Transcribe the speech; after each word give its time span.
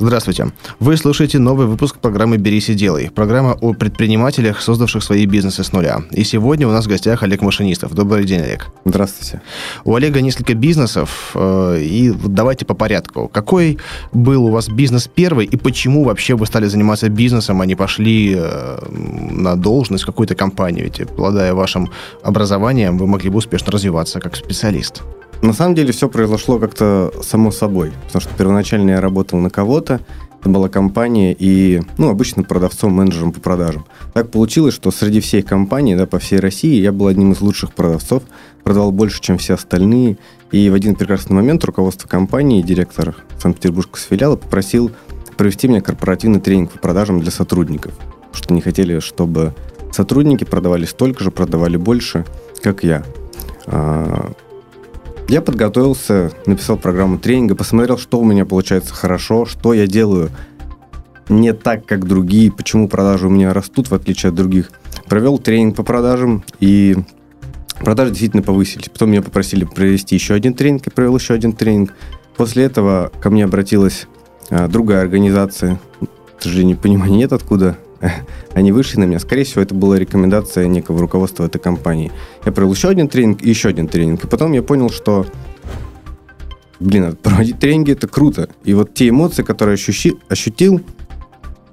Здравствуйте. 0.00 0.48
Вы 0.80 0.96
слушаете 0.96 1.38
новый 1.38 1.66
выпуск 1.66 1.98
программы 1.98 2.36
«Берись 2.36 2.68
и 2.68 2.74
делай». 2.74 3.10
Программа 3.14 3.52
о 3.52 3.74
предпринимателях, 3.74 4.60
создавших 4.60 5.04
свои 5.04 5.24
бизнесы 5.24 5.62
с 5.62 5.72
нуля. 5.72 6.02
И 6.10 6.24
сегодня 6.24 6.66
у 6.66 6.72
нас 6.72 6.86
в 6.86 6.88
гостях 6.88 7.22
Олег 7.22 7.42
Машинистов. 7.42 7.94
Добрый 7.94 8.24
день, 8.24 8.40
Олег. 8.40 8.66
Здравствуйте. 8.84 9.40
У 9.84 9.94
Олега 9.94 10.20
несколько 10.20 10.54
бизнесов. 10.54 11.30
Э, 11.36 11.78
и 11.80 12.10
давайте 12.10 12.64
по 12.64 12.74
порядку. 12.74 13.28
Какой 13.28 13.78
был 14.12 14.46
у 14.46 14.50
вас 14.50 14.68
бизнес 14.68 15.08
первый 15.14 15.46
и 15.46 15.56
почему 15.56 16.02
вообще 16.02 16.34
вы 16.34 16.46
стали 16.46 16.66
заниматься 16.66 17.08
бизнесом, 17.08 17.60
а 17.60 17.66
не 17.66 17.76
пошли 17.76 18.34
э, 18.36 18.78
на 18.90 19.54
должность 19.54 20.04
какую-то 20.04 20.34
компанию? 20.34 20.84
Ведь, 20.84 21.00
обладая 21.00 21.54
вашим 21.54 21.88
образованием, 22.24 22.98
вы 22.98 23.06
могли 23.06 23.30
бы 23.30 23.38
успешно 23.38 23.70
развиваться 23.70 24.18
как 24.20 24.34
специалист. 24.34 25.02
На 25.42 25.52
самом 25.52 25.74
деле 25.74 25.92
все 25.92 26.08
произошло 26.08 26.58
как-то 26.58 27.12
само 27.22 27.50
собой, 27.50 27.92
потому 28.06 28.20
что 28.20 28.30
первоначально 28.36 28.90
я 28.90 29.00
работал 29.00 29.38
на 29.38 29.50
кого-то, 29.50 30.00
это 30.40 30.50
была 30.50 30.68
компания 30.68 31.34
и, 31.38 31.80
ну, 31.96 32.10
обычно 32.10 32.42
продавцом, 32.42 32.92
менеджером 32.92 33.32
по 33.32 33.40
продажам. 33.40 33.86
Так 34.12 34.30
получилось, 34.30 34.74
что 34.74 34.90
среди 34.90 35.20
всей 35.20 35.40
компании, 35.40 35.94
да, 35.94 36.06
по 36.06 36.18
всей 36.18 36.38
России, 36.38 36.82
я 36.82 36.92
был 36.92 37.06
одним 37.06 37.32
из 37.32 37.40
лучших 37.40 37.72
продавцов, 37.72 38.22
продавал 38.62 38.92
больше, 38.92 39.22
чем 39.22 39.38
все 39.38 39.54
остальные, 39.54 40.18
и 40.52 40.68
в 40.68 40.74
один 40.74 40.96
прекрасный 40.96 41.32
момент 41.32 41.64
руководство 41.64 42.08
компании, 42.08 42.60
директор 42.60 43.16
Санкт-Петербургского 43.38 44.00
филиала 44.00 44.36
попросил 44.36 44.90
провести 45.38 45.66
мне 45.66 45.80
корпоративный 45.80 46.40
тренинг 46.40 46.72
по 46.72 46.78
продажам 46.78 47.20
для 47.20 47.30
сотрудников, 47.30 47.94
что 48.32 48.52
не 48.52 48.60
хотели, 48.60 49.00
чтобы 49.00 49.54
сотрудники 49.92 50.44
продавали 50.44 50.84
столько 50.84 51.24
же, 51.24 51.30
продавали 51.30 51.78
больше, 51.78 52.26
как 52.62 52.84
я. 52.84 53.02
Я 55.28 55.40
подготовился, 55.40 56.32
написал 56.46 56.76
программу 56.76 57.18
тренинга, 57.18 57.54
посмотрел, 57.54 57.96
что 57.96 58.18
у 58.18 58.24
меня 58.24 58.44
получается 58.44 58.94
хорошо, 58.94 59.46
что 59.46 59.72
я 59.72 59.86
делаю 59.86 60.30
не 61.28 61.54
так, 61.54 61.86
как 61.86 62.06
другие, 62.06 62.52
почему 62.52 62.88
продажи 62.88 63.26
у 63.26 63.30
меня 63.30 63.54
растут, 63.54 63.90
в 63.90 63.94
отличие 63.94 64.28
от 64.28 64.34
других. 64.34 64.70
Провел 65.06 65.38
тренинг 65.38 65.76
по 65.76 65.82
продажам, 65.82 66.44
и 66.60 66.96
продажи 67.78 68.10
действительно 68.10 68.42
повысились. 68.42 68.90
Потом 68.90 69.10
меня 69.10 69.22
попросили 69.22 69.64
провести 69.64 70.14
еще 70.14 70.34
один 70.34 70.52
тренинг, 70.52 70.86
и 70.86 70.90
провел 70.90 71.16
еще 71.16 71.32
один 71.32 71.52
тренинг. 71.52 71.94
После 72.36 72.64
этого 72.64 73.10
ко 73.20 73.30
мне 73.30 73.44
обратилась 73.44 74.06
а, 74.50 74.68
другая 74.68 75.00
организация, 75.00 75.80
к 76.38 76.42
сожалению, 76.42 76.76
понимания 76.76 77.16
нет 77.16 77.32
откуда, 77.32 77.78
они 78.54 78.72
вышли 78.72 78.98
на 79.00 79.04
меня. 79.04 79.18
Скорее 79.18 79.44
всего, 79.44 79.62
это 79.62 79.74
была 79.74 79.98
рекомендация 79.98 80.66
некого 80.66 81.00
руководства 81.00 81.44
этой 81.44 81.58
компании. 81.58 82.12
Я 82.44 82.52
провел 82.52 82.72
еще 82.72 82.88
один 82.88 83.08
тренинг 83.08 83.42
и 83.42 83.48
еще 83.48 83.68
один 83.68 83.88
тренинг. 83.88 84.24
И 84.24 84.26
потом 84.26 84.52
я 84.52 84.62
понял, 84.62 84.90
что 84.90 85.26
блин, 86.80 87.16
проводить 87.22 87.58
тренинги 87.58 87.92
это 87.92 88.08
круто. 88.08 88.48
И 88.64 88.74
вот 88.74 88.94
те 88.94 89.08
эмоции, 89.08 89.42
которые 89.42 89.74
ощущи, 89.74 90.14
ощутил, 90.28 90.80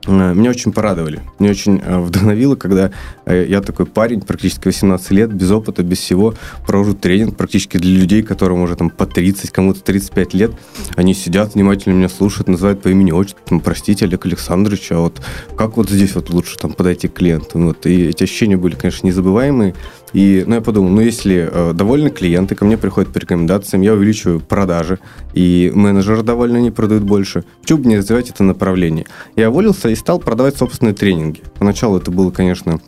меня 0.07 0.49
очень 0.49 0.71
порадовали. 0.71 1.21
Меня 1.37 1.51
очень 1.51 1.79
э, 1.79 1.99
вдохновило, 1.99 2.55
когда 2.55 2.91
э, 3.25 3.45
я 3.47 3.61
такой 3.61 3.85
парень, 3.85 4.21
практически 4.21 4.67
18 4.67 5.11
лет, 5.11 5.31
без 5.31 5.51
опыта, 5.51 5.83
без 5.83 5.99
всего, 5.99 6.33
провожу 6.65 6.93
тренинг 6.95 7.37
практически 7.37 7.77
для 7.77 7.99
людей, 7.99 8.23
которым 8.23 8.61
уже 8.61 8.75
там 8.75 8.89
по 8.89 9.05
30, 9.05 9.51
кому-то 9.51 9.81
35 9.81 10.33
лет. 10.33 10.51
Они 10.95 11.13
сидят, 11.13 11.53
внимательно 11.53 11.93
меня 11.93 12.09
слушают, 12.09 12.47
называют 12.47 12.81
по 12.81 12.89
имени 12.89 13.11
отчеству, 13.11 13.59
простите, 13.59 14.05
Олег 14.05 14.25
Александрович, 14.25 14.91
а 14.91 14.99
вот 14.99 15.21
как 15.55 15.77
вот 15.77 15.89
здесь 15.89 16.15
вот 16.15 16.29
лучше 16.29 16.57
там 16.57 16.73
подойти 16.73 17.07
к 17.07 17.13
клиенту? 17.13 17.59
Вот. 17.59 17.85
И 17.85 18.07
эти 18.07 18.23
ощущения 18.23 18.57
были, 18.57 18.75
конечно, 18.75 19.05
незабываемые. 19.05 19.75
И 20.13 20.43
ну, 20.45 20.55
я 20.55 20.61
подумал, 20.61 20.89
ну 20.89 21.01
если 21.01 21.49
э, 21.51 21.73
довольны 21.73 22.09
клиенты, 22.09 22.55
ко 22.55 22.65
мне 22.65 22.77
приходят 22.77 23.13
по 23.13 23.17
рекомендациям, 23.17 23.81
я 23.81 23.93
увеличиваю 23.93 24.39
продажи, 24.39 24.99
и 25.33 25.71
менеджеры 25.73 26.23
довольны, 26.23 26.57
они 26.57 26.71
продают 26.71 27.03
больше. 27.03 27.43
Почему 27.61 27.79
бы 27.79 27.89
не 27.89 27.97
развивать 27.97 28.29
это 28.29 28.43
направление? 28.43 29.05
Я 29.35 29.49
уволился 29.49 29.89
и 29.89 29.95
стал 29.95 30.19
продавать 30.19 30.57
собственные 30.57 30.93
тренинги. 30.93 31.41
Поначалу 31.57 31.97
это 31.97 32.11
было, 32.11 32.31
конечно, 32.31 32.79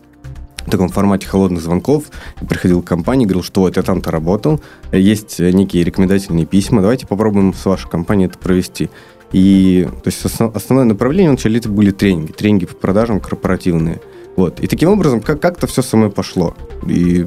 в 0.66 0.70
таком 0.70 0.90
формате 0.90 1.28
холодных 1.28 1.62
звонков. 1.62 2.06
Я 2.42 2.48
приходил 2.48 2.82
к 2.82 2.86
компании, 2.86 3.26
говорил, 3.26 3.44
что 3.44 3.62
вот 3.62 3.78
я 3.78 3.84
там-то 3.84 4.12
работал, 4.12 4.62
есть 4.92 5.40
некие 5.40 5.84
рекомендательные 5.84 6.46
письма, 6.46 6.82
давайте 6.82 7.08
попробуем 7.08 7.54
с 7.54 7.66
вашей 7.66 7.90
компанией 7.90 8.28
это 8.28 8.38
провести. 8.38 8.90
И 9.32 9.88
то 10.04 10.10
есть 10.10 10.24
основное 10.26 10.86
направление 10.86 11.30
вначале 11.30 11.58
это 11.58 11.68
были 11.68 11.92
тренинги, 11.92 12.32
тренинги 12.34 12.66
по 12.66 12.76
продажам 12.76 13.20
корпоративные– 13.20 14.02
вот. 14.36 14.60
И 14.60 14.68
таким 14.68 14.90
образом 14.90 15.22
как- 15.22 15.40
как-то 15.40 15.68
все 15.68 15.82
самое 15.82 16.12
пошло. 16.12 16.56
И 16.88 17.26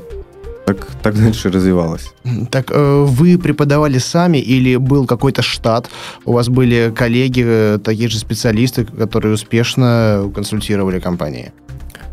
так, 0.67 0.85
так 1.03 1.15
дальше 1.15 1.51
развивалось. 1.51 2.13
Так 2.51 2.73
э, 2.73 3.05
вы 3.07 3.39
преподавали 3.39 3.99
сами 3.99 4.39
или 4.39 4.77
был 4.77 5.07
какой-то 5.07 5.41
штат? 5.43 5.89
У 6.25 6.33
вас 6.33 6.49
были 6.49 6.93
коллеги, 6.95 7.45
э, 7.47 7.79
такие 7.83 8.09
же 8.09 8.19
специалисты, 8.19 8.85
которые 8.85 9.35
успешно 9.35 10.31
консультировали 10.35 10.99
компании? 10.99 11.53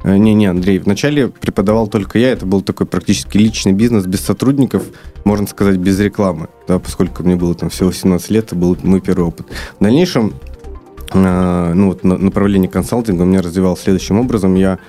Не-не, 0.04 0.46
э, 0.46 0.50
Андрей, 0.50 0.78
вначале 0.78 1.30
преподавал 1.30 1.88
только 1.88 2.20
я, 2.20 2.30
это 2.32 2.46
был 2.46 2.62
такой 2.62 2.86
практически 2.86 3.38
личный 3.38 3.72
бизнес 3.72 4.06
без 4.06 4.20
сотрудников, 4.20 4.84
можно 5.24 5.48
сказать, 5.48 5.78
без 5.78 6.00
рекламы, 6.00 6.48
да, 6.68 6.78
поскольку 6.78 7.24
мне 7.24 7.36
было 7.36 7.56
там 7.56 7.70
всего 7.70 7.90
18 7.90 8.30
лет, 8.30 8.46
это 8.46 8.56
был 8.56 8.78
мой 8.84 9.02
первый 9.02 9.26
опыт. 9.26 9.48
В 9.80 9.84
дальнейшем 9.84 10.34
ну, 11.14 11.88
вот 11.88 12.04
направление 12.04 12.70
консалтинга 12.70 13.24
у 13.24 13.26
меня 13.26 13.42
развивалось 13.42 13.82
следующим 13.82 14.20
образом. 14.20 14.56
Я 14.56 14.80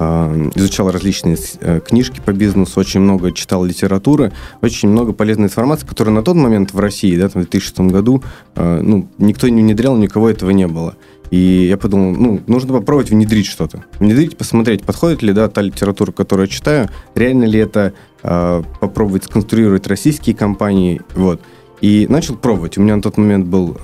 а, 0.00 0.32
изучал 0.54 0.90
различные 0.92 1.36
э, 1.60 1.80
книжки 1.80 2.20
по 2.24 2.32
бизнесу, 2.32 2.78
очень 2.78 3.00
много 3.00 3.32
читал 3.32 3.64
литературы, 3.64 4.32
очень 4.62 4.88
много 4.88 5.12
полезной 5.12 5.46
информации, 5.46 5.86
которая 5.86 6.14
на 6.14 6.22
тот 6.22 6.36
момент 6.36 6.72
в 6.72 6.78
России, 6.78 7.16
да, 7.16 7.28
в 7.28 7.32
2006 7.32 7.80
году, 7.80 8.22
ну, 8.54 9.08
никто 9.18 9.48
не 9.48 9.62
внедрял, 9.62 9.96
никого 9.96 10.30
этого 10.30 10.50
не 10.50 10.68
было. 10.68 10.94
И 11.30 11.66
я 11.68 11.76
подумал, 11.76 12.12
ну, 12.12 12.40
нужно 12.46 12.74
попробовать 12.74 13.10
внедрить 13.10 13.46
что-то. 13.46 13.84
Внедрить, 13.98 14.36
посмотреть, 14.36 14.84
подходит 14.84 15.22
ли, 15.22 15.32
да, 15.32 15.48
та 15.48 15.62
литература, 15.62 16.12
которую 16.12 16.46
я 16.46 16.52
читаю, 16.52 16.88
реально 17.14 17.44
ли 17.44 17.58
это 17.58 17.92
попробовать 18.22 19.24
сконструировать 19.24 19.86
российские 19.88 20.34
компании, 20.36 21.00
вот. 21.14 21.40
И 21.80 22.06
начал 22.08 22.36
пробовать. 22.36 22.78
У 22.78 22.82
меня 22.82 22.96
на 22.96 23.02
тот 23.02 23.16
момент 23.16 23.46
был 23.46 23.76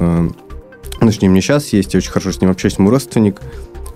ну, 1.00 1.10
с 1.10 1.20
ним 1.20 1.34
сейчас 1.40 1.72
есть, 1.72 1.94
я 1.94 1.98
очень 1.98 2.10
хорошо 2.10 2.32
с 2.32 2.40
ним 2.40 2.50
общаюсь, 2.50 2.78
мой 2.78 2.90
родственник 2.90 3.40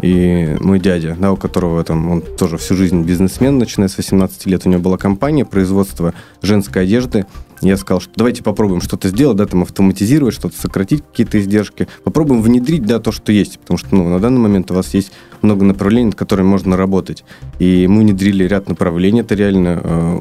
и 0.02 0.56
мой 0.60 0.78
дядя, 0.78 1.16
да, 1.18 1.32
у 1.32 1.36
которого 1.36 1.82
там, 1.82 2.10
он 2.10 2.22
тоже 2.22 2.56
всю 2.56 2.76
жизнь 2.76 3.02
бизнесмен, 3.02 3.58
начиная 3.58 3.88
с 3.88 3.96
18 3.96 4.46
лет, 4.46 4.64
у 4.64 4.68
него 4.68 4.80
была 4.80 4.96
компания 4.96 5.44
производства 5.44 6.14
женской 6.42 6.82
одежды, 6.82 7.26
я 7.60 7.76
сказал, 7.76 8.00
что 8.00 8.12
давайте 8.14 8.44
попробуем 8.44 8.80
что-то 8.80 9.08
сделать, 9.08 9.36
да, 9.36 9.46
там 9.46 9.62
автоматизировать, 9.62 10.34
что-то 10.34 10.56
сократить 10.56 11.02
какие-то 11.02 11.40
издержки, 11.40 11.88
попробуем 12.04 12.42
внедрить, 12.42 12.84
да, 12.84 13.00
то, 13.00 13.10
что 13.10 13.32
есть, 13.32 13.58
потому 13.58 13.78
что, 13.78 13.94
ну, 13.94 14.08
на 14.08 14.20
данный 14.20 14.38
момент 14.38 14.70
у 14.70 14.74
вас 14.74 14.94
есть 14.94 15.12
много 15.42 15.64
направлений, 15.64 16.06
над 16.06 16.14
которыми 16.14 16.46
можно 16.46 16.76
работать, 16.76 17.24
и 17.58 17.86
мы 17.88 18.02
внедрили 18.02 18.44
ряд 18.44 18.68
направлений, 18.68 19.20
это 19.20 19.34
реально 19.34 19.80
э, 19.82 20.20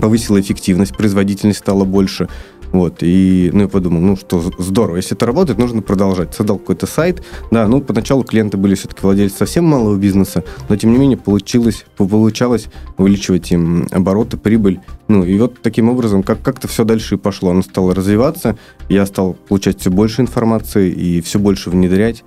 повысило 0.00 0.40
эффективность, 0.40 0.96
производительность 0.96 1.58
стала 1.58 1.84
больше, 1.84 2.28
вот, 2.72 2.98
и, 3.02 3.50
ну, 3.52 3.62
я 3.62 3.68
подумал, 3.68 4.00
ну, 4.00 4.16
что 4.16 4.42
здорово, 4.58 4.96
если 4.96 5.16
это 5.16 5.26
работает, 5.26 5.58
нужно 5.58 5.82
продолжать. 5.82 6.34
Создал 6.34 6.58
какой-то 6.58 6.86
сайт, 6.86 7.22
да, 7.50 7.66
ну, 7.66 7.80
поначалу 7.80 8.22
клиенты 8.22 8.56
были 8.56 8.74
все-таки 8.74 9.00
владельцы 9.02 9.38
совсем 9.38 9.64
малого 9.64 9.96
бизнеса, 9.96 10.44
но, 10.68 10.76
тем 10.76 10.92
не 10.92 10.98
менее, 10.98 11.18
получилось, 11.18 11.84
получалось 11.96 12.68
увеличивать 12.96 13.50
им 13.52 13.88
обороты, 13.90 14.36
прибыль, 14.36 14.80
ну, 15.08 15.24
и 15.24 15.38
вот 15.38 15.60
таким 15.62 15.88
образом 15.88 16.22
как- 16.22 16.42
как-то 16.42 16.68
все 16.68 16.84
дальше 16.84 17.16
и 17.16 17.18
пошло. 17.18 17.50
Оно 17.50 17.62
стало 17.62 17.94
развиваться, 17.94 18.56
я 18.88 19.04
стал 19.06 19.34
получать 19.34 19.80
все 19.80 19.90
больше 19.90 20.22
информации 20.22 20.90
и 20.90 21.20
все 21.20 21.38
больше 21.38 21.70
внедрять, 21.70 22.22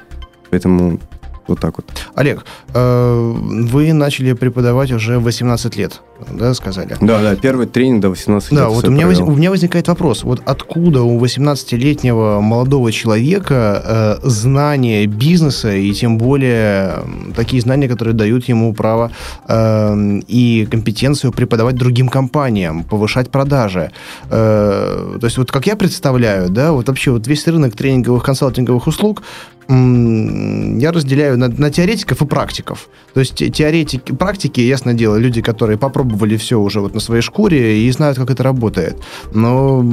поэтому 0.50 1.00
вот 1.48 1.60
так 1.60 1.78
вот. 1.78 1.86
Олег, 2.16 2.45
э, 2.74 3.34
вы 3.36 3.94
начали 3.94 4.34
преподавать 4.34 4.92
уже 4.92 5.19
18 5.19 5.75
лет 5.78 6.01
да, 6.31 6.54
сказали? 6.54 6.95
Да, 7.01 7.22
да, 7.22 7.36
первый 7.36 7.68
тренинг 7.68 8.01
до 8.01 8.10
18 8.10 8.51
лет. 8.51 8.60
Да, 8.60 8.69
вот 8.69 8.88
у 8.88 8.92
меня, 8.92 9.07
воз, 9.07 9.19
у 9.19 9.31
меня 9.31 9.50
возникает 9.50 9.88
вопрос, 9.88 10.24
вот 10.24 10.42
откуда 10.45 11.01
у 11.04 11.19
18-летнего 11.19 12.40
молодого 12.42 12.92
человека 12.92 14.19
э, 14.24 14.28
знание 14.28 15.06
бизнеса 15.06 15.74
и 15.74 15.92
тем 15.94 16.18
более 16.18 17.04
такие 17.36 17.62
знания, 17.62 17.88
которые 17.88 18.13
дают 18.13 18.46
ему 18.46 18.74
право 18.74 19.12
э, 19.48 20.19
и 20.28 20.68
компетенцию 20.69 21.31
преподавать 21.31 21.75
другим 21.75 22.10
компаниям, 22.10 22.84
повышать 22.84 23.30
продажи. 23.30 23.92
Э, 24.30 25.18
то 25.19 25.25
есть 25.25 25.38
вот 25.38 25.51
как 25.51 25.68
я 25.68 25.75
представляю, 25.75 26.50
да, 26.50 26.72
вот 26.72 26.88
вообще 26.88 27.12
вот 27.12 27.28
весь 27.28 27.48
рынок 27.48 27.75
тренинговых 27.75 28.24
консалтинговых 28.24 28.88
услуг 28.88 29.24
я 29.68 30.92
разделяю 30.92 31.38
на, 31.38 31.48
на 31.48 31.69
теоретиков 31.69 32.21
и 32.21 32.25
практиков. 32.25 32.89
То 33.13 33.19
есть 33.19 33.36
теоретики, 33.36 34.13
практики, 34.13 34.62
ясно 34.62 34.94
дело, 34.94 35.18
люди, 35.18 35.42
которые 35.42 35.77
попробовали 35.77 36.04
опробовали 36.04 36.38
все 36.38 36.60
уже 36.60 36.80
вот 36.80 36.94
на 36.94 37.00
своей 37.00 37.21
шкуре 37.21 37.80
и 37.80 37.92
знают, 37.92 38.18
как 38.18 38.30
это 38.30 38.44
работает. 38.44 38.95
Но 39.33 39.83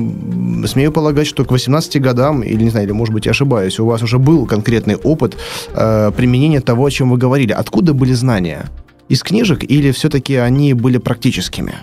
смею 0.67 0.93
полагать, 0.93 1.27
что 1.27 1.45
к 1.45 1.51
18 1.51 2.01
годам, 2.01 2.43
или 2.43 2.63
не 2.63 2.71
знаю, 2.71 2.87
или 2.87 2.93
может 2.93 3.15
быть 3.15 3.27
я 3.27 3.31
ошибаюсь, 3.31 3.81
у 3.81 3.87
вас 3.87 4.03
уже 4.03 4.19
был 4.19 4.47
конкретный 4.47 4.97
опыт 4.97 5.37
э, 5.73 6.11
применения 6.17 6.61
того, 6.61 6.85
о 6.85 6.91
чем 6.91 7.11
вы 7.11 7.19
говорили. 7.19 7.53
Откуда 7.53 7.95
были 7.95 8.13
знания? 8.13 8.69
Из 9.09 9.23
книжек 9.23 9.65
или 9.65 9.91
все-таки 9.91 10.37
они 10.37 10.75
были 10.75 10.99
практическими? 10.99 11.75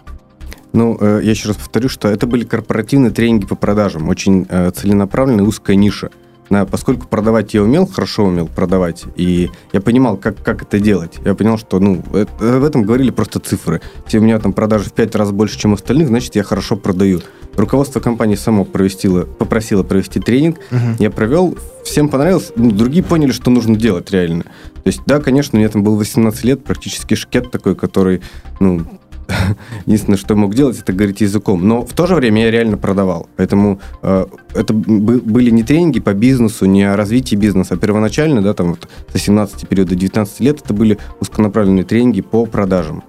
Ну, 0.73 0.97
э, 0.99 1.21
я 1.23 1.31
еще 1.31 1.49
раз 1.49 1.57
повторю, 1.57 1.89
что 1.89 2.07
это 2.07 2.27
были 2.27 2.43
корпоративные 2.43 3.11
тренинги 3.11 3.45
по 3.45 3.55
продажам, 3.55 4.09
очень 4.09 4.45
э, 4.49 4.71
целенаправленная 4.71 5.43
узкая 5.43 5.75
ниша. 5.75 6.09
Поскольку 6.49 7.07
продавать 7.07 7.53
я 7.53 7.63
умел, 7.63 7.85
хорошо 7.87 8.25
умел 8.25 8.47
продавать, 8.47 9.05
и 9.15 9.49
я 9.73 9.81
понимал, 9.81 10.17
как, 10.17 10.41
как 10.43 10.61
это 10.63 10.79
делать. 10.79 11.19
Я 11.25 11.35
понял, 11.35 11.57
что 11.57 11.79
ну, 11.79 12.03
это, 12.13 12.31
в 12.39 12.63
этом 12.63 12.83
говорили 12.83 13.11
просто 13.11 13.39
цифры. 13.39 13.81
Если 14.05 14.19
у 14.19 14.21
меня 14.21 14.39
там 14.39 14.53
продажи 14.53 14.85
в 14.85 14.93
5 14.93 15.15
раз 15.15 15.31
больше, 15.31 15.59
чем 15.59 15.71
у 15.71 15.75
остальных, 15.75 16.07
значит, 16.07 16.35
я 16.35 16.43
хорошо 16.43 16.75
продаю. 16.75 17.21
Руководство 17.55 17.99
компании 17.99 18.35
само 18.35 18.65
провестило, 18.65 19.23
попросило 19.23 19.83
провести 19.83 20.19
тренинг. 20.19 20.57
Угу. 20.71 20.97
Я 20.99 21.09
провел, 21.09 21.57
всем 21.83 22.07
понравилось, 22.07 22.51
ну, 22.55 22.71
другие 22.71 23.03
поняли, 23.03 23.31
что 23.31 23.49
нужно 23.49 23.75
делать 23.75 24.11
реально. 24.11 24.43
То 24.43 24.89
есть, 24.89 25.01
да, 25.05 25.19
конечно, 25.19 25.57
меня 25.57 25.69
там 25.69 25.83
был 25.83 25.95
18 25.95 26.43
лет, 26.43 26.63
практически 26.63 27.15
шкет 27.15 27.51
такой, 27.51 27.75
который, 27.75 28.21
ну, 28.59 28.85
Единственное, 29.85 30.17
что 30.17 30.33
я 30.33 30.39
мог 30.39 30.55
делать, 30.55 30.79
это 30.79 30.93
говорить 30.93 31.21
языком. 31.21 31.67
Но 31.67 31.85
в 31.85 31.93
то 31.93 32.07
же 32.07 32.15
время 32.15 32.43
я 32.43 32.51
реально 32.51 32.77
продавал. 32.77 33.27
Поэтому 33.35 33.79
э, 34.01 34.25
это 34.53 34.73
были 34.73 35.49
не 35.49 35.63
тренинги 35.63 35.99
по 35.99 36.13
бизнесу, 36.13 36.65
не 36.65 36.83
о 36.83 36.95
развитии 36.95 37.35
бизнеса, 37.35 37.75
а 37.75 37.77
первоначально, 37.77 38.41
да, 38.41 38.53
там 38.53 38.71
вот 38.71 38.87
со 39.11 39.19
17 39.19 39.67
периода 39.67 39.95
19 39.95 40.39
лет, 40.41 40.61
это 40.63 40.73
были 40.73 40.97
узконаправленные 41.19 41.83
тренинги 41.83 42.21
по 42.21 42.45
продажам. 42.45 43.03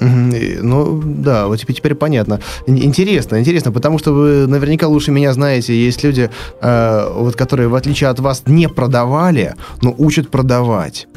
Ну, 0.00 1.02
да, 1.04 1.48
вот 1.48 1.56
теперь, 1.56 1.94
понятно. 1.94 2.40
Интересно, 2.66 3.40
интересно, 3.40 3.72
потому 3.72 3.98
что 3.98 4.12
вы 4.12 4.46
наверняка 4.46 4.86
лучше 4.86 5.10
меня 5.10 5.32
знаете, 5.32 5.74
есть 5.74 6.04
люди, 6.04 6.30
э, 6.60 7.12
вот, 7.14 7.34
которые, 7.34 7.68
в 7.68 7.74
отличие 7.74 8.08
от 8.08 8.20
вас, 8.20 8.44
не 8.46 8.68
продавали, 8.68 9.54
но 9.82 9.92
учат 9.98 10.30
продавать 10.30 11.08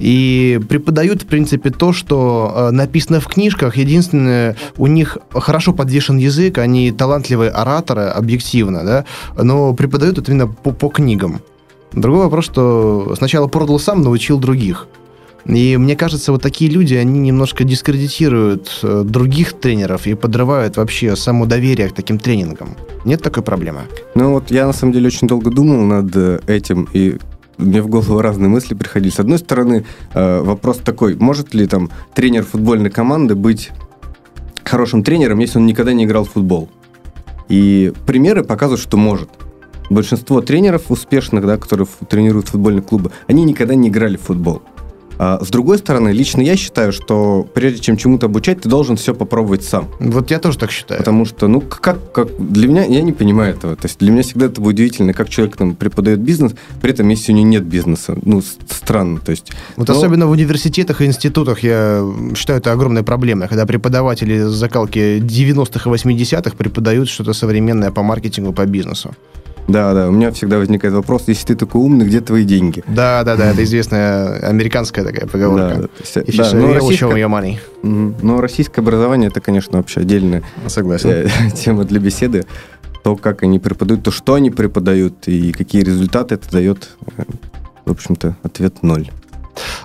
и 0.00 0.58
преподают, 0.68 1.22
в 1.22 1.26
принципе, 1.26 1.70
то, 1.70 1.92
что 1.92 2.52
э, 2.54 2.70
написано 2.70 3.20
в 3.20 3.28
книжках. 3.28 3.76
Единственное, 3.76 4.56
у 4.78 4.86
них 4.86 5.18
хорошо 5.30 5.72
подвешен 5.72 6.16
язык, 6.16 6.58
они 6.58 6.90
талантливые 6.90 7.50
ораторы, 7.50 8.04
объективно, 8.04 8.84
да, 8.84 9.04
но 9.40 9.74
преподают 9.74 10.18
это 10.18 10.32
именно 10.32 10.48
по, 10.48 10.72
по 10.72 10.88
книгам. 10.88 11.40
Другой 11.92 12.24
вопрос, 12.24 12.46
что 12.46 13.14
сначала 13.16 13.46
продал 13.46 13.78
сам, 13.78 14.02
научил 14.02 14.38
других. 14.38 14.88
И 15.46 15.76
мне 15.76 15.96
кажется, 15.96 16.32
вот 16.32 16.42
такие 16.42 16.70
люди, 16.70 16.94
они 16.94 17.18
немножко 17.18 17.64
дискредитируют 17.64 18.80
э, 18.82 19.02
других 19.04 19.54
тренеров 19.54 20.06
и 20.06 20.14
подрывают 20.14 20.76
вообще 20.76 21.16
само 21.16 21.46
доверие 21.46 21.88
к 21.88 21.94
таким 21.94 22.18
тренингам. 22.18 22.76
Нет 23.04 23.22
такой 23.22 23.42
проблемы? 23.42 23.82
Ну 24.14 24.32
вот 24.32 24.50
я 24.50 24.66
на 24.66 24.72
самом 24.72 24.92
деле 24.92 25.08
очень 25.08 25.28
долго 25.28 25.50
думал 25.50 25.82
над 25.82 26.14
э, 26.14 26.40
этим 26.46 26.88
и 26.92 27.16
мне 27.60 27.82
в 27.82 27.88
голову 27.88 28.20
разные 28.20 28.48
мысли 28.48 28.74
приходили. 28.74 29.10
С 29.10 29.20
одной 29.20 29.38
стороны, 29.38 29.84
э, 30.14 30.40
вопрос 30.40 30.78
такой, 30.78 31.16
может 31.16 31.54
ли 31.54 31.66
там 31.66 31.90
тренер 32.14 32.44
футбольной 32.44 32.90
команды 32.90 33.34
быть 33.34 33.70
хорошим 34.64 35.02
тренером, 35.02 35.38
если 35.38 35.58
он 35.58 35.66
никогда 35.66 35.92
не 35.92 36.04
играл 36.04 36.24
в 36.24 36.30
футбол? 36.30 36.68
И 37.48 37.92
примеры 38.06 38.44
показывают, 38.44 38.80
что 38.80 38.96
может. 38.96 39.28
Большинство 39.90 40.40
тренеров 40.40 40.90
успешных, 40.90 41.44
да, 41.44 41.56
которые 41.56 41.88
тренируют 42.08 42.48
футбольные 42.48 42.82
клубы, 42.82 43.10
они 43.26 43.42
никогда 43.42 43.74
не 43.74 43.88
играли 43.88 44.16
в 44.16 44.22
футбол. 44.22 44.62
А, 45.22 45.38
с 45.44 45.50
другой 45.50 45.76
стороны, 45.76 46.08
лично 46.12 46.40
я 46.40 46.56
считаю, 46.56 46.92
что 46.92 47.46
прежде 47.52 47.80
чем 47.80 47.98
чему-то 47.98 48.24
обучать, 48.24 48.62
ты 48.62 48.70
должен 48.70 48.96
все 48.96 49.14
попробовать 49.14 49.62
сам. 49.62 49.90
Вот 50.00 50.30
я 50.30 50.38
тоже 50.38 50.56
так 50.56 50.70
считаю. 50.70 50.98
Потому 50.98 51.26
что, 51.26 51.46
ну, 51.46 51.60
как, 51.60 52.10
как 52.12 52.28
для 52.38 52.66
меня, 52.66 52.84
я 52.84 53.02
не 53.02 53.12
понимаю 53.12 53.54
этого. 53.54 53.76
То 53.76 53.86
есть 53.86 53.98
для 53.98 54.12
меня 54.12 54.22
всегда 54.22 54.46
это 54.46 54.62
удивительно, 54.62 55.12
как 55.12 55.28
человек 55.28 55.58
там 55.58 55.74
преподает 55.74 56.20
бизнес, 56.20 56.54
при 56.80 56.92
этом 56.92 57.06
если 57.10 57.32
у 57.32 57.36
него 57.36 57.48
нет 57.48 57.64
бизнеса. 57.64 58.16
Ну, 58.22 58.40
странно. 58.40 59.20
То 59.20 59.32
есть, 59.32 59.52
вот 59.76 59.88
но... 59.88 59.94
особенно 59.94 60.26
в 60.26 60.30
университетах 60.30 61.02
и 61.02 61.04
институтах 61.04 61.62
я 61.62 62.02
считаю 62.34 62.60
это 62.60 62.72
огромной 62.72 63.02
проблемой, 63.02 63.46
когда 63.46 63.66
преподаватели 63.66 64.44
закалки 64.44 65.18
90-х 65.18 65.90
и 65.90 65.92
80-х 65.92 66.56
преподают 66.56 67.10
что-то 67.10 67.34
современное 67.34 67.90
по 67.90 68.02
маркетингу, 68.02 68.54
по 68.54 68.64
бизнесу. 68.64 69.14
Да, 69.70 69.94
да, 69.94 70.08
у 70.08 70.12
меня 70.12 70.32
всегда 70.32 70.58
возникает 70.58 70.94
вопрос, 70.94 71.24
если 71.26 71.48
ты 71.48 71.56
такой 71.56 71.80
умный, 71.80 72.06
где 72.06 72.20
твои 72.20 72.44
деньги? 72.44 72.82
Да, 72.88 73.22
да, 73.24 73.36
да, 73.36 73.50
это 73.50 73.62
известная 73.62 74.38
американская 74.40 75.04
такая 75.04 75.26
поговорка. 75.26 75.88
Да, 76.14 76.20
If 76.22 76.36
да, 76.36 76.52
но 76.54 76.74
российское. 76.74 77.58
Но 77.82 78.40
российское 78.40 78.80
образование, 78.80 79.28
это, 79.28 79.40
конечно, 79.40 79.78
вообще 79.78 80.00
отдельная 80.00 80.42
Согласен. 80.66 81.10
Э, 81.10 81.28
тема 81.56 81.84
для 81.84 82.00
беседы. 82.00 82.44
То, 83.04 83.16
как 83.16 83.42
они 83.42 83.58
преподают, 83.58 84.02
то, 84.02 84.10
что 84.10 84.34
они 84.34 84.50
преподают 84.50 85.26
и 85.26 85.52
какие 85.52 85.82
результаты 85.82 86.34
это 86.34 86.50
дает, 86.50 86.90
э, 87.16 87.22
в 87.84 87.90
общем-то, 87.90 88.36
ответ 88.42 88.82
ноль. 88.82 89.08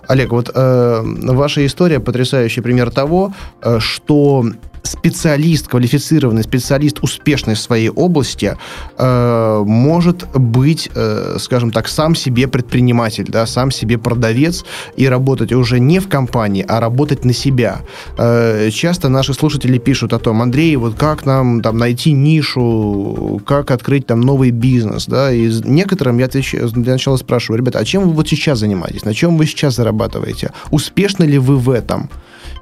Олег, 0.08 0.32
вот 0.32 0.52
э, 0.54 1.02
ваша 1.04 1.66
история 1.66 2.00
потрясающий 2.00 2.62
пример 2.62 2.92
того, 2.92 3.34
э, 3.62 3.80
что 3.80 4.46
специалист, 4.86 5.68
квалифицированный 5.68 6.44
специалист, 6.44 7.00
успешный 7.02 7.56
в 7.56 7.60
своей 7.60 7.90
области, 7.90 8.58
э, 8.98 9.64
может 9.66 10.26
быть, 10.34 10.90
э, 10.96 11.38
скажем 11.40 11.72
так, 11.72 11.88
сам 11.88 12.16
себе 12.16 12.48
предприниматель, 12.48 13.26
да, 13.28 13.46
сам 13.46 13.72
себе 13.72 13.98
продавец 13.98 14.66
и 14.96 15.08
работать 15.08 15.52
уже 15.52 15.80
не 15.80 16.00
в 16.00 16.08
компании, 16.08 16.66
а 16.68 16.80
работать 16.80 17.26
на 17.26 17.34
себя. 17.34 17.82
Э, 18.18 18.70
часто 18.72 19.10
наши 19.10 19.34
слушатели 19.34 19.78
пишут 19.78 20.14
о 20.14 20.20
том, 20.20 20.42
Андрей, 20.42 20.76
вот 20.76 20.96
как 20.96 21.26
нам 21.26 21.62
там 21.62 21.78
найти 21.78 22.12
нишу, 22.14 23.42
как 23.46 23.72
открыть 23.72 24.08
там 24.08 24.22
новый 24.22 24.52
бизнес, 24.52 25.06
да, 25.08 25.32
и 25.32 25.50
некоторым 25.64 26.20
я 26.20 26.26
отвечаю, 26.26 26.70
для 26.70 26.94
начала 26.94 27.18
спрашиваю, 27.18 27.60
ребята, 27.60 27.80
а 27.80 27.86
чем 27.86 28.04
вы 28.04 28.14
вот 28.14 28.28
сейчас 28.28 28.60
занимаетесь, 28.60 29.06
на 29.06 29.14
чем 29.14 29.38
вы 29.38 29.46
сейчас 29.46 29.76
зарабатываете, 29.76 30.52
успешны 30.72 31.24
ли 31.24 31.38
вы 31.38 31.58
в 31.58 31.70
этом? 31.70 32.10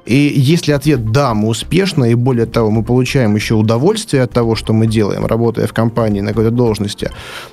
И 0.06 0.32
если 0.36 0.72
ответ 0.72 1.12
«да, 1.12 1.34
мы 1.34 1.48
успешно», 1.48 2.04
и 2.04 2.14
более 2.14 2.46
того, 2.46 2.70
мы 2.70 2.82
получаем 2.82 3.34
еще 3.36 3.54
удовольствие 3.54 4.22
от 4.22 4.32
того, 4.32 4.54
что 4.54 4.72
мы 4.72 4.86
делаем, 4.86 5.26
работая 5.26 5.66
в 5.66 5.72
компании 5.72 6.20
на 6.20 6.28
какой-то 6.30 6.50
должности, 6.50 7.10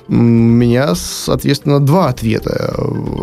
у 0.08 0.14
меня, 0.14 0.94
соответственно, 0.94 1.80
два 1.80 2.08
ответа. 2.08 2.74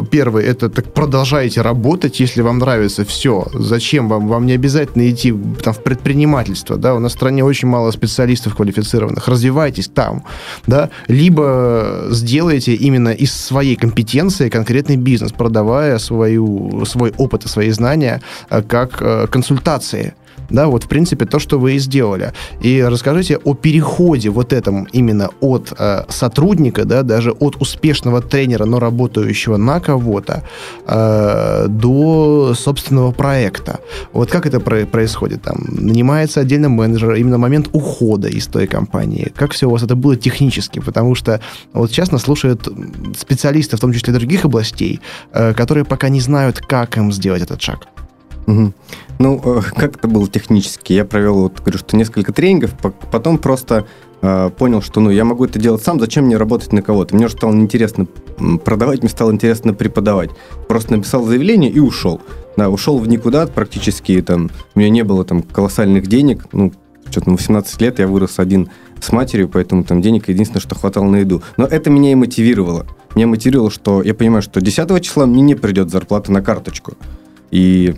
Первый– 0.09 0.45
это 0.45 0.69
так 0.69 0.93
продолжайте 0.93 1.61
работать, 1.61 2.19
если 2.19 2.41
вам 2.41 2.57
нравится 2.59 3.05
все. 3.05 3.47
Зачем 3.53 4.09
вам? 4.09 4.27
Вам 4.27 4.45
не 4.45 4.53
обязательно 4.53 5.09
идти 5.09 5.33
там, 5.63 5.73
в 5.73 5.83
предпринимательство. 5.83 6.77
Да? 6.77 6.95
У 6.95 6.99
нас 6.99 7.11
в 7.11 7.15
стране 7.15 7.43
очень 7.43 7.67
мало 7.67 7.91
специалистов 7.91 8.55
квалифицированных. 8.55 9.27
Развивайтесь 9.27 9.87
там. 9.87 10.23
Да? 10.67 10.89
Либо 11.07 12.07
сделайте 12.09 12.73
именно 12.73 13.09
из 13.09 13.33
своей 13.33 13.75
компетенции 13.75 14.49
конкретный 14.49 14.97
бизнес, 14.97 15.31
продавая 15.31 15.99
свою, 15.99 16.85
свой 16.85 17.13
опыт 17.17 17.45
и 17.45 17.47
свои 17.47 17.71
знания 17.71 18.21
э, 18.49 18.61
как 18.61 19.01
э, 19.01 19.18
консультации. 19.27 20.13
Да, 20.49 20.67
вот, 20.67 20.83
в 20.83 20.87
принципе, 20.87 21.25
то, 21.25 21.39
что 21.39 21.59
вы 21.59 21.73
и 21.73 21.79
сделали. 21.79 22.33
И 22.61 22.81
расскажите 22.81 23.37
о 23.37 23.53
переходе 23.53 24.29
вот 24.29 24.53
этом 24.53 24.85
именно 24.85 25.29
от 25.41 25.73
э, 25.77 26.05
сотрудника, 26.09 26.85
да, 26.85 27.03
даже 27.03 27.31
от 27.31 27.61
успешного 27.61 28.21
тренера, 28.21 28.65
но 28.65 28.79
работающего 28.79 29.57
на 29.57 29.79
кого-то, 29.79 30.43
э, 30.87 31.65
до 31.67 32.53
собственного 32.55 33.11
проекта. 33.11 33.79
Вот 34.13 34.31
как 34.31 34.45
это 34.45 34.59
про- 34.59 34.85
происходит? 34.85 35.43
Там 35.43 35.57
нанимается 35.69 36.39
отдельно 36.39 36.69
менеджер, 36.69 37.13
именно 37.13 37.37
момент 37.37 37.69
ухода 37.73 38.27
из 38.27 38.47
той 38.47 38.67
компании. 38.67 39.31
Как 39.35 39.51
все 39.51 39.67
у 39.67 39.71
вас 39.71 39.83
это 39.83 39.95
было 39.95 40.15
технически? 40.15 40.79
Потому 40.79 41.15
что 41.15 41.41
вот 41.73 41.91
сейчас 41.91 42.11
нас 42.11 42.23
слушают 42.23 42.67
специалисты, 43.17 43.77
в 43.77 43.79
том 43.79 43.93
числе 43.93 44.13
других 44.13 44.45
областей, 44.45 44.99
э, 45.31 45.53
которые 45.53 45.85
пока 45.85 46.09
не 46.09 46.21
знают, 46.21 46.59
как 46.59 46.97
им 46.97 47.11
сделать 47.11 47.43
этот 47.43 47.61
шаг. 47.61 47.87
Ну, 49.19 49.41
э, 49.43 49.61
как 49.75 49.97
это 49.97 50.07
было 50.07 50.27
технически? 50.27 50.93
Я 50.93 51.05
провел, 51.05 51.41
вот, 51.41 51.59
говорю, 51.59 51.77
что 51.77 51.97
несколько 51.97 52.33
тренингов, 52.33 52.73
потом 53.11 53.37
просто 53.37 53.85
э, 54.21 54.49
понял, 54.57 54.81
что 54.81 55.01
ну, 55.01 55.09
я 55.09 55.25
могу 55.25 55.45
это 55.45 55.59
делать 55.59 55.83
сам, 55.83 55.99
зачем 55.99 56.25
мне 56.25 56.37
работать 56.37 56.73
на 56.73 56.81
кого-то? 56.81 57.15
Мне 57.15 57.25
уже 57.25 57.35
стало 57.35 57.53
интересно 57.53 58.07
продавать, 58.63 59.01
мне 59.01 59.09
стало 59.09 59.31
интересно 59.31 59.73
преподавать. 59.73 60.31
Просто 60.67 60.95
написал 60.95 61.25
заявление 61.25 61.69
и 61.69 61.79
ушел. 61.79 62.21
Да, 62.57 62.69
ушел 62.69 62.97
в 62.97 63.07
никуда 63.07 63.45
практически, 63.47 64.21
там, 64.21 64.49
у 64.73 64.79
меня 64.79 64.89
не 64.89 65.03
было 65.03 65.23
там 65.25 65.43
колоссальных 65.43 66.07
денег, 66.07 66.45
ну, 66.51 66.71
что-то 67.09 67.29
на 67.29 67.35
18 67.37 67.81
лет 67.81 67.99
я 67.99 68.07
вырос 68.07 68.39
один 68.39 68.69
с 69.01 69.11
матерью, 69.11 69.49
поэтому 69.49 69.83
там 69.83 70.01
денег 70.01 70.29
единственное, 70.29 70.61
что 70.61 70.75
хватало 70.75 71.05
на 71.05 71.17
еду. 71.17 71.41
Но 71.57 71.65
это 71.65 71.89
меня 71.89 72.11
и 72.11 72.15
мотивировало. 72.15 72.85
Меня 73.15 73.27
мотивировало, 73.27 73.71
что 73.71 74.03
я 74.03 74.13
понимаю, 74.13 74.41
что 74.41 74.61
10 74.61 75.01
числа 75.03 75.25
мне 75.25 75.41
не 75.41 75.55
придет 75.55 75.89
зарплата 75.89 76.31
на 76.31 76.41
карточку. 76.41 76.93
И 77.51 77.95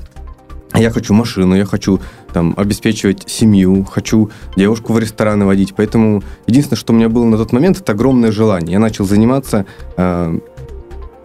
я 0.80 0.90
хочу 0.90 1.13
машину, 1.13 1.56
я 1.56 1.66
хочу 1.66 2.00
там, 2.34 2.54
обеспечивать 2.58 3.30
семью, 3.30 3.84
хочу 3.84 4.30
девушку 4.56 4.94
в 4.94 5.00
рестораны 5.00 5.46
водить. 5.46 5.74
Поэтому 5.75 6.24
единственное, 6.48 6.80
что 6.80 6.94
у 6.94 6.96
меня 6.96 7.10
было 7.10 7.25
на 7.25 7.38
тот 7.38 7.51
момент, 7.51 7.80
это 7.80 7.92
огромное 7.92 8.32
желание. 8.32 8.74
Я 8.74 8.80
начал 8.80 9.06
заниматься 9.06 9.66
э, 9.98 10.40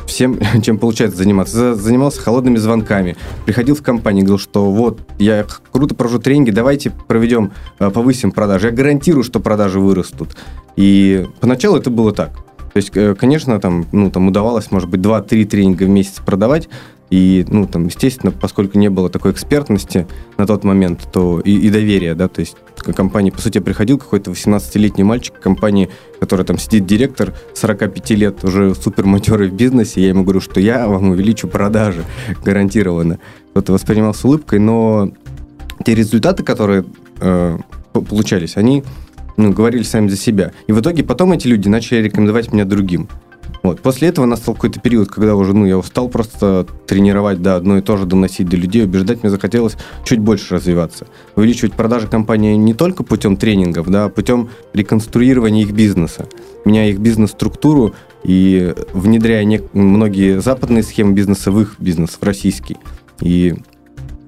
всем, 0.06 0.38
чем 0.62 0.78
получается 0.78 1.18
заниматься. 1.18 1.74
Занимался 1.74 2.20
холодными 2.20 2.56
звонками. 2.56 3.16
Приходил 3.44 3.74
в 3.74 3.82
компанию, 3.82 4.24
говорил, 4.24 4.38
что 4.38 4.70
вот, 4.70 5.00
я 5.18 5.44
круто 5.72 5.94
провожу 5.94 6.18
тренинги, 6.18 6.50
давайте 6.50 6.90
проведем, 6.90 7.52
э, 7.78 7.90
повысим 7.90 8.32
продажи. 8.32 8.68
Я 8.68 8.72
гарантирую, 8.72 9.24
что 9.24 9.40
продажи 9.40 9.80
вырастут. 9.80 10.36
И 10.76 11.26
поначалу 11.40 11.76
это 11.76 11.90
было 11.90 12.12
так. 12.12 12.30
То 12.72 12.78
есть, 12.78 12.90
э, 12.94 13.14
конечно, 13.14 13.58
там, 13.58 13.86
ну, 13.92 14.10
там 14.10 14.28
удавалось, 14.28 14.70
может 14.70 14.88
быть, 14.90 15.00
2-3 15.00 15.46
тренинга 15.46 15.84
в 15.84 15.88
месяц 15.88 16.20
продавать, 16.24 16.68
и, 17.10 17.46
ну, 17.48 17.66
там, 17.66 17.86
естественно, 17.86 18.32
поскольку 18.32 18.78
не 18.78 18.90
было 18.90 19.08
такой 19.08 19.32
экспертности 19.32 20.06
на 20.38 20.46
тот 20.46 20.64
момент, 20.64 21.08
то 21.12 21.40
и, 21.40 21.56
и 21.56 21.70
доверия, 21.70 22.14
да, 22.14 22.28
то 22.28 22.40
есть 22.40 22.56
к 22.76 22.92
компании, 22.92 23.30
по 23.30 23.40
сути, 23.40 23.58
приходил 23.58 23.98
какой-то 23.98 24.30
18-летний 24.32 25.04
мальчик 25.04 25.38
компании, 25.38 25.88
который 26.20 26.44
там 26.44 26.58
сидит 26.58 26.86
директор, 26.86 27.34
45 27.54 28.10
лет, 28.10 28.44
уже 28.44 28.74
супер 28.74 29.06
матерый 29.06 29.48
в 29.48 29.54
бизнесе, 29.54 30.02
я 30.02 30.08
ему 30.08 30.24
говорю, 30.24 30.40
что 30.40 30.60
я 30.60 30.88
вам 30.88 31.10
увеличу 31.10 31.48
продажи 31.48 32.04
гарантированно. 32.44 33.18
Кто-то 33.50 33.72
воспринимал 33.72 34.12
с 34.12 34.24
улыбкой, 34.24 34.58
но 34.58 35.10
те 35.84 35.94
результаты, 35.94 36.42
которые 36.42 36.84
э, 37.20 37.58
получались, 37.92 38.56
они 38.56 38.82
ну, 39.36 39.52
говорили 39.52 39.82
сами 39.82 40.08
за 40.08 40.16
себя. 40.16 40.52
И 40.66 40.72
в 40.72 40.80
итоге 40.80 41.04
потом 41.04 41.32
эти 41.32 41.46
люди 41.46 41.68
начали 41.68 42.02
рекомендовать 42.02 42.52
меня 42.52 42.64
другим. 42.64 43.08
Вот. 43.66 43.80
После 43.80 44.06
этого 44.08 44.26
настал 44.26 44.54
какой-то 44.54 44.78
период, 44.78 45.10
когда 45.10 45.34
уже, 45.34 45.52
ну, 45.52 45.66
я 45.66 45.76
устал 45.76 46.08
просто 46.08 46.68
тренировать, 46.86 47.42
да, 47.42 47.56
одно 47.56 47.78
и 47.78 47.80
то 47.80 47.96
же 47.96 48.06
доносить 48.06 48.48
до 48.48 48.56
людей, 48.56 48.84
убеждать, 48.84 49.24
мне 49.24 49.30
захотелось 49.30 49.76
чуть 50.04 50.20
больше 50.20 50.54
развиваться. 50.54 51.08
Увеличивать 51.34 51.72
продажи 51.72 52.06
компании 52.06 52.54
не 52.54 52.74
только 52.74 53.02
путем 53.02 53.36
тренингов, 53.36 53.90
да, 53.90 54.04
а 54.04 54.08
путем 54.08 54.50
реконструирования 54.72 55.64
их 55.64 55.72
бизнеса. 55.72 56.28
Меняя 56.64 56.90
их 56.90 57.00
бизнес-структуру 57.00 57.92
и 58.22 58.72
внедряя 58.92 59.42
не, 59.42 59.60
многие 59.72 60.40
западные 60.40 60.84
схемы 60.84 61.12
бизнеса 61.14 61.50
в 61.50 61.60
их 61.60 61.74
бизнес, 61.80 62.10
в 62.20 62.22
российский. 62.22 62.76
И 63.20 63.56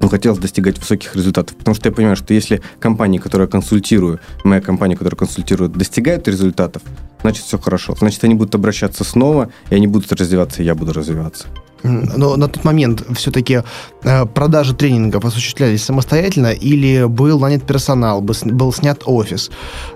ну, 0.00 0.08
хотелось 0.08 0.38
достигать 0.38 0.78
высоких 0.78 1.14
результатов. 1.16 1.56
Потому 1.56 1.74
что 1.74 1.88
я 1.88 1.94
понимаю, 1.94 2.16
что 2.16 2.34
если 2.34 2.62
компании, 2.80 3.18
которые 3.18 3.46
я 3.46 3.50
консультирую, 3.50 4.20
моя 4.44 4.60
компания, 4.60 4.96
которая 4.96 5.18
консультирует, 5.18 5.72
достигают 5.72 6.28
результатов, 6.28 6.82
значит, 7.22 7.44
все 7.44 7.58
хорошо. 7.58 7.94
Значит, 7.98 8.24
они 8.24 8.34
будут 8.34 8.54
обращаться 8.54 9.04
снова, 9.04 9.50
и 9.70 9.74
они 9.74 9.86
будут 9.86 10.12
развиваться, 10.12 10.62
и 10.62 10.64
я 10.64 10.74
буду 10.74 10.92
развиваться. 10.92 11.46
Но 11.82 12.36
на 12.36 12.48
тот 12.48 12.64
момент 12.64 13.04
все-таки 13.14 13.62
э, 14.02 14.26
продажи 14.26 14.74
тренингов 14.74 15.24
осуществлялись 15.24 15.84
самостоятельно 15.84 16.52
или 16.52 17.04
был 17.04 17.38
нанят 17.38 17.62
персонал, 17.62 18.20
был 18.20 18.72
снят 18.72 19.02
офис? 19.04 19.50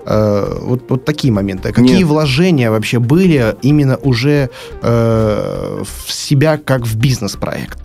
Э, 0.05 0.59
вот, 0.61 0.89
вот 0.89 1.05
такие 1.05 1.33
моменты. 1.33 1.73
Какие 1.73 1.97
Нет. 1.97 2.07
вложения 2.07 2.71
вообще 2.71 2.99
были 2.99 3.55
именно 3.61 3.97
уже 3.97 4.49
э, 4.81 5.83
в 5.83 6.11
себя 6.11 6.57
как 6.57 6.87
в 6.87 6.95
бизнес-проект? 6.95 7.79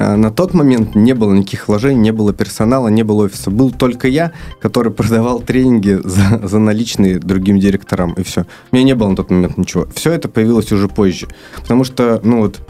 А, 0.00 0.16
на 0.16 0.30
тот 0.30 0.54
момент 0.54 0.94
не 0.94 1.12
было 1.12 1.34
никаких 1.34 1.66
вложений, 1.66 2.00
не 2.00 2.12
было 2.12 2.32
персонала, 2.32 2.88
не 2.88 3.02
было 3.02 3.24
офиса. 3.24 3.50
Был 3.50 3.72
только 3.72 4.06
я, 4.06 4.32
который 4.60 4.92
продавал 4.92 5.40
тренинги 5.40 5.98
за, 6.04 6.40
за 6.46 6.58
наличные 6.58 7.18
другим 7.18 7.58
директорам, 7.58 8.12
и 8.12 8.22
все. 8.22 8.46
У 8.70 8.76
меня 8.76 8.84
не 8.84 8.94
было 8.94 9.08
на 9.08 9.16
тот 9.16 9.30
момент 9.30 9.58
ничего. 9.58 9.88
Все 9.94 10.12
это 10.12 10.28
появилось 10.28 10.70
уже 10.70 10.88
позже. 10.88 11.26
Потому 11.56 11.82
что, 11.82 12.20
ну 12.22 12.42
вот, 12.42 12.60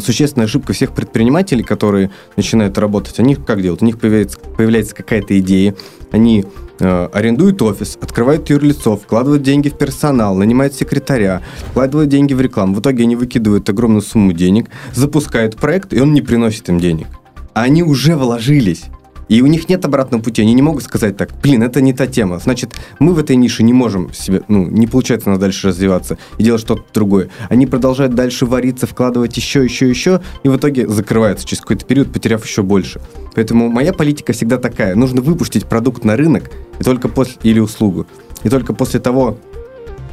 существенная 0.00 0.46
ошибка 0.46 0.72
всех 0.72 0.94
предпринимателей, 0.94 1.62
которые 1.62 2.10
начинают 2.36 2.78
работать, 2.78 3.18
они 3.18 3.34
как 3.34 3.62
делают? 3.62 3.82
У 3.82 3.84
них 3.84 3.98
появляется, 3.98 4.38
появляется 4.38 4.94
какая-то 4.94 5.38
идея, 5.38 5.74
они 6.12 6.44
Э, 6.78 7.08
арендуют 7.12 7.62
офис, 7.62 7.96
открывают 8.00 8.50
юрлицо, 8.50 8.96
вкладывают 8.96 9.42
деньги 9.42 9.70
в 9.70 9.78
персонал, 9.78 10.34
нанимают 10.34 10.74
секретаря, 10.74 11.40
вкладывают 11.70 12.10
деньги 12.10 12.34
в 12.34 12.40
рекламу. 12.40 12.74
В 12.74 12.80
итоге 12.80 13.04
они 13.04 13.16
выкидывают 13.16 13.68
огромную 13.68 14.02
сумму 14.02 14.32
денег, 14.32 14.68
запускают 14.92 15.56
проект, 15.56 15.94
и 15.94 16.00
он 16.00 16.12
не 16.12 16.20
приносит 16.20 16.68
им 16.68 16.78
денег. 16.78 17.06
А 17.54 17.62
они 17.62 17.82
уже 17.82 18.16
вложились. 18.16 18.84
И 19.28 19.42
у 19.42 19.46
них 19.46 19.68
нет 19.68 19.84
обратного 19.84 20.22
пути. 20.22 20.42
Они 20.42 20.54
не 20.54 20.62
могут 20.62 20.84
сказать 20.84 21.16
так, 21.16 21.30
блин, 21.42 21.62
это 21.62 21.80
не 21.80 21.92
та 21.92 22.06
тема. 22.06 22.38
Значит, 22.38 22.74
мы 22.98 23.12
в 23.12 23.18
этой 23.18 23.36
нише 23.36 23.62
не 23.62 23.72
можем 23.72 24.12
себе, 24.12 24.42
ну, 24.48 24.66
не 24.66 24.86
получается 24.86 25.30
нас 25.30 25.38
дальше 25.38 25.68
развиваться 25.68 26.16
и 26.38 26.44
делать 26.44 26.60
что-то 26.60 26.84
другое. 26.94 27.28
Они 27.48 27.66
продолжают 27.66 28.14
дальше 28.14 28.46
вариться, 28.46 28.86
вкладывать 28.86 29.36
еще, 29.36 29.64
еще, 29.64 29.88
еще, 29.88 30.20
и 30.44 30.48
в 30.48 30.56
итоге 30.56 30.86
закрываются 30.86 31.46
через 31.46 31.60
какой-то 31.62 31.84
период, 31.84 32.12
потеряв 32.12 32.44
еще 32.44 32.62
больше. 32.62 33.00
Поэтому 33.34 33.68
моя 33.68 33.92
политика 33.92 34.32
всегда 34.32 34.58
такая. 34.58 34.94
Нужно 34.94 35.20
выпустить 35.20 35.66
продукт 35.66 36.04
на 36.04 36.16
рынок 36.16 36.50
и 36.78 36.84
только 36.84 37.08
после, 37.08 37.36
или 37.42 37.58
услугу. 37.58 38.06
И 38.44 38.48
только 38.48 38.74
после 38.74 39.00
того, 39.00 39.38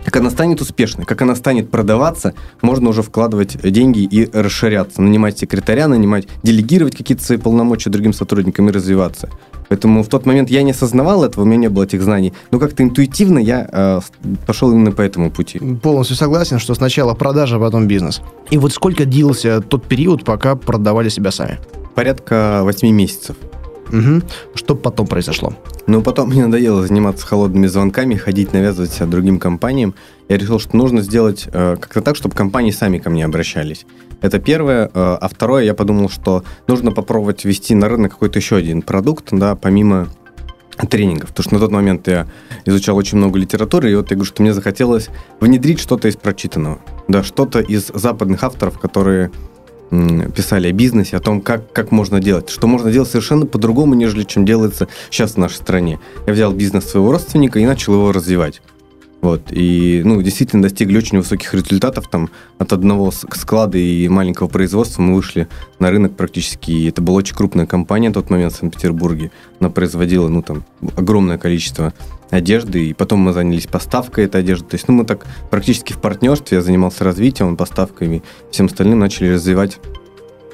как 0.04 0.16
она 0.18 0.30
станет 0.30 0.62
успешной, 0.62 1.06
как 1.06 1.22
она 1.22 1.36
станет 1.36 1.70
продаваться, 1.70 2.34
можно 2.62 2.90
уже 2.90 3.02
вкладывать 3.02 3.58
деньги 3.62 4.00
и 4.00 4.30
расширяться, 4.32 5.02
нанимать 5.02 5.38
секретаря, 5.38 5.88
нанимать, 5.88 6.28
делегировать 6.44 6.96
какие-то 6.96 7.24
свои 7.24 7.38
полномочия 7.38 7.90
другим 7.90 8.14
сотрудникам 8.14 8.70
и 8.70 8.72
развиваться. 8.72 9.30
Поэтому 9.70 10.04
в 10.04 10.08
тот 10.08 10.26
момент 10.26 10.50
я 10.50 10.62
не 10.64 10.72
осознавал 10.72 11.24
этого, 11.24 11.44
у 11.44 11.48
меня 11.48 11.58
не 11.58 11.70
было 11.70 11.84
этих 11.84 12.02
знаний. 12.02 12.34
Но 12.52 12.60
как-то 12.60 12.84
интуитивно 12.84 13.40
я 13.40 13.68
э, 13.72 14.00
пошел 14.46 14.72
именно 14.72 14.92
по 14.92 15.02
этому 15.02 15.32
пути. 15.32 15.60
Полностью 15.82 16.16
согласен, 16.16 16.60
что 16.60 16.76
сначала 16.76 17.14
продажа, 17.14 17.56
а 17.56 17.60
потом 17.60 17.88
бизнес. 17.88 18.22
И 18.52 18.58
вот 18.58 18.74
сколько 18.74 19.06
длился 19.06 19.62
тот 19.62 19.86
период, 19.86 20.24
пока 20.26 20.56
продавали 20.56 21.10
себя 21.10 21.32
сами? 21.32 21.60
Порядка 21.96 22.62
8 22.64 22.90
месяцев. 22.90 23.36
Угу. 23.92 24.22
Что 24.56 24.76
потом 24.76 25.08
произошло? 25.08 25.54
Ну, 25.88 26.02
потом 26.02 26.30
мне 26.30 26.46
надоело 26.46 26.86
заниматься 26.86 27.26
холодными 27.28 27.68
звонками, 27.68 28.16
ходить, 28.16 28.54
навязывать 28.54 28.92
себя 28.92 29.06
другим 29.06 29.40
компаниям. 29.40 29.94
Я 30.30 30.38
решил, 30.38 30.60
что 30.60 30.76
нужно 30.78 31.02
сделать 31.02 31.48
э, 31.52 31.76
как-то 31.80 32.02
так, 32.02 32.16
чтобы 32.16 32.36
компании 32.36 32.72
сами 32.72 32.98
ко 32.98 33.10
мне 33.10 33.26
обращались. 33.26 33.86
Это 34.22 34.40
первое. 34.40 34.86
Э, 34.86 35.18
а 35.20 35.28
второе, 35.28 35.64
я 35.64 35.74
подумал, 35.74 36.10
что 36.10 36.44
нужно 36.68 36.92
попробовать 36.92 37.44
ввести 37.46 37.76
на 37.76 37.90
рынок 37.90 38.14
какой-то 38.14 38.40
еще 38.40 38.56
один 38.56 38.82
продукт, 38.82 39.28
да, 39.32 39.56
помимо 39.56 40.08
тренингов. 40.90 41.30
Потому 41.30 41.44
что 41.44 41.54
на 41.56 41.60
тот 41.60 41.72
момент 41.72 42.08
я 42.08 42.28
изучал 42.66 42.98
очень 42.98 43.18
много 43.18 43.38
литературы, 43.38 43.92
и 43.92 43.96
вот 43.96 44.10
я 44.12 44.16
говорю, 44.16 44.26
что 44.26 44.42
мне 44.42 44.54
захотелось 44.54 45.10
внедрить 45.40 45.80
что-то 45.80 46.08
из 46.08 46.16
прочитанного. 46.16 46.80
Да, 47.08 47.24
что-то 47.24 47.60
из 47.60 47.88
западных 47.88 48.44
авторов, 48.44 48.80
которые 48.80 49.32
писали 50.36 50.68
о 50.68 50.72
бизнесе, 50.72 51.18
о 51.18 51.20
том, 51.20 51.42
как, 51.42 51.72
как 51.72 51.92
можно 51.92 52.20
делать, 52.20 52.50
что 52.50 52.68
можно 52.68 52.92
делать 52.92 53.10
совершенно 53.10 53.46
по-другому, 53.46 53.94
нежели 53.94 54.24
чем 54.24 54.46
делается 54.46 54.88
сейчас 55.10 55.34
в 55.34 55.38
нашей 55.38 55.56
стране. 55.56 56.00
Я 56.26 56.34
взял 56.34 56.52
бизнес 56.54 56.86
своего 56.86 57.12
родственника 57.12 57.60
и 57.60 57.66
начал 57.66 57.94
его 57.94 58.12
развивать. 58.12 58.62
Вот, 59.24 59.44
и, 59.52 60.02
ну, 60.04 60.22
действительно 60.22 60.62
достигли 60.62 60.98
очень 60.98 61.18
высоких 61.18 61.54
результатов. 61.54 62.10
Там 62.10 62.30
от 62.58 62.74
одного 62.74 63.10
склада 63.10 63.78
и 63.78 64.10
маленького 64.10 64.50
производства 64.50 65.02
мы 65.02 65.16
вышли 65.16 65.48
на 65.80 65.92
рынок 65.92 66.18
практически. 66.18 66.72
И 66.72 66.90
это 66.90 67.02
была 67.02 67.20
очень 67.20 67.34
крупная 67.34 67.66
компания 67.66 68.10
в 68.10 68.14
тот 68.14 68.30
момент 68.30 68.52
в 68.52 68.58
Санкт-Петербурге. 68.58 69.32
Она 69.62 69.70
производила, 69.70 70.28
ну, 70.28 70.42
там, 70.42 70.66
огромное 70.98 71.38
количество 71.38 71.94
одежды, 72.32 72.90
и 72.90 72.94
потом 72.94 73.22
мы 73.22 73.32
занялись 73.32 73.66
поставкой 73.66 74.26
этой 74.26 74.42
одежды. 74.42 74.66
То 74.66 74.76
есть, 74.76 74.90
ну, 74.90 74.94
мы 74.96 75.06
так 75.06 75.26
практически 75.50 75.94
в 75.94 76.02
партнерстве, 76.02 76.58
я 76.58 76.62
занимался 76.62 77.06
развитием, 77.06 77.56
поставками, 77.56 78.24
всем 78.52 78.66
остальным 78.66 79.00
начали 79.00 79.30
развивать 79.30 79.80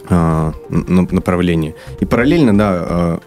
а, 0.10 0.54
направление. 0.70 1.74
И 2.02 2.06
параллельно, 2.06 2.56
да, 2.56 2.70
а, 2.72 3.20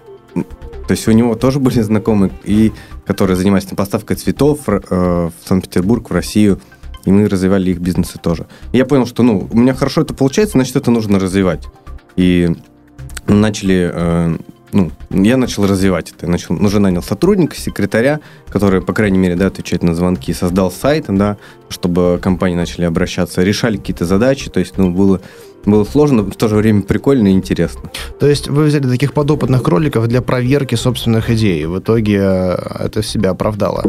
то 0.86 0.90
есть 0.92 1.08
у 1.08 1.12
него 1.12 1.34
тоже 1.34 1.58
были 1.58 1.80
знакомые, 1.80 2.32
и 2.44 2.72
которые 3.06 3.36
занимались 3.36 3.64
поставкой 3.64 4.16
цветов 4.16 4.60
э, 4.66 4.80
в 4.88 5.32
Санкт-Петербург, 5.44 6.10
в 6.10 6.12
Россию, 6.12 6.60
и 7.04 7.10
мы 7.10 7.28
развивали 7.28 7.70
их 7.70 7.80
бизнесы 7.80 8.18
тоже. 8.18 8.46
И 8.72 8.78
я 8.78 8.84
понял, 8.84 9.06
что, 9.06 9.22
ну, 9.22 9.48
у 9.50 9.56
меня 9.56 9.74
хорошо 9.74 10.02
это 10.02 10.14
получается, 10.14 10.52
значит, 10.52 10.76
это 10.76 10.90
нужно 10.90 11.18
развивать. 11.18 11.66
И 12.16 12.50
начали 13.26 13.90
э, 13.92 14.36
ну, 14.72 14.90
я 15.10 15.36
начал 15.36 15.66
развивать 15.66 16.12
это. 16.12 16.26
Я 16.26 16.32
начал, 16.32 16.54
уже 16.54 16.80
нанял 16.80 17.02
сотрудника, 17.02 17.56
секретаря, 17.56 18.20
который, 18.48 18.80
по 18.80 18.94
крайней 18.94 19.18
мере, 19.18 19.36
да, 19.36 19.46
отвечает 19.46 19.82
на 19.82 19.94
звонки, 19.94 20.32
создал 20.32 20.70
сайт, 20.70 21.06
да, 21.08 21.36
чтобы 21.68 22.18
компании 22.22 22.56
начали 22.56 22.84
обращаться, 22.84 23.42
решали 23.42 23.76
какие-то 23.76 24.06
задачи, 24.06 24.50
то 24.50 24.60
есть, 24.60 24.78
ну, 24.78 24.90
было 24.90 25.20
было 25.64 25.84
сложно, 25.84 26.22
но 26.22 26.30
в 26.30 26.36
то 26.36 26.48
же 26.48 26.56
время 26.56 26.82
прикольно 26.82 27.28
и 27.28 27.32
интересно. 27.32 27.90
То 28.18 28.26
есть 28.26 28.48
вы 28.48 28.64
взяли 28.64 28.88
таких 28.88 29.12
подопытных 29.12 29.62
кроликов 29.62 30.08
для 30.08 30.22
проверки 30.22 30.74
собственных 30.74 31.30
идей. 31.30 31.66
В 31.66 31.78
итоге 31.78 32.18
э, 32.20 32.84
это 32.84 33.02
себя 33.02 33.30
оправдало. 33.30 33.84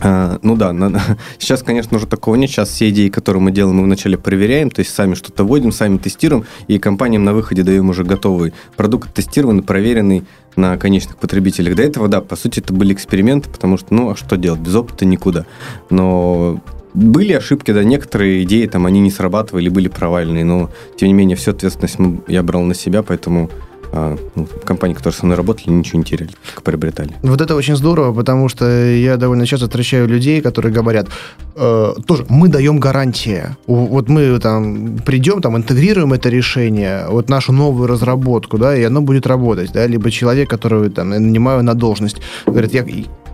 А, 0.00 0.38
ну 0.42 0.56
да, 0.56 0.72
на, 0.72 1.00
сейчас, 1.38 1.62
конечно, 1.62 1.96
уже 1.96 2.06
такого 2.06 2.34
нет. 2.34 2.50
Сейчас 2.50 2.68
все 2.68 2.90
идеи, 2.90 3.08
которые 3.08 3.42
мы 3.42 3.50
делаем, 3.50 3.76
мы 3.76 3.84
вначале 3.84 4.18
проверяем, 4.18 4.70
то 4.70 4.80
есть 4.80 4.94
сами 4.94 5.14
что-то 5.14 5.44
вводим, 5.44 5.72
сами 5.72 5.98
тестируем, 5.98 6.44
и 6.68 6.78
компаниям 6.78 7.24
на 7.24 7.32
выходе 7.32 7.62
даем 7.62 7.88
уже 7.88 8.04
готовый 8.04 8.52
продукт, 8.76 9.12
тестированный, 9.14 9.62
проверенный 9.62 10.24
на 10.54 10.76
конечных 10.76 11.16
потребителях. 11.16 11.76
До 11.76 11.82
этого, 11.82 12.08
да, 12.08 12.20
по 12.20 12.36
сути, 12.36 12.60
это 12.60 12.72
были 12.72 12.92
эксперименты, 12.92 13.50
потому 13.50 13.76
что, 13.76 13.94
ну, 13.94 14.10
а 14.10 14.16
что 14.16 14.36
делать, 14.36 14.60
без 14.60 14.74
опыта 14.74 15.04
никуда. 15.04 15.46
Но 15.90 16.60
были 16.96 17.32
ошибки, 17.34 17.72
да, 17.72 17.84
некоторые 17.84 18.42
идеи 18.42 18.66
там, 18.66 18.86
они 18.86 19.00
не 19.00 19.10
срабатывали, 19.10 19.68
были 19.68 19.88
провальные, 19.88 20.44
но, 20.44 20.70
тем 20.96 21.08
не 21.08 21.14
менее, 21.14 21.36
всю 21.36 21.50
ответственность 21.50 21.98
я 22.26 22.42
брал 22.42 22.62
на 22.62 22.74
себя, 22.74 23.02
поэтому 23.02 23.50
а, 23.92 24.16
ну, 24.34 24.48
компании, 24.64 24.94
которые 24.94 25.14
со 25.14 25.26
мной 25.26 25.36
работали, 25.36 25.70
ничего 25.70 25.98
не 25.98 26.04
теряли, 26.04 26.30
только 26.44 26.62
приобретали. 26.62 27.14
Вот 27.22 27.40
это 27.40 27.54
очень 27.54 27.76
здорово, 27.76 28.12
потому 28.12 28.48
что 28.48 28.64
я 28.66 29.16
довольно 29.16 29.46
часто 29.46 29.66
встречаю 29.66 30.08
людей, 30.08 30.40
которые 30.40 30.72
говорят, 30.72 31.08
э, 31.54 31.94
тоже, 32.06 32.26
мы 32.28 32.48
даем 32.48 32.78
гарантии. 32.78 33.44
Вот 33.66 34.08
мы 34.08 34.38
там 34.40 34.98
придем, 35.04 35.40
там 35.40 35.56
интегрируем 35.56 36.12
это 36.12 36.28
решение, 36.28 37.06
вот 37.08 37.28
нашу 37.28 37.52
новую 37.52 37.86
разработку, 37.88 38.58
да, 38.58 38.76
и 38.76 38.82
оно 38.82 39.02
будет 39.02 39.26
работать, 39.26 39.72
да, 39.72 39.86
либо 39.86 40.10
человек, 40.10 40.50
которого 40.50 40.90
там 40.90 41.10
нанимаю 41.10 41.62
на 41.62 41.74
должность, 41.74 42.16
говорит, 42.46 42.74
я 42.74 42.82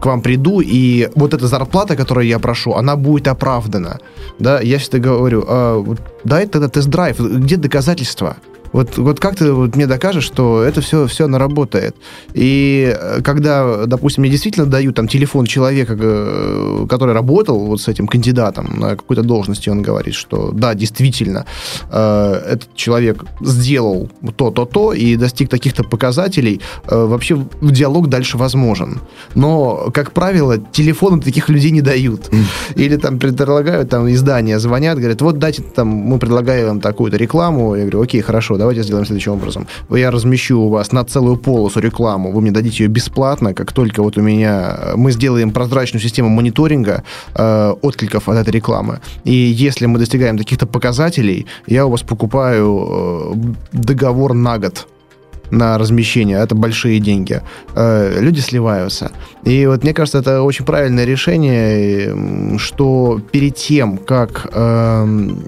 к 0.02 0.06
вам 0.06 0.20
приду, 0.20 0.60
и 0.60 1.08
вот 1.14 1.32
эта 1.32 1.46
зарплата, 1.46 1.96
которую 1.96 2.26
я 2.26 2.38
прошу, 2.38 2.72
она 2.72 2.96
будет 2.96 3.28
оправдана. 3.28 4.00
Да, 4.40 4.60
я 4.60 4.78
всегда 4.78 4.98
говорю, 4.98 5.44
а, 5.46 5.96
дай 6.24 6.46
тогда 6.46 6.68
тест-драйв, 6.68 7.20
где 7.20 7.56
доказательства? 7.56 8.36
Вот, 8.72 8.96
вот 8.98 9.20
как 9.20 9.36
ты 9.36 9.52
вот 9.52 9.76
мне 9.76 9.86
докажешь, 9.86 10.24
что 10.24 10.62
это 10.62 10.80
все, 10.80 11.06
все 11.06 11.26
работает? 11.26 11.94
И 12.34 12.96
э, 12.98 13.20
когда, 13.22 13.86
допустим, 13.86 14.22
мне 14.22 14.30
действительно 14.30 14.66
дают 14.66 14.96
там 14.96 15.08
телефон 15.08 15.46
человека, 15.46 15.96
э, 15.98 16.86
который 16.88 17.14
работал 17.14 17.66
вот 17.66 17.80
с 17.80 17.88
этим 17.88 18.06
кандидатом 18.06 18.78
на 18.78 18.90
какой-то 18.90 19.22
должности, 19.22 19.68
он 19.68 19.82
говорит, 19.82 20.14
что 20.14 20.52
да, 20.52 20.74
действительно, 20.74 21.46
э, 21.90 22.42
этот 22.52 22.74
человек 22.74 23.24
сделал 23.40 24.08
то-то-то 24.36 24.92
и 24.92 25.16
достиг 25.16 25.48
таких-то 25.48 25.84
показателей, 25.84 26.60
вообще 26.84 27.44
диалог 27.60 28.08
дальше 28.08 28.38
возможен. 28.38 29.00
Но, 29.34 29.90
как 29.92 30.12
правило, 30.12 30.58
телефоны 30.58 31.20
таких 31.20 31.48
людей 31.48 31.70
не 31.70 31.82
дают. 31.82 32.30
Или 32.76 32.96
там 32.96 33.18
предлагают, 33.18 33.90
там 33.90 34.10
издания 34.10 34.58
звонят, 34.58 34.98
говорят, 34.98 35.20
вот 35.22 35.38
дайте 35.38 35.62
там, 35.62 35.88
мы 35.88 36.18
предлагаем 36.18 36.68
вам 36.68 36.80
такую-то 36.80 37.16
рекламу. 37.16 37.74
Я 37.74 37.82
говорю, 37.82 38.02
окей, 38.02 38.20
хорошо, 38.20 38.56
давайте 38.62 38.82
сделаем 38.82 39.04
следующим 39.06 39.32
образом. 39.32 39.66
Я 39.90 40.10
размещу 40.10 40.60
у 40.60 40.68
вас 40.68 40.92
на 40.92 41.04
целую 41.04 41.36
полосу 41.36 41.80
рекламу, 41.80 42.32
вы 42.32 42.40
мне 42.40 42.50
дадите 42.52 42.84
ее 42.84 42.88
бесплатно, 42.88 43.54
как 43.54 43.72
только 43.72 44.02
вот 44.02 44.16
у 44.16 44.22
меня... 44.22 44.92
Мы 44.96 45.12
сделаем 45.12 45.50
прозрачную 45.50 46.02
систему 46.02 46.28
мониторинга 46.28 47.02
э, 47.34 47.74
откликов 47.82 48.28
от 48.28 48.36
этой 48.36 48.50
рекламы. 48.50 49.00
И 49.24 49.32
если 49.32 49.86
мы 49.86 49.98
достигаем 49.98 50.38
каких-то 50.38 50.66
показателей, 50.66 51.46
я 51.66 51.86
у 51.86 51.90
вас 51.90 52.02
покупаю 52.02 52.86
э, 52.88 53.34
договор 53.72 54.34
на 54.34 54.58
год 54.58 54.86
на 55.52 55.76
размещение, 55.76 56.38
это 56.38 56.54
большие 56.54 56.98
деньги. 56.98 57.42
Э, 57.74 58.18
люди 58.20 58.40
сливаются. 58.40 59.12
И 59.44 59.66
вот 59.66 59.82
мне 59.84 59.92
кажется, 59.92 60.18
это 60.18 60.42
очень 60.42 60.64
правильное 60.64 61.04
решение, 61.04 62.58
что 62.58 63.20
перед 63.30 63.54
тем, 63.54 63.98
как 63.98 64.48
эм, 64.52 65.44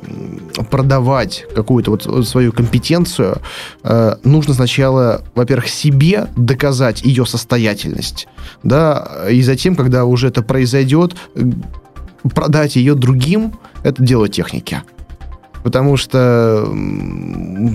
продавать 0.71 1.47
какую-то 1.55 1.93
вот 1.93 2.29
свою 2.29 2.53
компетенцию, 2.53 3.39
э, 3.83 4.17
нужно 4.25 4.53
сначала, 4.53 5.23
во-первых, 5.35 5.69
себе 5.69 6.27
доказать 6.37 7.03
ее 7.03 7.25
состоятельность, 7.25 8.29
да, 8.63 9.27
и 9.31 9.41
затем, 9.41 9.75
когда 9.75 10.05
уже 10.05 10.29
это 10.29 10.43
произойдет, 10.43 11.17
продать 12.35 12.77
ее 12.77 12.95
другим, 12.95 13.55
это 13.83 14.03
дело 14.03 14.29
техники 14.29 14.83
потому 15.65 15.97
что 15.97 16.69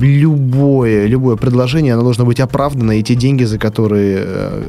любое, 0.02 1.08
любое 1.08 1.36
предложение, 1.36 1.94
оно 1.94 2.04
должно 2.04 2.26
быть 2.26 2.40
оправдано, 2.40 3.00
и 3.00 3.04
те 3.04 3.16
деньги, 3.16 3.46
за 3.46 3.58
которые, 3.58 4.24
э, 4.26 4.64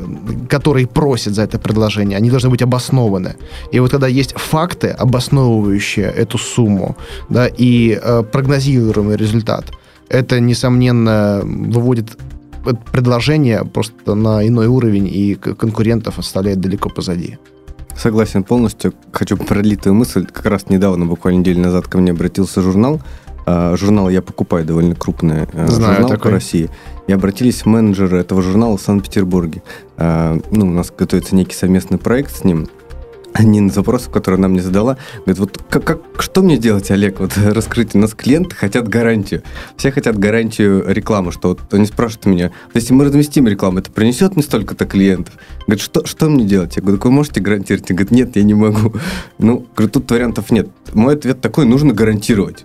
которые 0.48 0.86
просят 0.86 1.34
за 1.34 1.42
это 1.42 1.58
предложение, 1.58 2.16
они 2.16 2.30
должны 2.30 2.48
быть 2.50 2.62
обоснованы. 2.62 3.34
И 3.72 3.80
вот 3.80 3.90
когда 3.90 4.08
есть 4.08 4.32
факты, 4.36 4.88
обосновывающие 4.88 6.06
эту 6.06 6.38
сумму, 6.38 6.96
да, 7.28 7.46
и 7.46 8.00
э, 8.02 8.22
прогнозируемый 8.32 9.16
результат, 9.16 9.64
это, 10.08 10.40
несомненно, 10.40 11.42
выводит 11.44 12.16
предложение 12.92 13.64
просто 13.64 14.14
на 14.14 14.46
иной 14.46 14.66
уровень, 14.66 15.06
и 15.06 15.34
конкурентов 15.34 16.18
оставляет 16.18 16.60
далеко 16.60 16.88
позади. 16.88 17.38
Согласен 17.96 18.44
полностью. 18.44 18.94
Хочу 19.12 19.36
пролить 19.36 19.82
твою 19.82 19.94
мысль. 19.94 20.26
Как 20.26 20.46
раз 20.46 20.68
недавно, 20.68 21.06
буквально 21.06 21.38
неделю 21.40 21.60
назад, 21.60 21.86
ко 21.86 21.98
мне 21.98 22.12
обратился 22.12 22.62
журнал. 22.62 23.00
А, 23.46 23.76
журнал 23.76 24.08
я 24.08 24.22
покупаю 24.22 24.64
довольно 24.64 24.94
крупный 24.94 25.48
э, 25.52 25.66
Знаю 25.68 25.94
журнал 25.94 26.08
такой. 26.10 26.24
по 26.24 26.30
России. 26.30 26.70
И 27.06 27.12
обратились 27.12 27.66
менеджеры 27.66 28.18
этого 28.18 28.42
журнала 28.42 28.76
в 28.76 28.80
Санкт-Петербурге. 28.80 29.62
А, 29.96 30.38
ну, 30.50 30.66
у 30.66 30.70
нас 30.70 30.92
готовится 30.96 31.34
некий 31.34 31.54
совместный 31.54 31.98
проект 31.98 32.36
с 32.36 32.44
ним 32.44 32.68
один 33.32 33.68
из 33.68 33.76
вопросов, 33.76 34.12
который 34.12 34.36
она 34.36 34.48
мне 34.48 34.62
задала, 34.62 34.96
говорит, 35.24 35.38
вот 35.38 35.58
как, 35.68 35.84
как, 35.84 36.00
что 36.18 36.42
мне 36.42 36.58
делать, 36.58 36.90
Олег, 36.90 37.20
вот 37.20 37.36
раскрыть, 37.36 37.94
у 37.94 37.98
нас 37.98 38.14
клиенты 38.14 38.56
хотят 38.56 38.88
гарантию, 38.88 39.42
все 39.76 39.92
хотят 39.92 40.18
гарантию 40.18 40.84
рекламы, 40.86 41.32
что 41.32 41.50
вот 41.50 41.60
они 41.72 41.86
спрашивают 41.86 42.26
меня, 42.26 42.50
если 42.74 42.92
мы 42.92 43.04
разместим 43.04 43.46
рекламу, 43.46 43.78
это 43.78 43.90
принесет 43.90 44.34
мне 44.36 44.42
столько-то 44.42 44.86
клиентов? 44.86 45.34
Говорит, 45.66 45.82
что, 45.82 46.06
что 46.06 46.28
мне 46.28 46.44
делать? 46.44 46.76
Я 46.76 46.82
говорю, 46.82 47.00
вы 47.02 47.10
можете 47.10 47.40
гарантировать? 47.40 47.90
Он 47.90 47.96
говорит, 47.96 48.10
нет, 48.10 48.36
я 48.36 48.42
не 48.42 48.54
могу. 48.54 48.94
Ну, 49.38 49.66
говорю, 49.74 49.90
тут 49.90 50.10
вариантов 50.10 50.50
нет. 50.50 50.68
Мой 50.92 51.14
ответ 51.14 51.40
такой, 51.40 51.64
нужно 51.64 51.94
гарантировать. 51.94 52.64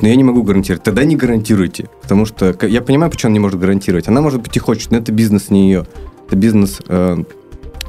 Но 0.00 0.08
я 0.08 0.16
не 0.16 0.24
могу 0.24 0.42
гарантировать. 0.42 0.82
Тогда 0.82 1.04
не 1.04 1.16
гарантируйте. 1.16 1.88
Потому 2.02 2.24
что 2.24 2.56
я 2.62 2.80
понимаю, 2.82 3.10
почему 3.10 3.28
она 3.28 3.34
не 3.34 3.40
может 3.40 3.58
гарантировать. 3.58 4.08
Она, 4.08 4.20
может 4.20 4.42
быть, 4.42 4.56
и 4.56 4.58
хочет, 4.58 4.90
но 4.90 4.98
это 4.98 5.12
бизнес 5.12 5.50
не 5.50 5.66
ее. 5.66 5.86
Это 6.26 6.36
бизнес 6.36 6.80
э, 6.88 7.24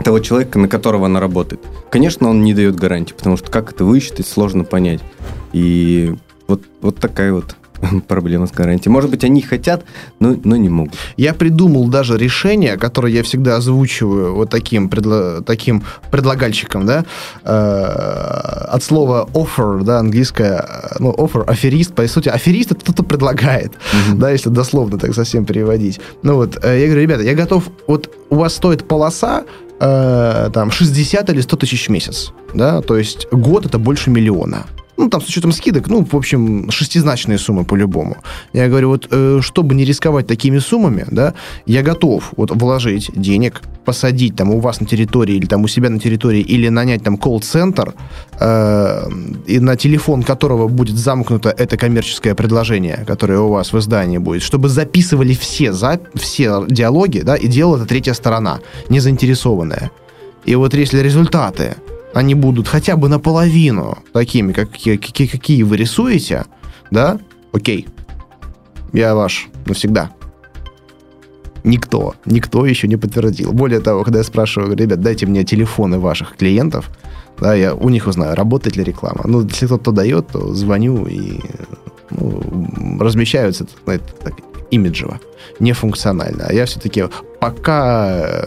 того 0.03 0.19
человека, 0.19 0.59
на 0.59 0.67
которого 0.67 1.05
она 1.05 1.19
работает. 1.19 1.61
Конечно, 1.89 2.29
он 2.29 2.43
не 2.43 2.53
дает 2.53 2.75
гарантии, 2.75 3.13
потому 3.13 3.37
что 3.37 3.51
как 3.51 3.71
это 3.71 3.85
высчитать, 3.85 4.27
сложно 4.27 4.63
понять. 4.63 5.01
И 5.53 6.15
вот, 6.47 6.63
вот 6.81 6.97
такая 6.97 7.33
вот 7.33 7.55
проблема 8.07 8.47
с 8.47 8.51
гарантией. 8.51 8.91
Может 8.91 9.09
быть, 9.09 9.23
они 9.23 9.41
хотят, 9.41 9.83
но, 10.19 10.35
но 10.43 10.55
не 10.55 10.69
могут. 10.69 10.95
Я 11.17 11.33
придумал 11.33 11.87
даже 11.87 12.17
решение, 12.17 12.77
которое 12.77 13.13
я 13.13 13.23
всегда 13.23 13.57
озвучиваю 13.57 14.35
вот 14.35 14.49
таким, 14.49 14.89
предло, 14.89 15.41
таким 15.41 15.83
предлагальщиком, 16.11 16.85
да, 16.85 17.05
э, 17.43 17.51
от 17.51 18.83
слова 18.83 19.27
offer, 19.33 19.83
да, 19.83 19.99
английское, 19.99 20.65
ну, 20.99 21.11
offer, 21.11 21.43
аферист, 21.45 21.93
по 21.93 22.07
сути, 22.07 22.29
аферист 22.29 22.71
это 22.71 22.81
кто-то 22.81 23.03
предлагает, 23.03 23.73
mm-hmm. 23.73 24.15
да, 24.15 24.31
если 24.31 24.49
дословно 24.49 24.97
так 24.97 25.13
совсем 25.13 25.45
переводить. 25.45 25.99
Ну 26.23 26.35
вот, 26.35 26.63
э, 26.63 26.79
я 26.81 26.85
говорю, 26.85 27.01
ребята, 27.01 27.23
я 27.23 27.33
готов, 27.33 27.69
вот 27.87 28.13
у 28.29 28.35
вас 28.35 28.55
стоит 28.55 28.87
полоса, 28.87 29.43
э, 29.81 30.49
там 30.53 30.71
60 30.71 31.29
или 31.29 31.41
100 31.41 31.57
тысяч 31.57 31.87
в 31.87 31.91
месяц, 31.91 32.31
да, 32.53 32.81
то 32.81 32.97
есть 32.97 33.27
год 33.31 33.65
это 33.65 33.79
больше 33.79 34.09
миллиона. 34.09 34.65
Ну, 34.97 35.09
там, 35.09 35.21
с 35.21 35.27
учетом 35.27 35.51
скидок, 35.51 35.87
ну, 35.87 36.03
в 36.03 36.15
общем, 36.15 36.69
шестизначные 36.69 37.37
суммы 37.37 37.63
по-любому. 37.63 38.17
Я 38.53 38.67
говорю, 38.67 38.89
вот, 38.89 39.07
э, 39.09 39.39
чтобы 39.41 39.73
не 39.73 39.85
рисковать 39.85 40.27
такими 40.27 40.59
суммами, 40.59 41.05
да, 41.09 41.33
я 41.65 41.81
готов 41.81 42.33
вот 42.37 42.51
вложить 42.51 43.09
денег, 43.15 43.61
посадить 43.85 44.35
там 44.35 44.51
у 44.51 44.59
вас 44.59 44.79
на 44.81 44.85
территории 44.85 45.35
или 45.35 45.45
там 45.45 45.63
у 45.63 45.67
себя 45.67 45.89
на 45.89 45.99
территории, 45.99 46.41
или 46.41 46.69
нанять 46.69 47.03
там 47.03 47.17
колл-центр, 47.17 47.93
э, 48.39 49.09
и 49.47 49.59
на 49.59 49.75
телефон 49.75 50.23
которого 50.23 50.67
будет 50.67 50.97
замкнуто 50.97 51.49
это 51.49 51.77
коммерческое 51.77 52.35
предложение, 52.35 53.03
которое 53.07 53.39
у 53.39 53.49
вас 53.49 53.73
в 53.73 53.77
издании 53.77 54.19
будет, 54.19 54.43
чтобы 54.43 54.69
записывали 54.69 55.33
все, 55.33 55.73
за, 55.73 55.99
все 56.15 56.65
диалоги, 56.67 57.21
да, 57.21 57.35
и 57.35 57.47
делала 57.47 57.77
это 57.77 57.85
третья 57.85 58.13
сторона, 58.13 58.59
не 58.89 58.99
заинтересованная. 58.99 59.89
И 60.45 60.55
вот 60.55 60.73
если 60.73 60.99
результаты 60.99 61.75
они 62.13 62.35
будут 62.35 62.67
хотя 62.67 62.95
бы 62.95 63.09
наполовину 63.09 63.97
такими, 64.13 64.53
как, 64.53 64.71
какие, 64.71 65.27
какие 65.27 65.63
вы 65.63 65.77
рисуете, 65.77 66.45
да, 66.89 67.19
окей, 67.51 67.87
я 68.93 69.15
ваш 69.15 69.47
навсегда. 69.65 70.11
Никто, 71.63 72.15
никто 72.25 72.65
еще 72.65 72.87
не 72.87 72.97
подтвердил. 72.97 73.53
Более 73.53 73.81
того, 73.81 74.03
когда 74.03 74.19
я 74.19 74.25
спрашиваю, 74.25 74.75
ребят, 74.75 74.99
дайте 74.99 75.27
мне 75.27 75.43
телефоны 75.43 75.99
ваших 75.99 76.35
клиентов, 76.35 76.89
да, 77.39 77.53
я 77.53 77.75
у 77.75 77.89
них 77.89 78.07
узнаю, 78.07 78.35
работает 78.35 78.75
ли 78.77 78.83
реклама. 78.83 79.21
Ну, 79.25 79.41
если 79.43 79.67
кто-то 79.67 79.91
дает, 79.91 80.27
то 80.27 80.53
звоню 80.53 81.05
и 81.05 81.39
ну, 82.09 82.99
размещаются 82.99 83.67
знаете, 83.85 84.05
так, 84.23 84.33
имиджево, 84.71 85.19
не 85.59 85.73
функционально. 85.73 86.45
А 86.47 86.53
я 86.53 86.65
все-таки 86.65 87.05
пока... 87.39 88.43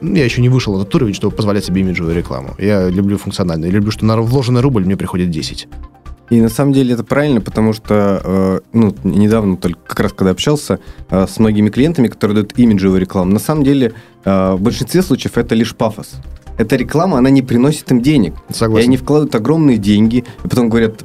Ну, 0.00 0.14
я 0.14 0.24
еще 0.24 0.40
не 0.40 0.48
вышел 0.48 0.72
на 0.76 0.84
тот 0.84 0.94
уровень, 0.94 1.14
чтобы 1.14 1.36
позволять 1.36 1.64
себе 1.64 1.80
имиджевую 1.80 2.16
рекламу. 2.16 2.54
Я 2.58 2.88
люблю 2.88 3.18
функциональную. 3.18 3.70
Я 3.70 3.76
люблю, 3.76 3.90
что 3.90 4.04
на 4.04 4.20
вложенный 4.20 4.60
рубль 4.60 4.84
мне 4.84 4.96
приходит 4.96 5.30
10. 5.30 5.68
И 6.30 6.40
на 6.40 6.48
самом 6.48 6.72
деле 6.72 6.94
это 6.94 7.04
правильно, 7.04 7.42
потому 7.42 7.74
что 7.74 8.22
э, 8.24 8.60
ну, 8.72 8.94
недавно, 9.04 9.58
только 9.58 9.80
как 9.86 10.00
раз 10.00 10.12
когда 10.14 10.30
общался 10.30 10.78
э, 11.10 11.26
с 11.28 11.38
многими 11.38 11.68
клиентами, 11.68 12.08
которые 12.08 12.36
дают 12.36 12.58
имиджевую 12.58 13.00
рекламу, 13.00 13.32
на 13.32 13.38
самом 13.38 13.64
деле 13.64 13.92
э, 14.24 14.52
в 14.54 14.60
большинстве 14.62 15.02
случаев 15.02 15.36
это 15.36 15.54
лишь 15.54 15.76
пафос. 15.76 16.12
Эта 16.56 16.76
реклама, 16.76 17.18
она 17.18 17.28
не 17.28 17.42
приносит 17.42 17.90
им 17.90 18.00
денег. 18.00 18.34
Согласен. 18.48 18.84
И 18.84 18.88
они 18.88 18.96
вкладывают 18.96 19.34
огромные 19.34 19.76
деньги, 19.76 20.24
и 20.44 20.48
потом 20.48 20.70
говорят, 20.70 21.04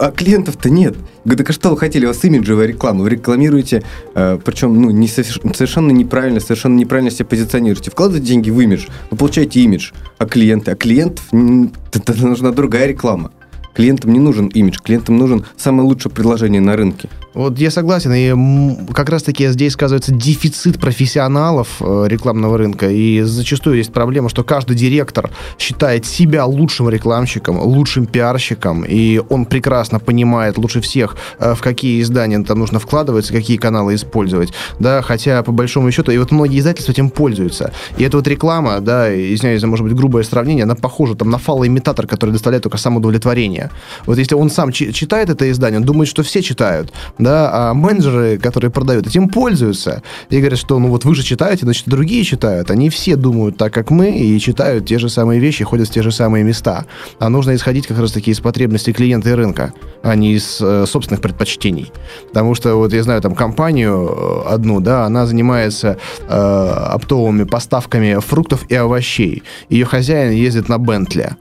а 0.00 0.10
клиентов-то 0.10 0.70
нет. 0.70 0.96
Говорю, 1.24 1.38
так 1.38 1.50
а 1.50 1.52
что 1.52 1.70
вы 1.70 1.78
хотели? 1.78 2.04
У 2.04 2.08
вас 2.08 2.24
имиджевая 2.24 2.66
реклама. 2.66 3.02
Вы 3.02 3.10
рекламируете, 3.10 3.82
э, 4.14 4.38
причем 4.44 4.80
ну, 4.80 4.90
не 4.90 5.08
совершенно 5.08 5.90
неправильно, 5.90 6.40
совершенно 6.40 6.76
неправильно 6.76 7.10
себя 7.10 7.26
позиционируете. 7.26 7.90
Вкладываете 7.90 8.26
деньги 8.28 8.50
в 8.50 8.60
имидж, 8.60 8.86
вы 9.10 9.16
получаете 9.16 9.60
имидж. 9.60 9.92
А 10.18 10.26
клиенты? 10.26 10.70
А 10.70 10.76
клиентов 10.76 11.24
нужна 11.32 12.50
другая 12.50 12.86
реклама. 12.86 13.32
Клиентам 13.74 14.12
не 14.12 14.20
нужен 14.20 14.46
имидж, 14.46 14.78
клиентам 14.82 15.18
нужен 15.18 15.44
самое 15.56 15.86
лучшее 15.88 16.12
предложение 16.12 16.60
на 16.60 16.76
рынке. 16.76 17.08
Вот 17.34 17.58
я 17.58 17.72
согласен, 17.72 18.12
и 18.12 18.92
как 18.92 19.08
раз-таки 19.08 19.48
здесь 19.48 19.72
сказывается 19.72 20.12
дефицит 20.12 20.78
профессионалов 20.78 21.68
э, 21.80 22.04
рекламного 22.06 22.56
рынка, 22.56 22.88
и 22.88 23.22
зачастую 23.22 23.78
есть 23.78 23.92
проблема, 23.92 24.28
что 24.28 24.44
каждый 24.44 24.76
директор 24.76 25.30
считает 25.58 26.06
себя 26.06 26.46
лучшим 26.46 26.88
рекламщиком, 26.88 27.58
лучшим 27.58 28.06
пиарщиком, 28.06 28.84
и 28.84 29.20
он 29.28 29.46
прекрасно 29.46 29.98
понимает 29.98 30.58
лучше 30.58 30.80
всех, 30.80 31.16
э, 31.40 31.54
в 31.56 31.60
какие 31.60 32.00
издания 32.02 32.40
там 32.44 32.60
нужно 32.60 32.78
вкладываться, 32.78 33.32
какие 33.32 33.56
каналы 33.56 33.96
использовать, 33.96 34.52
да, 34.78 35.02
хотя 35.02 35.42
по 35.42 35.50
большому 35.50 35.90
счету, 35.90 36.12
и 36.12 36.18
вот 36.18 36.30
многие 36.30 36.60
издательства 36.60 36.92
этим 36.92 37.10
пользуются, 37.10 37.72
и 37.98 38.04
эта 38.04 38.16
вот 38.16 38.28
реклама, 38.28 38.78
да, 38.80 39.12
извиняюсь 39.12 39.60
за, 39.60 39.66
может 39.66 39.84
быть, 39.84 39.96
грубое 39.96 40.22
сравнение, 40.22 40.62
она 40.62 40.76
похожа 40.76 41.16
там 41.16 41.30
на 41.30 41.38
фалоимитатор, 41.38 42.06
который 42.06 42.30
доставляет 42.30 42.62
только 42.62 42.78
самоудовлетворение. 42.78 43.63
Вот 44.06 44.18
если 44.18 44.34
он 44.34 44.50
сам 44.50 44.72
читает 44.72 45.30
это 45.30 45.50
издание, 45.50 45.80
он 45.80 45.84
думает, 45.84 46.08
что 46.08 46.22
все 46.22 46.42
читают, 46.42 46.92
да, 47.18 47.50
а 47.52 47.74
менеджеры, 47.74 48.38
которые 48.38 48.70
продают, 48.70 49.06
этим 49.06 49.28
пользуются. 49.28 50.02
И 50.30 50.38
говорят, 50.38 50.58
что 50.58 50.78
ну 50.78 50.88
вот 50.88 51.04
вы 51.04 51.14
же 51.14 51.22
читаете, 51.22 51.64
значит, 51.64 51.84
другие 51.86 52.24
читают. 52.24 52.70
Они 52.70 52.90
все 52.90 53.16
думают 53.16 53.56
так, 53.56 53.72
как 53.72 53.90
мы, 53.90 54.10
и 54.18 54.38
читают 54.38 54.86
те 54.86 54.98
же 54.98 55.08
самые 55.08 55.40
вещи, 55.40 55.64
ходят 55.64 55.88
в 55.88 55.92
те 55.92 56.02
же 56.02 56.10
самые 56.10 56.44
места. 56.44 56.86
А 57.18 57.28
нужно 57.28 57.54
исходить 57.54 57.86
как 57.86 57.98
раз-таки 57.98 58.30
из 58.30 58.40
потребностей 58.40 58.92
клиента 58.92 59.30
и 59.30 59.32
рынка, 59.32 59.72
а 60.02 60.14
не 60.14 60.34
из 60.34 60.60
э, 60.60 60.86
собственных 60.86 61.20
предпочтений. 61.20 61.92
Потому 62.28 62.54
что 62.54 62.76
вот 62.76 62.92
я 62.92 63.02
знаю 63.02 63.20
там 63.20 63.34
компанию 63.34 64.44
э, 64.46 64.54
одну, 64.54 64.80
да, 64.80 65.04
она 65.04 65.26
занимается 65.26 65.98
э, 66.28 66.28
оптовыми 66.28 67.44
поставками 67.44 68.18
фруктов 68.20 68.64
и 68.68 68.74
овощей. 68.74 69.42
Ее 69.68 69.84
хозяин 69.84 70.32
ездит 70.32 70.68
на 70.68 70.78
Бентли 70.78 71.36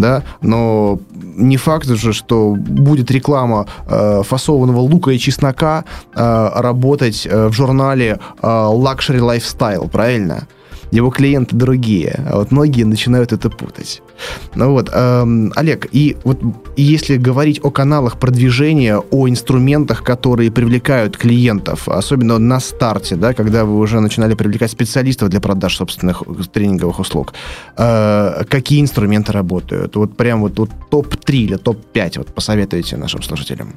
да, 0.00 0.22
но 0.40 0.98
не 1.36 1.56
факт 1.56 1.86
же, 1.86 2.12
что 2.12 2.54
будет 2.56 3.10
реклама 3.10 3.66
э, 3.88 4.22
фасованного 4.22 4.80
лука 4.80 5.10
и 5.10 5.18
чеснока 5.18 5.84
э, 6.14 6.50
работать 6.54 7.26
э, 7.26 7.48
в 7.48 7.52
журнале 7.52 8.18
э, 8.42 8.46
Luxury 8.46 9.20
Lifestyle, 9.20 9.88
правильно? 9.88 10.46
Его 10.90 11.10
клиенты 11.10 11.56
другие, 11.56 12.24
а 12.30 12.38
вот 12.38 12.50
многие 12.50 12.84
начинают 12.84 13.32
это 13.32 13.50
путать. 13.50 14.02
Ну 14.54 14.72
вот, 14.72 14.90
эм, 14.92 15.52
Олег, 15.56 15.86
и 15.92 16.16
вот 16.24 16.40
если 16.76 17.16
говорить 17.16 17.60
о 17.62 17.70
каналах 17.70 18.18
продвижения, 18.18 18.98
о 18.98 19.28
инструментах, 19.28 20.02
которые 20.02 20.50
привлекают 20.50 21.16
клиентов, 21.16 21.88
особенно 21.88 22.38
на 22.38 22.60
старте, 22.60 23.16
да, 23.16 23.34
когда 23.34 23.64
вы 23.64 23.78
уже 23.78 24.00
начинали 24.00 24.34
привлекать 24.34 24.70
специалистов 24.70 25.28
для 25.28 25.40
продаж 25.40 25.76
собственных 25.76 26.22
тренинговых 26.52 27.00
услуг, 27.00 27.34
э, 27.76 28.44
какие 28.48 28.80
инструменты 28.80 29.32
работают? 29.32 29.96
Вот 29.96 30.16
прям 30.16 30.40
вот, 30.40 30.58
вот 30.58 30.70
топ-3 30.90 31.34
или 31.36 31.56
топ-5 31.56 32.18
вот 32.18 32.34
посоветуйте 32.34 32.96
нашим 32.96 33.22
слушателям. 33.22 33.74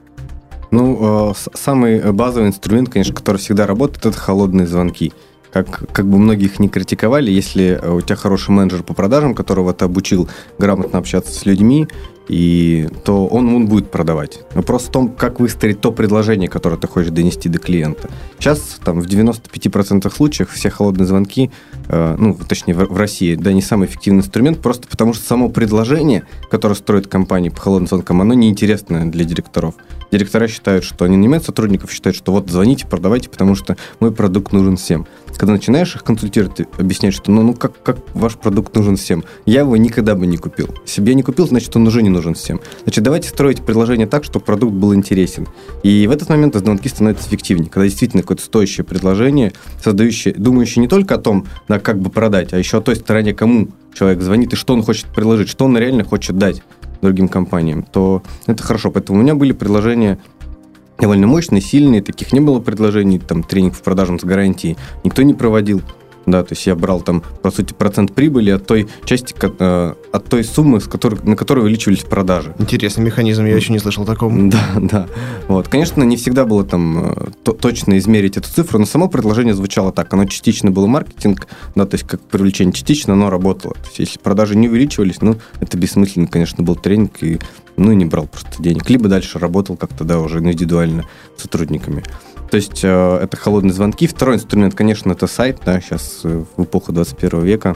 Ну, 0.72 1.32
э, 1.32 1.34
самый 1.56 2.12
базовый 2.12 2.50
инструмент, 2.50 2.90
конечно, 2.90 3.16
который 3.16 3.38
всегда 3.38 3.66
работает, 3.66 4.06
это 4.06 4.18
холодные 4.18 4.68
звонки 4.68 5.12
как, 5.52 5.92
как 5.92 6.06
бы 6.08 6.18
многих 6.18 6.60
не 6.60 6.70
критиковали, 6.70 7.32
если 7.32 7.80
э, 7.82 7.92
у 7.92 8.02
тебя 8.02 8.16
хороший 8.16 8.52
менеджер 8.52 8.84
по 8.84 8.94
продажам, 8.94 9.34
которого 9.34 9.74
ты 9.74 9.86
обучил 9.86 10.30
грамотно 10.58 11.00
общаться 11.00 11.34
с 11.34 11.46
людьми, 11.46 11.88
и 12.30 12.88
то 13.04 13.26
он, 13.26 13.54
он 13.54 13.66
будет 13.66 13.90
продавать. 13.90 14.42
Вопрос 14.54 14.84
в 14.84 14.92
том, 14.92 15.10
как 15.10 15.40
выстроить 15.40 15.82
то 15.82 15.92
предложение, 15.92 16.48
которое 16.48 16.78
ты 16.78 16.88
хочешь 16.88 17.12
донести 17.12 17.50
до 17.50 17.58
клиента. 17.58 18.10
Сейчас 18.38 18.80
там 18.84 19.02
в 19.02 19.08
95% 19.08 20.14
случаев 20.14 20.52
все 20.52 20.70
холодные 20.70 21.08
звонки, 21.08 21.50
э, 21.88 22.16
ну, 22.20 22.38
точнее, 22.48 22.76
в, 22.76 22.86
в 22.86 22.98
России, 22.98 23.34
да, 23.34 23.52
не 23.52 23.64
самый 23.64 23.88
эффективный 23.88 24.20
инструмент, 24.20 24.60
просто 24.60 24.88
потому 24.88 25.14
что 25.14 25.26
само 25.26 25.50
предложение, 25.50 26.24
которое 26.52 26.76
строит 26.76 27.08
компания 27.08 27.50
по 27.50 27.60
холодным 27.60 27.88
звонкам, 27.88 28.22
оно 28.22 28.36
неинтересное 28.36 29.06
для 29.06 29.26
директоров. 29.26 29.74
Директора 30.12 30.48
считают, 30.48 30.84
что 30.84 31.06
они 31.06 31.18
не 31.18 31.28
имеют 31.28 31.46
сотрудников, 31.46 31.92
считают, 31.92 32.18
что 32.18 32.32
вот 32.32 32.50
звоните, 32.50 32.88
продавайте, 32.88 33.30
потому 33.30 33.56
что 33.56 33.78
мой 34.00 34.12
продукт 34.12 34.52
нужен 34.52 34.78
всем. 34.78 35.08
Когда 35.38 35.54
начинаешь 35.54 35.96
их 35.96 36.04
консультировать, 36.04 36.56
ты 36.56 36.68
объясняешь, 36.78 37.16
что 37.16 37.32
ну, 37.32 37.44
ну 37.44 37.54
как, 37.54 37.82
как 37.82 37.98
ваш 38.14 38.36
продукт 38.36 38.76
нужен 38.76 38.98
всем. 38.98 39.24
Я 39.46 39.62
его 39.62 39.78
никогда 39.78 40.16
бы 40.16 40.28
не 40.28 40.38
купил. 40.38 40.76
Себе 40.86 41.14
не 41.14 41.24
купил, 41.24 41.48
значит, 41.48 41.76
он 41.76 41.88
уже 41.88 42.02
не 42.02 42.10
нужен 42.10 42.34
всем. 42.34 42.60
Значит, 42.84 43.04
давайте 43.04 43.30
строить 43.30 43.62
предложение 43.62 44.08
так, 44.08 44.24
чтобы 44.24 44.44
продукт 44.44 44.74
был 44.74 44.94
интересен. 44.94 45.48
И 45.84 46.08
в 46.08 46.12
этот 46.12 46.30
момент 46.30 46.56
звонки 46.56 46.90
становятся 46.90 47.30
эффективнее, 47.30 47.70
когда 47.70 47.86
действительно 47.86 48.24
какое-то 48.24 48.44
стоящее 48.44 48.84
предложение, 48.84 49.54
создающее, 49.82 50.34
думающее 50.34 50.82
не 50.82 50.88
только 50.88 51.16
о 51.16 51.18
том, 51.20 51.48
да, 51.68 51.80
как 51.80 52.00
бы 52.00 52.10
продать, 52.10 52.54
а 52.54 52.58
еще 52.58 52.78
о 52.78 52.82
той 52.82 52.96
стороне, 52.96 53.34
кому 53.34 53.70
человек 53.94 54.22
звонит 54.22 54.54
и 54.54 54.56
что 54.56 54.74
он 54.74 54.84
хочет 54.84 55.08
предложить, 55.08 55.50
что 55.50 55.66
он 55.66 55.78
реально 55.78 56.04
хочет 56.04 56.38
дать 56.38 56.62
другим 57.02 57.28
компаниям, 57.28 57.84
то 57.84 58.24
это 58.48 58.64
хорошо. 58.64 58.92
Поэтому 58.92 59.20
у 59.20 59.22
меня 59.22 59.36
были 59.36 59.52
предложения 59.52 60.20
довольно 61.00 61.28
мощные, 61.28 61.62
сильные, 61.62 62.02
таких 62.02 62.34
не 62.34 62.40
было 62.40 62.60
предложений, 62.60 63.20
там, 63.20 63.44
тренинг 63.44 63.74
в 63.74 63.82
продажам 63.82 64.20
с 64.20 64.24
гарантией 64.24 64.78
никто 65.04 65.22
не 65.22 65.34
проводил 65.34 65.82
да, 66.32 66.44
то 66.44 66.54
есть 66.54 66.66
я 66.68 66.76
брал 66.76 67.02
там, 67.02 67.24
по 67.42 67.52
сути, 67.52 67.74
процент 67.74 68.14
прибыли 68.14 68.52
от 68.52 68.66
той 68.66 68.88
части, 69.06 69.36
э, 69.42 69.94
от 70.12 70.26
той 70.26 70.44
суммы, 70.44 70.80
с 70.80 70.86
которой, 70.86 71.20
на 71.24 71.36
которой 71.36 71.60
увеличивались 71.60 72.00
продажи. 72.00 72.56
Интересный 72.60 73.04
механизм, 73.04 73.46
я 73.46 73.56
еще 73.56 73.74
не 73.74 73.80
слышал 73.80 74.06
такого. 74.06 74.30
Да, 74.50 74.66
да. 74.82 75.08
Вот, 75.48 75.68
конечно, 75.68 76.02
не 76.04 76.18
всегда 76.18 76.44
было 76.46 76.64
там 76.64 77.14
э, 77.14 77.54
точно 77.62 77.98
измерить 78.00 78.36
эту 78.36 78.50
цифру, 78.50 78.80
но 78.80 78.86
само 78.86 79.08
предложение 79.08 79.54
звучало 79.54 79.92
так, 79.92 80.12
оно 80.14 80.26
частично 80.26 80.72
было 80.72 80.88
маркетинг, 80.88 81.48
да, 81.76 81.86
то 81.86 81.96
есть 81.96 82.08
как 82.08 82.20
привлечение 82.22 82.74
частично, 82.74 83.14
оно 83.14 83.30
работало. 83.30 83.76
То 83.76 83.86
есть 83.86 84.00
если 84.00 84.20
продажи 84.20 84.56
не 84.56 84.68
увеличивались, 84.70 85.22
ну, 85.22 85.38
это 85.60 85.78
бессмысленно, 85.78 86.28
конечно, 86.28 86.64
был 86.64 86.76
тренинг, 86.76 87.22
и 87.22 87.40
ну, 87.80 87.94
и 87.94 87.96
не 87.96 88.06
брал 88.06 88.28
просто 88.28 88.62
денег. 88.62 88.90
Либо 88.90 89.08
дальше 89.08 89.40
работал 89.40 89.78
как-то, 89.78 90.04
да, 90.04 90.20
уже 90.20 90.40
индивидуально 90.40 91.06
с 91.38 91.44
сотрудниками. 91.44 92.04
То 92.50 92.58
есть 92.58 92.82
э, 92.84 93.20
это 93.22 93.38
холодные 93.38 93.74
звонки. 93.74 94.08
Второй 94.08 94.36
инструмент, 94.36 94.74
конечно, 94.74 95.12
это 95.12 95.28
сайт. 95.28 95.60
Да, 95.66 95.80
сейчас 95.80 96.22
э, 96.24 96.44
в 96.58 96.64
эпоху 96.64 96.92
21 96.92 97.42
века 97.42 97.76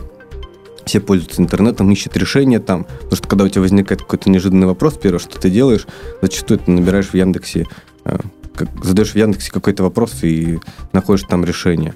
все 0.85 0.99
пользуются 0.99 1.41
интернетом, 1.41 1.91
ищут 1.91 2.17
решения 2.17 2.59
там. 2.59 2.85
Потому 2.85 3.15
что 3.15 3.27
когда 3.27 3.45
у 3.45 3.47
тебя 3.49 3.61
возникает 3.61 4.01
какой-то 4.01 4.29
неожиданный 4.29 4.67
вопрос, 4.67 4.97
первое, 5.01 5.19
что 5.19 5.39
ты 5.39 5.49
делаешь, 5.49 5.87
зачастую 6.21 6.59
ты 6.59 6.71
набираешь 6.71 7.09
в 7.09 7.13
Яндексе, 7.13 7.67
э, 8.05 8.17
как, 8.55 8.69
задаешь 8.83 9.11
в 9.11 9.15
Яндексе 9.15 9.51
какой-то 9.51 9.83
вопрос 9.83 10.23
и 10.23 10.59
находишь 10.91 11.25
там 11.27 11.45
решение. 11.45 11.93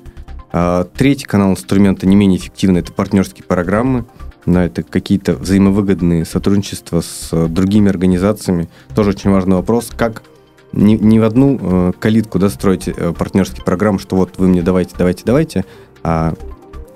А 0.52 0.86
третий 0.86 1.26
канал 1.26 1.52
инструмента 1.52 2.08
не 2.08 2.16
менее 2.16 2.40
эффективный– 2.40 2.80
это 2.82 2.94
партнерские 2.94 3.44
программы. 3.44 4.06
Да, 4.46 4.64
это 4.64 4.82
какие-то 4.82 5.34
взаимовыгодные 5.34 6.24
сотрудничества 6.24 7.02
с 7.02 7.48
другими 7.50 7.90
организациями. 7.90 8.70
Тоже 8.96 9.10
очень 9.10 9.30
важный 9.30 9.58
вопрос, 9.58 9.90
как 9.94 10.24
не, 10.78 10.98
не 10.98 11.20
в 11.20 11.24
одну 11.24 11.60
э, 11.60 11.92
калитку 12.00 12.40
да, 12.40 12.50
строить 12.50 12.88
э, 12.88 13.14
партнерские 13.18 13.64
программы, 13.64 14.00
что 14.00 14.16
вот 14.16 14.38
вы 14.38 14.48
мне 14.48 14.62
давайте, 14.62 14.96
давайте, 14.98 15.24
давайте, 15.26 15.66
а 16.04 16.34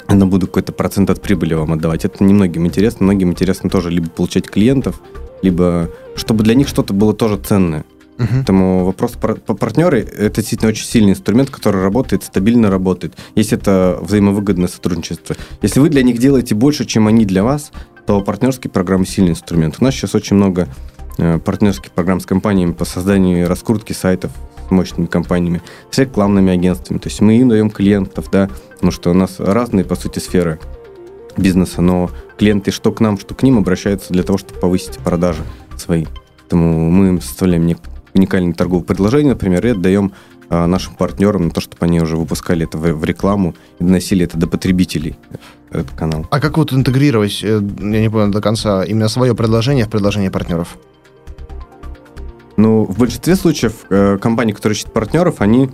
я 0.10 0.26
буду 0.26 0.48
какой-то 0.48 0.72
процент 0.72 1.10
от 1.10 1.22
прибыли 1.22 1.54
вам 1.54 1.74
отдавать. 1.74 2.06
Это 2.06 2.24
немногим 2.24 2.66
интересно. 2.66 3.06
Многим 3.06 3.32
интересно 3.32 3.70
тоже 3.70 3.90
либо 3.90 4.10
получать 4.10 4.50
клиентов, 4.50 5.02
либо 5.42 5.90
чтобы 6.16 6.44
для 6.44 6.54
них 6.54 6.68
что-то 6.68 6.94
было 6.94 7.14
тоже 7.14 7.38
ценное. 7.38 7.86
Uh-huh. 8.18 8.28
Поэтому 8.30 8.86
вопрос 8.86 9.14
про, 9.14 9.36
по 9.36 9.56
партнеры 9.56 10.02
это 10.02 10.42
действительно 10.42 10.70
очень 10.70 10.86
сильный 10.86 11.12
инструмент, 11.12 11.50
который 11.50 11.82
работает, 11.82 12.24
стабильно 12.24 12.70
работает. 12.70 13.14
Если 13.36 13.58
это 13.58 13.98
взаимовыгодное 14.02 14.68
сотрудничество. 14.68 15.36
Если 15.62 15.80
вы 15.80 15.90
для 15.90 16.04
них 16.04 16.20
делаете 16.20 16.54
больше, 16.54 16.86
чем 16.86 17.08
они 17.08 17.26
для 17.26 17.44
вас, 17.44 17.72
то 18.06 18.22
партнерские 18.22 18.70
программы 18.70 19.06
сильный 19.06 19.32
инструмент. 19.32 19.78
У 19.80 19.84
нас 19.84 19.96
сейчас 19.96 20.14
очень 20.14 20.36
много 20.36 20.68
партнерских 21.44 21.92
программ 21.92 22.20
с 22.20 22.26
компаниями 22.26 22.72
по 22.74 22.86
созданию 22.86 23.42
и 23.42 23.44
раскрутке 23.44 23.94
сайтов 23.94 24.32
с 24.68 24.72
мощными 24.72 25.06
компаниями, 25.06 25.62
с 25.90 25.98
рекламными 25.98 26.52
агентствами. 26.52 26.98
То 26.98 27.10
есть 27.10 27.22
мы 27.22 27.38
им 27.38 27.50
даем 27.50 27.70
клиентов, 27.70 28.30
да, 28.32 28.50
потому 28.74 28.92
что 28.92 29.12
у 29.12 29.14
нас 29.14 29.40
разные, 29.40 29.86
по 29.86 29.96
сути, 29.96 30.20
сферы 30.20 30.60
бизнеса, 31.38 31.82
но 31.82 32.10
клиенты 32.38 32.72
что 32.72 32.92
к 32.92 33.00
нам, 33.00 33.20
что 33.20 33.36
к 33.36 33.44
ним 33.44 33.58
обращаются 33.58 34.14
для 34.14 34.24
того, 34.24 34.38
чтобы 34.38 34.60
повысить 34.60 34.98
продажи 35.00 35.44
свои. 35.78 36.06
Поэтому 36.38 36.90
мы 36.90 37.08
им 37.10 37.22
составляем 37.22 37.78
уникальные 38.14 38.54
торговые 38.54 38.86
предложения, 38.86 39.30
например, 39.30 39.66
и 39.66 39.70
отдаем 39.70 40.12
а, 40.50 40.68
нашим 40.68 40.96
партнерам 40.96 41.46
на 41.46 41.52
то, 41.52 41.62
чтобы 41.62 41.86
они 41.86 42.02
уже 42.02 42.18
выпускали 42.18 42.66
это 42.66 42.78
в, 42.78 43.06
рекламу 43.06 43.56
и 43.80 43.86
доносили 43.86 44.26
это 44.26 44.38
до 44.38 44.48
потребителей, 44.48 45.16
этот 45.70 45.92
канал. 45.92 46.28
А 46.30 46.42
как 46.42 46.58
вот 46.58 46.74
интегрировать, 46.74 47.40
э, 47.42 47.62
я 47.62 48.02
не 48.02 48.10
понял 48.10 48.32
до 48.32 48.42
конца, 48.42 48.84
именно 48.84 49.08
свое 49.08 49.34
предложение 49.34 49.86
в 49.86 49.90
предложение 49.90 50.30
партнеров? 50.30 50.78
Ну, 52.58 52.86
в 52.86 52.98
большинстве 52.98 53.36
случаев 53.36 53.74
э, 53.90 54.18
компании, 54.22 54.54
которые 54.54 54.76
ищут 54.76 54.94
партнеров, 54.94 55.36
они 55.40 55.70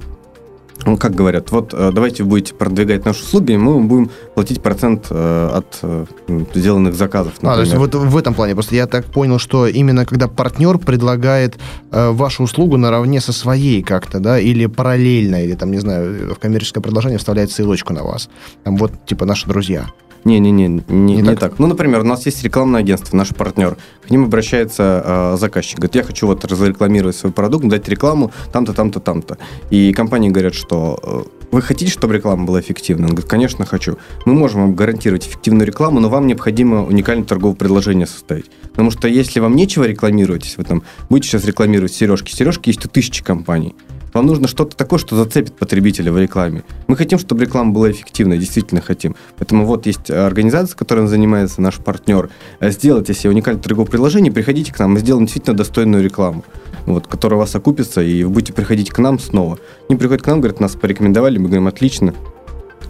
ну, 0.86 0.96
как 0.96 1.16
говорят, 1.16 1.52
вот 1.52 1.74
э, 1.74 1.92
давайте 1.92 2.24
вы 2.24 2.30
будете 2.30 2.54
продвигать 2.54 3.04
наши 3.04 3.24
услуги, 3.24 3.54
и 3.54 3.58
мы 3.58 3.82
будем 3.82 4.10
платить 4.36 4.62
процент 4.62 5.08
э, 5.10 5.50
от 5.54 5.80
э, 5.82 6.06
сделанных 6.54 6.96
заказов. 6.96 7.34
Например. 7.42 7.54
А, 7.54 7.56
то 7.56 7.62
есть 7.62 7.76
вот 7.76 7.96
в 7.96 8.16
этом 8.18 8.34
плане. 8.34 8.54
Просто 8.54 8.76
я 8.76 8.88
так 8.88 9.06
понял, 9.06 9.40
что 9.40 9.68
именно 9.68 10.06
когда 10.06 10.28
партнер 10.28 10.78
предлагает 10.78 11.58
э, 11.92 12.12
вашу 12.12 12.44
услугу 12.44 12.78
наравне 12.78 13.20
со 13.22 13.34
своей 13.34 13.82
как-то, 13.82 14.20
да, 14.20 14.40
или 14.40 14.66
параллельно, 14.68 15.44
или 15.44 15.56
там, 15.56 15.72
не 15.72 15.80
знаю, 15.80 16.36
в 16.36 16.40
коммерческое 16.40 16.82
предложение 16.82 17.18
вставляет 17.18 17.52
ссылочку 17.52 17.94
на 17.94 18.04
вас. 18.04 18.30
Там 18.64 18.78
вот, 18.78 18.92
типа, 19.06 19.26
наши 19.26 19.48
друзья. 19.48 19.88
Не-не-не, 20.28 20.68
не, 20.68 20.84
не, 20.90 21.16
не 21.16 21.24
так? 21.24 21.40
так. 21.40 21.60
Ну, 21.60 21.68
например, 21.68 22.02
у 22.02 22.04
нас 22.04 22.26
есть 22.26 22.44
рекламное 22.44 22.82
агентство, 22.82 23.16
наш 23.16 23.30
партнер. 23.30 23.78
К 24.06 24.10
ним 24.10 24.26
обращается 24.26 25.02
э, 25.06 25.38
заказчик. 25.40 25.78
Говорит, 25.78 25.96
я 25.96 26.04
хочу 26.04 26.28
вот 26.28 26.44
разрекламировать 26.44 27.16
свой 27.16 27.32
продукт, 27.32 27.66
дать 27.68 27.88
рекламу 27.88 28.32
там-то, 28.52 28.74
там-то, 28.74 29.00
там-то. 29.00 29.38
И 29.70 29.94
компании 29.94 30.30
говорят, 30.30 30.54
что 30.54 31.00
э, 31.02 31.24
вы 31.52 31.62
хотите, 31.62 31.90
чтобы 31.90 32.16
реклама 32.16 32.46
была 32.46 32.60
эффективной? 32.60 33.06
Он 33.06 33.12
говорит, 33.12 33.30
конечно, 33.30 33.66
хочу. 33.66 33.98
Мы 34.26 34.34
можем 34.34 34.62
вам 34.62 34.76
гарантировать 34.76 35.26
эффективную 35.26 35.66
рекламу, 35.66 36.02
но 36.02 36.10
вам 36.10 36.28
необходимо 36.28 36.86
уникальное 36.86 37.26
торговое 37.26 37.56
предложение 37.56 38.06
составить. 38.06 38.52
Потому 38.64 38.92
что 38.92 39.08
если 39.08 39.40
вам 39.40 39.56
нечего 39.56 39.86
рекламировать, 39.86 40.44
если 40.44 40.58
вы 40.58 40.66
там 40.66 40.84
будете 41.10 41.30
сейчас 41.30 41.46
рекламировать 41.46 41.94
сережки, 41.94 42.36
сережки 42.36 42.68
есть 42.68 42.86
у 42.86 42.90
тысячи 42.90 43.24
компаний, 43.24 43.76
вам 44.18 44.26
нужно 44.26 44.48
что-то 44.48 44.76
такое, 44.76 45.00
что 45.00 45.16
зацепит 45.16 45.56
потребителя 45.56 46.12
в 46.12 46.18
рекламе. 46.18 46.64
Мы 46.88 46.96
хотим, 46.96 47.20
чтобы 47.20 47.46
реклама 47.46 47.72
была 47.72 47.92
эффективной, 47.92 48.38
действительно 48.38 48.82
хотим. 48.82 49.16
Поэтому 49.38 49.66
вот 49.66 49.86
есть 49.86 50.10
организация, 50.10 50.76
которая 50.76 51.08
занимается, 51.08 51.62
наш 51.62 51.76
партнер. 51.76 52.30
Сделайте 52.62 53.14
себе 53.14 53.30
уникальное 53.30 53.62
торговое 53.62 53.88
предложение, 53.90 54.32
приходите 54.32 54.74
к 54.74 54.80
нам, 54.80 54.94
мы 54.94 55.00
сделаем 55.00 55.26
действительно 55.26 55.56
достойную 55.56 56.04
рекламу, 56.04 56.44
вот, 56.86 57.08
которая 57.08 57.38
у 57.38 57.42
вас 57.42 57.56
окупится, 57.56 58.02
и 58.02 58.24
вы 58.24 58.30
будете 58.30 58.54
приходить 58.54 58.90
к 58.90 58.98
нам 59.00 59.20
снова. 59.20 59.60
Они 59.90 59.98
приходят 59.98 60.24
к 60.24 60.28
нам, 60.28 60.42
говорят, 60.42 60.60
нас 60.60 60.76
порекомендовали, 60.76 61.38
мы 61.38 61.46
говорим, 61.46 61.68
отлично, 61.68 62.14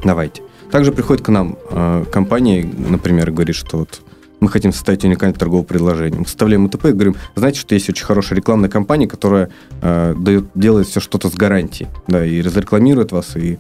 давайте. 0.04 0.44
Также 0.72 0.92
приходит 0.92 1.26
к 1.26 1.30
нам 1.30 1.58
э, 1.72 2.06
компания, 2.12 2.70
например, 2.90 3.32
говорит, 3.32 3.56
что 3.56 3.78
вот 3.78 4.02
мы 4.40 4.50
хотим 4.50 4.72
составить 4.72 5.04
уникальное 5.04 5.38
торговое 5.38 5.66
предложение. 5.66 6.20
Мы 6.20 6.26
составляем 6.26 6.66
УТП 6.66 6.86
и 6.86 6.92
говорим, 6.92 7.16
знаете, 7.36 7.60
что 7.60 7.74
есть 7.74 7.90
очень 7.90 8.06
хорошая 8.06 8.38
рекламная 8.38 8.70
кампания, 8.70 9.08
которая 9.08 9.50
э, 9.82 10.16
дает, 10.18 10.46
делает 10.54 10.88
все 10.88 11.00
что-то 11.00 11.30
с 11.30 11.34
гарантией, 11.34 11.90
да, 12.08 12.26
и 12.26 12.42
разрекламирует 12.42 13.12
вас, 13.12 13.36
и 13.36 13.58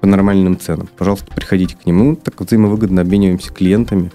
по 0.00 0.06
нормальным 0.06 0.58
ценам. 0.58 0.88
Пожалуйста, 0.96 1.26
приходите 1.34 1.76
к 1.76 1.86
нему. 1.86 2.16
Так 2.16 2.40
взаимовыгодно 2.40 3.02
обмениваемся 3.02 3.52
клиентами, 3.52 4.10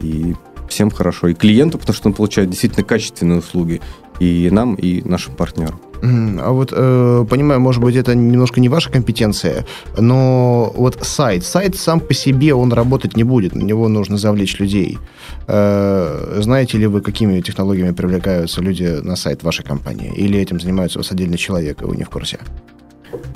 и 0.00 0.34
всем 0.68 0.90
хорошо. 0.90 1.28
И 1.28 1.34
клиенту, 1.34 1.78
потому 1.78 1.94
что 1.94 2.08
он 2.08 2.14
получает 2.14 2.50
действительно 2.50 2.84
качественные 2.84 3.38
услуги, 3.38 3.80
и 4.18 4.48
нам, 4.50 4.74
и 4.74 5.02
нашим 5.02 5.34
партнерам. 5.34 5.80
А 6.02 6.50
вот, 6.50 6.72
э, 6.74 7.26
понимаю, 7.28 7.60
может 7.60 7.82
быть, 7.82 7.96
это 7.96 8.14
немножко 8.14 8.60
не 8.60 8.68
ваша 8.68 8.90
компетенция, 8.90 9.66
но 9.98 10.72
вот 10.74 10.98
сайт, 11.02 11.44
сайт 11.44 11.76
сам 11.76 12.00
по 12.00 12.14
себе, 12.14 12.54
он 12.54 12.72
работать 12.72 13.16
не 13.16 13.24
будет, 13.24 13.54
на 13.54 13.62
него 13.62 13.88
нужно 13.88 14.16
завлечь 14.16 14.58
людей. 14.58 14.98
Э, 15.46 16.38
знаете 16.40 16.78
ли 16.78 16.86
вы, 16.86 17.00
какими 17.02 17.40
технологиями 17.40 17.92
привлекаются 17.92 18.62
люди 18.62 19.00
на 19.02 19.16
сайт 19.16 19.42
вашей 19.42 19.64
компании? 19.64 20.12
Или 20.16 20.40
этим 20.40 20.58
занимается 20.58 20.98
у 20.98 21.02
вас 21.02 21.12
отдельный 21.12 21.38
человек, 21.38 21.82
и 21.82 21.84
вы 21.84 21.96
не 21.96 22.04
в 22.04 22.10
курсе? 22.10 22.38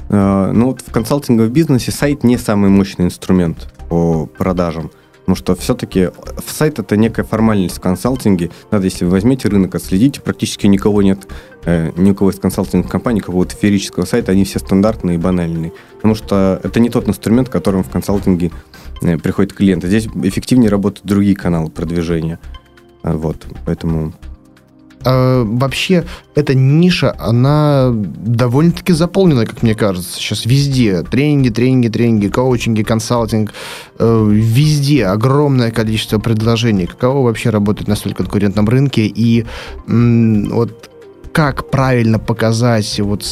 Э, 0.08 0.50
ну, 0.52 0.66
вот 0.68 0.80
в 0.80 0.90
консалтинговом 0.90 1.52
бизнесе 1.52 1.90
сайт 1.92 2.24
не 2.24 2.38
самый 2.38 2.70
мощный 2.70 3.06
инструмент 3.06 3.68
по 3.88 4.26
продажам. 4.26 4.90
Потому 5.24 5.36
что 5.36 5.54
все-таки 5.54 6.10
сайт 6.46 6.78
это 6.78 6.98
некая 6.98 7.24
формальность 7.24 7.78
в 7.78 7.80
консалтинге. 7.80 8.50
Надо, 8.70 8.84
если 8.84 9.06
вы 9.06 9.12
возьмете 9.12 9.48
рынок, 9.48 9.74
отследите, 9.74 10.20
практически 10.20 10.66
никого 10.66 11.00
нет, 11.00 11.26
э, 11.64 11.92
ни 11.96 12.10
у 12.10 12.14
кого 12.14 12.30
из 12.30 12.38
консалтинговых 12.38 12.90
компаний, 12.90 13.20
какого-то 13.20 13.56
феерического 13.56 14.04
сайта, 14.04 14.32
они 14.32 14.44
все 14.44 14.58
стандартные 14.58 15.16
и 15.16 15.18
банальные. 15.18 15.72
Потому 15.96 16.14
что 16.14 16.60
это 16.62 16.78
не 16.78 16.90
тот 16.90 17.08
инструмент, 17.08 17.48
которым 17.48 17.84
в 17.84 17.90
консалтинге 17.90 18.50
э, 19.00 19.16
приходит 19.16 19.54
клиент. 19.54 19.82
Здесь 19.82 20.06
эффективнее 20.06 20.68
работают 20.68 21.06
другие 21.06 21.36
каналы 21.36 21.70
продвижения. 21.70 22.38
Вот, 23.02 23.46
поэтому 23.64 24.12
э, 25.04 25.44
вообще 25.46 26.04
эта 26.34 26.54
ниша, 26.54 27.14
она 27.18 27.90
довольно-таки 27.92 28.92
заполнена, 28.92 29.46
как 29.46 29.62
мне 29.62 29.74
кажется, 29.74 30.18
сейчас 30.18 30.46
везде. 30.46 31.02
Тренинги, 31.02 31.50
тренинги, 31.50 31.88
тренинги, 31.88 32.28
коучинги, 32.28 32.82
консалтинг. 32.82 33.52
Э, 33.98 34.28
везде 34.30 35.06
огромное 35.06 35.70
количество 35.70 36.18
предложений. 36.18 36.86
Каково 36.86 37.24
вообще 37.24 37.50
работать 37.50 37.88
на 37.88 37.96
столь 37.96 38.14
конкурентном 38.14 38.68
рынке? 38.68 39.06
И 39.06 39.46
м, 39.88 40.50
вот 40.50 40.90
как 41.32 41.70
правильно 41.70 42.18
показать 42.18 43.00
вот 43.00 43.22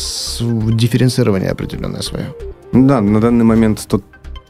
дифференцирование 0.40 1.50
определенное 1.50 2.02
свое? 2.02 2.26
Да, 2.72 3.00
на 3.00 3.20
данный 3.20 3.44
момент 3.44 3.80
100 3.80 4.02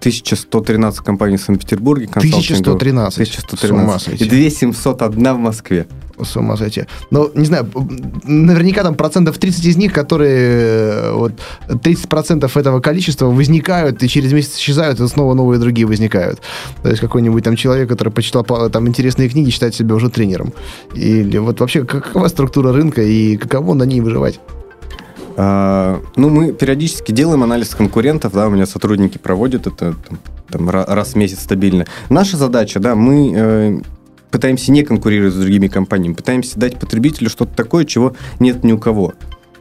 1113 0.02 1.00
компаний 1.04 1.36
в 1.36 1.42
Санкт-Петербурге. 1.42 2.08
1113. 2.10 3.14
1113. 3.14 4.20
И 4.20 4.24
2701 4.24 5.34
в 5.34 5.38
Москве. 5.38 5.86
С 6.24 6.36
ума 6.36 6.56
сойти. 6.56 6.84
Ну, 7.10 7.30
не 7.34 7.46
знаю, 7.46 7.68
наверняка 8.24 8.82
там 8.82 8.94
процентов 8.94 9.38
30 9.38 9.64
из 9.64 9.76
них, 9.76 9.92
которые 9.92 10.38
э, 10.38 11.12
вот 11.12 11.32
30 11.82 12.08
процентов 12.08 12.56
этого 12.56 12.80
количества 12.80 13.26
возникают 13.26 14.02
и 14.02 14.08
через 14.08 14.32
месяц 14.32 14.56
исчезают, 14.56 15.00
и 15.00 15.08
снова 15.08 15.34
новые 15.34 15.58
другие 15.58 15.86
возникают. 15.86 16.40
То 16.82 16.90
есть 16.90 17.00
какой-нибудь 17.00 17.44
там 17.44 17.56
человек, 17.56 17.88
который 17.88 18.12
почитал 18.12 18.44
там 18.44 18.88
интересные 18.88 19.28
книги, 19.28 19.50
считает 19.50 19.74
себя 19.74 19.94
уже 19.94 20.10
тренером. 20.10 20.52
Или 20.94 21.38
вот 21.38 21.60
вообще 21.60 21.84
какова 21.84 22.28
структура 22.28 22.72
рынка 22.72 23.02
и 23.02 23.36
каково 23.36 23.74
на 23.74 23.84
ней 23.84 24.00
выживать? 24.00 24.40
А, 25.36 26.00
ну, 26.16 26.28
мы 26.28 26.52
периодически 26.52 27.12
делаем 27.12 27.42
анализ 27.42 27.74
конкурентов, 27.74 28.32
да, 28.32 28.46
у 28.48 28.50
меня 28.50 28.66
сотрудники 28.66 29.18
проводят 29.18 29.66
это 29.66 29.94
там, 30.50 30.68
раз 30.68 31.12
в 31.12 31.16
месяц 31.16 31.40
стабильно. 31.40 31.86
Наша 32.10 32.36
задача, 32.36 32.80
да, 32.80 32.94
мы 32.94 33.32
э, 33.34 33.80
пытаемся 34.32 34.72
не 34.72 34.82
конкурировать 34.82 35.34
с 35.34 35.36
другими 35.36 35.68
компаниями, 35.68 36.14
пытаемся 36.14 36.58
дать 36.58 36.80
потребителю 36.80 37.30
что-то 37.30 37.54
такое, 37.54 37.84
чего 37.84 38.16
нет 38.40 38.64
ни 38.64 38.72
у 38.72 38.78
кого. 38.78 39.12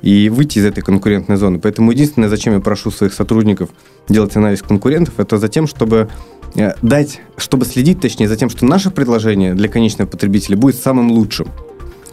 И 0.02 0.30
выйти 0.30 0.58
из 0.58 0.66
этой 0.66 0.82
конкурентной 0.82 1.36
зоны. 1.36 1.60
Поэтому 1.60 1.92
единственное, 1.92 2.30
зачем 2.30 2.54
я 2.54 2.60
прошу 2.60 2.90
своих 2.90 3.14
сотрудников 3.14 3.70
делать 4.10 4.36
анализ 4.36 4.64
конкурентов, 4.64 5.20
это 5.20 5.38
за 5.38 5.48
тем, 5.48 5.68
чтобы 5.68 6.10
э, 6.56 6.72
дать, 6.82 7.22
чтобы 7.38 7.66
следить, 7.66 8.02
точнее, 8.02 8.28
за 8.28 8.36
тем, 8.36 8.50
что 8.50 8.66
наше 8.66 8.90
предложение 8.90 9.54
для 9.54 9.70
конечного 9.70 10.08
потребителя 10.08 10.58
будет 10.58 10.78
самым 10.78 11.12
лучшим. 11.12 11.50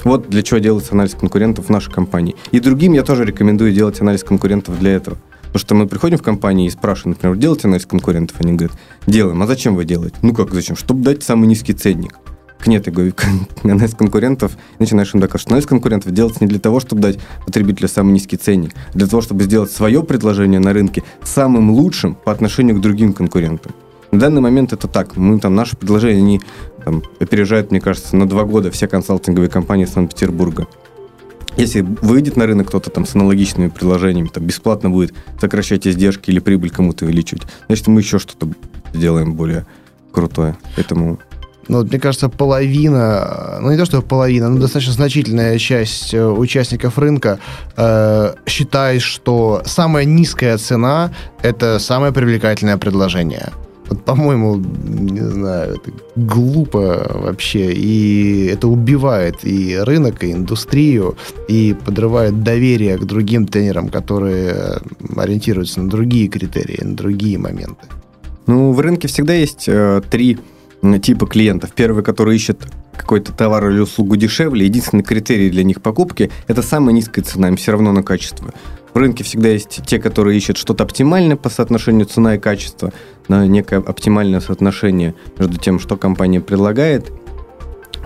Вот 0.05 0.29
для 0.29 0.43
чего 0.43 0.59
делается 0.59 0.93
анализ 0.93 1.15
конкурентов 1.15 1.67
в 1.67 1.69
нашей 1.71 1.91
компании. 1.91 2.37
И 2.51 2.61
другим 2.61 2.93
я 2.93 3.03
тоже 3.03 3.25
рекомендую 3.25 3.73
делать 3.73 4.01
анализ 4.03 4.23
конкурентов 4.23 4.79
для 4.79 4.93
этого. 4.93 5.17
Потому 5.47 5.61
что 5.61 5.75
мы 5.75 5.87
приходим 5.87 6.19
в 6.19 6.23
компанию 6.23 6.67
и 6.67 6.71
спрашиваем, 6.71 7.17
например, 7.17 7.37
делаете 7.37 7.69
анализ 7.69 7.87
конкурентов? 7.87 8.37
Они 8.39 8.53
говорят, 8.53 8.77
делаем. 9.07 9.43
А 9.43 9.47
зачем 9.47 9.77
вы 9.77 9.87
делаете? 9.87 10.17
Ну 10.21 10.35
как 10.35 10.53
зачем? 10.53 10.77
Чтобы 10.77 11.03
дать 11.03 11.23
самый 11.23 11.47
низкий 11.47 11.73
ценник. 11.73 12.19
Нет, 12.67 12.89
анализ 13.63 13.95
конкурентов, 13.95 14.53
начинаешь 14.79 15.15
им 15.15 15.21
доказывать, 15.21 15.43
что 15.43 15.51
анализ 15.51 15.67
конкурентов 15.67 16.13
делается 16.13 16.43
не 16.43 16.49
для 16.49 16.59
того, 16.59 16.81
чтобы 16.81 17.01
дать 17.03 17.19
потребителю 17.47 17.89
самый 17.89 18.13
низкий 18.13 18.37
ценник, 18.37 18.73
а 18.93 18.99
для 18.99 19.07
того, 19.07 19.23
чтобы 19.23 19.45
сделать 19.45 19.71
свое 19.71 20.03
предложение 20.03 20.61
на 20.61 20.73
рынке 20.73 21.03
самым 21.23 21.71
лучшим 21.71 22.15
по 22.15 22.33
отношению 22.33 22.77
к 22.77 22.81
другим 22.81 23.13
конкурентам. 23.13 23.73
На 24.11 24.19
данный 24.19 24.41
момент 24.41 24.73
это 24.73 24.89
так. 24.89 25.17
Мы 25.17 25.39
там 25.39 25.55
наши 25.55 25.77
предложения, 25.77 26.19
они 26.19 26.41
там, 26.85 27.03
опережают, 27.21 27.71
мне 27.71 27.81
кажется, 27.81 28.17
на 28.17 28.29
два 28.29 28.45
года 28.45 28.71
все 28.71 28.89
консалтинговые 28.89 29.51
компании 29.51 29.85
Санкт-Петербурга. 29.85 30.67
Если 31.57 31.81
выйдет 31.81 32.37
на 32.37 32.47
рынок 32.47 32.69
кто-то 32.69 32.89
там 32.91 33.05
с 33.05 33.15
аналогичными 33.15 33.69
предложениями, 33.69 34.29
там 34.29 34.45
бесплатно 34.45 34.91
будет 34.91 35.13
сокращать 35.41 35.87
издержки 35.87 36.31
или 36.31 36.39
прибыль 36.39 36.71
кому-то 36.71 37.05
увеличивать, 37.05 37.43
значит, 37.67 37.87
мы 37.89 38.01
еще 38.01 38.19
что-то 38.19 38.49
сделаем 38.95 39.35
более 39.35 39.67
крутое. 40.13 40.57
Поэтому 40.77 41.19
ну, 41.69 41.85
мне 41.85 41.99
кажется, 41.99 42.29
половина, 42.29 43.59
ну 43.61 43.71
не 43.71 43.77
то, 43.77 43.85
что 43.85 44.03
половина, 44.03 44.49
но 44.49 44.59
достаточно 44.59 44.95
значительная 44.95 45.59
часть 45.59 46.15
э, 46.15 46.27
участников 46.27 46.99
рынка 46.99 47.39
э, 47.77 48.35
считает, 48.47 49.03
что 49.03 49.63
самая 49.65 50.05
низкая 50.05 50.57
цена– 50.59 51.13
это 51.43 51.79
самое 51.79 52.13
привлекательное 52.13 52.79
предложение. 52.79 53.53
Вот, 53.89 54.05
по-моему, 54.05 54.57
не 54.57 55.21
знаю, 55.21 55.77
это 55.77 55.93
глупо 56.17 57.11
вообще, 57.15 57.73
и 57.73 58.47
это 58.47 58.69
убивает 58.69 59.37
и 59.45 59.79
рынок, 59.79 60.25
и 60.25 60.33
индустрию, 60.33 61.17
и 61.49 61.75
подрывает 61.85 62.43
доверие 62.43 62.99
к 62.99 63.05
другим 63.05 63.47
тренерам, 63.47 63.89
которые 63.89 64.81
ориентируются 65.17 65.81
на 65.81 65.89
другие 65.89 66.29
критерии, 66.29 66.83
на 66.83 66.97
другие 66.97 67.39
моменты. 67.39 67.87
Ну, 68.47 68.73
в 68.73 68.81
рынке 68.81 69.09
всегда 69.09 69.35
есть 69.35 69.65
э, 69.69 70.03
три 70.11 70.39
типа 71.03 71.27
клиентов. 71.27 71.71
Первый, 71.75 72.05
который 72.05 72.37
ищет 72.37 72.61
какой-то 72.97 73.33
товар 73.33 73.71
или 73.71 73.81
услугу 73.81 74.17
дешевле, 74.17 74.67
единственный 74.67 75.03
критерий 75.03 75.51
для 75.51 75.65
них 75.65 75.83
покупки– 75.83 76.31
это 76.47 76.63
самая 76.63 76.95
низкая 76.95 77.25
цена, 77.25 77.49
им 77.49 77.57
все 77.57 77.73
равно 77.73 77.93
на 77.93 78.03
качество. 78.03 78.53
В 78.95 78.99
рынке 78.99 79.23
всегда 79.23 79.49
есть 79.51 79.81
те, 79.87 79.99
которые 79.99 80.37
ищут 80.37 80.57
что-то 80.57 80.85
оптимальное 80.85 81.37
по 81.37 81.51
соотношению 81.51 82.07
цена 82.07 82.35
и 82.35 82.39
качество, 82.39 82.93
на 83.29 83.47
некое 83.47 83.79
оптимальное 83.79 84.41
соотношение 84.41 85.15
между 85.39 85.59
тем, 85.59 85.79
что 85.79 85.97
компания 85.97 86.41
предлагает, 86.41 87.13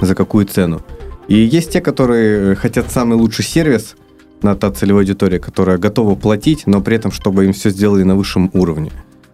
за 0.00 0.14
какую 0.14 0.46
цену. 0.46 0.82
И 1.28 1.36
есть 1.36 1.72
те, 1.72 1.80
которые 1.80 2.56
хотят 2.56 2.90
самый 2.90 3.14
лучший 3.14 3.44
сервис 3.44 3.96
на 4.42 4.56
та 4.56 4.70
целевая 4.70 5.04
аудитория, 5.04 5.38
которая 5.38 5.78
готова 5.78 6.14
платить, 6.14 6.66
но 6.66 6.80
при 6.80 6.96
этом, 6.96 7.12
чтобы 7.12 7.44
им 7.44 7.52
все 7.52 7.70
сделали 7.70 8.02
на 8.02 8.16
высшем 8.16 8.50
уровне. 8.52 8.92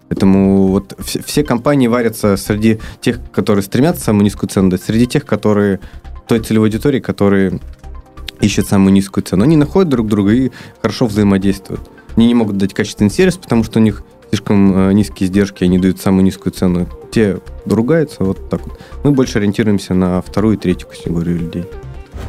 Поэтому 0.09 0.69
вот 0.69 0.95
все 0.99 1.45
компании 1.45 1.87
варятся 1.87 2.37
среди 2.37 2.79
тех, 3.01 3.21
которые 3.31 3.63
стремятся 3.63 4.05
самую 4.05 4.25
низкую 4.25 4.49
цену, 4.49 4.71
дать, 4.71 4.83
среди 4.83 5.07
тех, 5.07 5.27
которые 5.27 5.81
той 6.27 6.41
целевой 6.41 6.69
аудитории, 6.69 7.01
которые 7.01 7.61
ищут 8.41 8.69
самую 8.69 8.93
низкую 8.93 9.25
цену. 9.25 9.45
Они 9.45 9.57
находят 9.57 9.89
друг 9.89 10.07
друга 10.07 10.33
и 10.33 10.51
хорошо 10.81 11.07
взаимодействуют. 11.07 11.81
Они 12.17 12.27
не 12.27 12.35
могут 12.35 12.57
дать 12.57 12.75
качественный 12.75 13.11
сервис, 13.11 13.37
потому 13.37 13.65
что 13.65 13.79
у 13.79 13.83
них 13.83 14.03
слишком 14.29 14.89
э, 14.89 14.93
низкие 14.93 15.27
издержки, 15.27 15.65
они 15.65 15.79
дают 15.79 16.01
самую 16.01 16.25
низкую 16.25 16.53
цену. 16.53 16.89
Те 17.11 17.39
ругаются, 17.65 18.25
вот 18.25 18.49
так 18.51 18.67
вот. 18.67 18.81
Мы 19.05 19.13
больше 19.13 19.39
ориентируемся 19.39 19.95
на 19.95 20.21
вторую 20.23 20.57
и 20.57 20.59
третью 20.59 20.89
категорию 20.89 21.39
людей. 21.39 21.65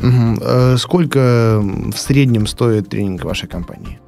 Угу. 0.01 0.77
Сколько 0.77 1.61
в 1.61 1.97
среднем 1.97 2.47
стоит 2.47 2.89
тренинг 2.89 3.25
вашей 3.25 3.49
компании? 3.49 3.99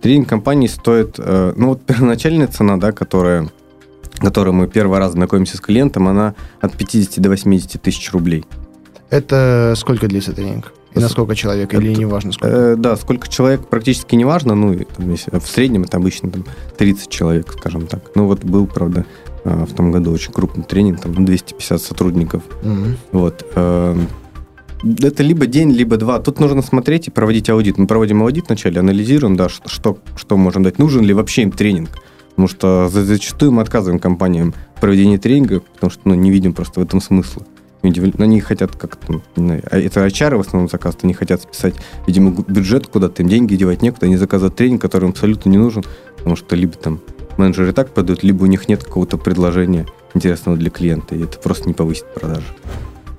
Тренинг 0.00 0.28
компании 0.28 0.66
стоит, 0.68 1.16
э, 1.18 1.52
ну 1.56 1.68
вот 1.68 1.82
первоначальная 1.86 2.46
цена, 2.46 2.76
да, 2.76 2.92
которая, 2.92 3.48
которую 4.18 4.54
мы 4.54 4.68
первый 4.68 4.98
раз 4.98 5.12
знакомимся 5.12 5.56
с 5.56 5.60
клиентом, 5.60 6.08
она 6.08 6.34
от 6.60 6.76
50 6.76 7.20
до 7.20 7.30
80 7.30 7.80
тысяч 7.80 8.12
рублей. 8.12 8.44
Это 9.10 9.74
сколько 9.76 10.08
длится 10.08 10.32
тренинг? 10.32 10.72
И 10.96 10.98
на 10.98 11.08
сколько 11.08 11.34
человек, 11.34 11.74
или 11.74 11.94
не 11.94 12.06
важно 12.06 12.32
сколько? 12.32 12.56
Э, 12.56 12.76
да, 12.76 12.96
сколько 12.96 13.28
человек 13.28 13.68
практически 13.68 14.14
не 14.14 14.24
важно. 14.24 14.54
Ну, 14.54 14.74
там, 14.96 15.14
в 15.14 15.46
среднем 15.46 15.82
это 15.82 15.98
обычно 15.98 16.30
там, 16.30 16.44
30 16.78 17.10
человек, 17.10 17.52
скажем 17.52 17.86
так. 17.86 18.12
Ну, 18.14 18.26
вот 18.26 18.44
был, 18.44 18.66
правда, 18.66 19.04
э, 19.44 19.64
в 19.64 19.74
том 19.74 19.92
году 19.92 20.10
очень 20.10 20.32
крупный 20.32 20.64
тренинг, 20.64 21.02
там 21.02 21.24
250 21.24 21.82
сотрудников. 21.82 22.42
Mm-hmm. 22.62 22.96
Вот. 23.12 23.44
Э, 23.54 23.96
это 24.82 25.22
либо 25.22 25.46
день, 25.46 25.70
либо 25.70 25.96
два. 25.96 26.18
Тут 26.20 26.40
нужно 26.40 26.62
смотреть 26.62 27.08
и 27.08 27.10
проводить 27.10 27.48
аудит. 27.50 27.78
Мы 27.78 27.86
проводим 27.86 28.22
аудит 28.22 28.46
вначале, 28.48 28.80
анализируем, 28.80 29.36
да, 29.36 29.48
что, 29.48 29.98
что 30.16 30.36
можем 30.36 30.62
дать. 30.62 30.78
Нужен 30.78 31.04
ли 31.04 31.14
вообще 31.14 31.42
им 31.42 31.50
тренинг? 31.50 31.90
Потому 32.30 32.48
что 32.48 32.88
зачастую 32.90 33.52
мы 33.52 33.62
отказываем 33.62 33.98
компаниям 33.98 34.54
в 34.76 34.80
проведении 34.80 35.16
тренинга, 35.16 35.60
потому 35.60 35.90
что 35.90 36.02
ну, 36.04 36.14
не 36.14 36.30
видим 36.30 36.52
просто 36.52 36.80
в 36.80 36.82
этом 36.82 37.00
смысла. 37.00 37.42
Они 37.82 38.40
хотят 38.40 38.74
как-то, 38.74 39.22
а 39.36 39.78
это 39.78 40.04
HR 40.04 40.36
в 40.36 40.40
основном 40.40 40.68
заказывают, 40.68 41.04
они 41.04 41.14
хотят 41.14 41.42
списать, 41.42 41.76
видимо, 42.06 42.32
бюджет 42.48 42.88
куда-то, 42.88 43.22
им 43.22 43.28
деньги 43.28 43.54
девать 43.54 43.80
некуда, 43.80 44.06
они 44.06 44.16
заказывают 44.16 44.56
тренинг, 44.56 44.82
который 44.82 45.04
им 45.04 45.10
абсолютно 45.10 45.50
не 45.50 45.58
нужен, 45.58 45.84
потому 46.16 46.34
что 46.34 46.56
либо 46.56 46.72
там 46.72 47.00
менеджеры 47.36 47.72
так 47.72 47.94
продают, 47.94 48.24
либо 48.24 48.42
у 48.42 48.46
них 48.46 48.68
нет 48.68 48.82
какого-то 48.82 49.18
предложения 49.18 49.86
интересного 50.14 50.56
для 50.56 50.70
клиента, 50.70 51.14
и 51.14 51.22
это 51.22 51.38
просто 51.38 51.68
не 51.68 51.74
повысит 51.74 52.06
продажи. 52.12 52.46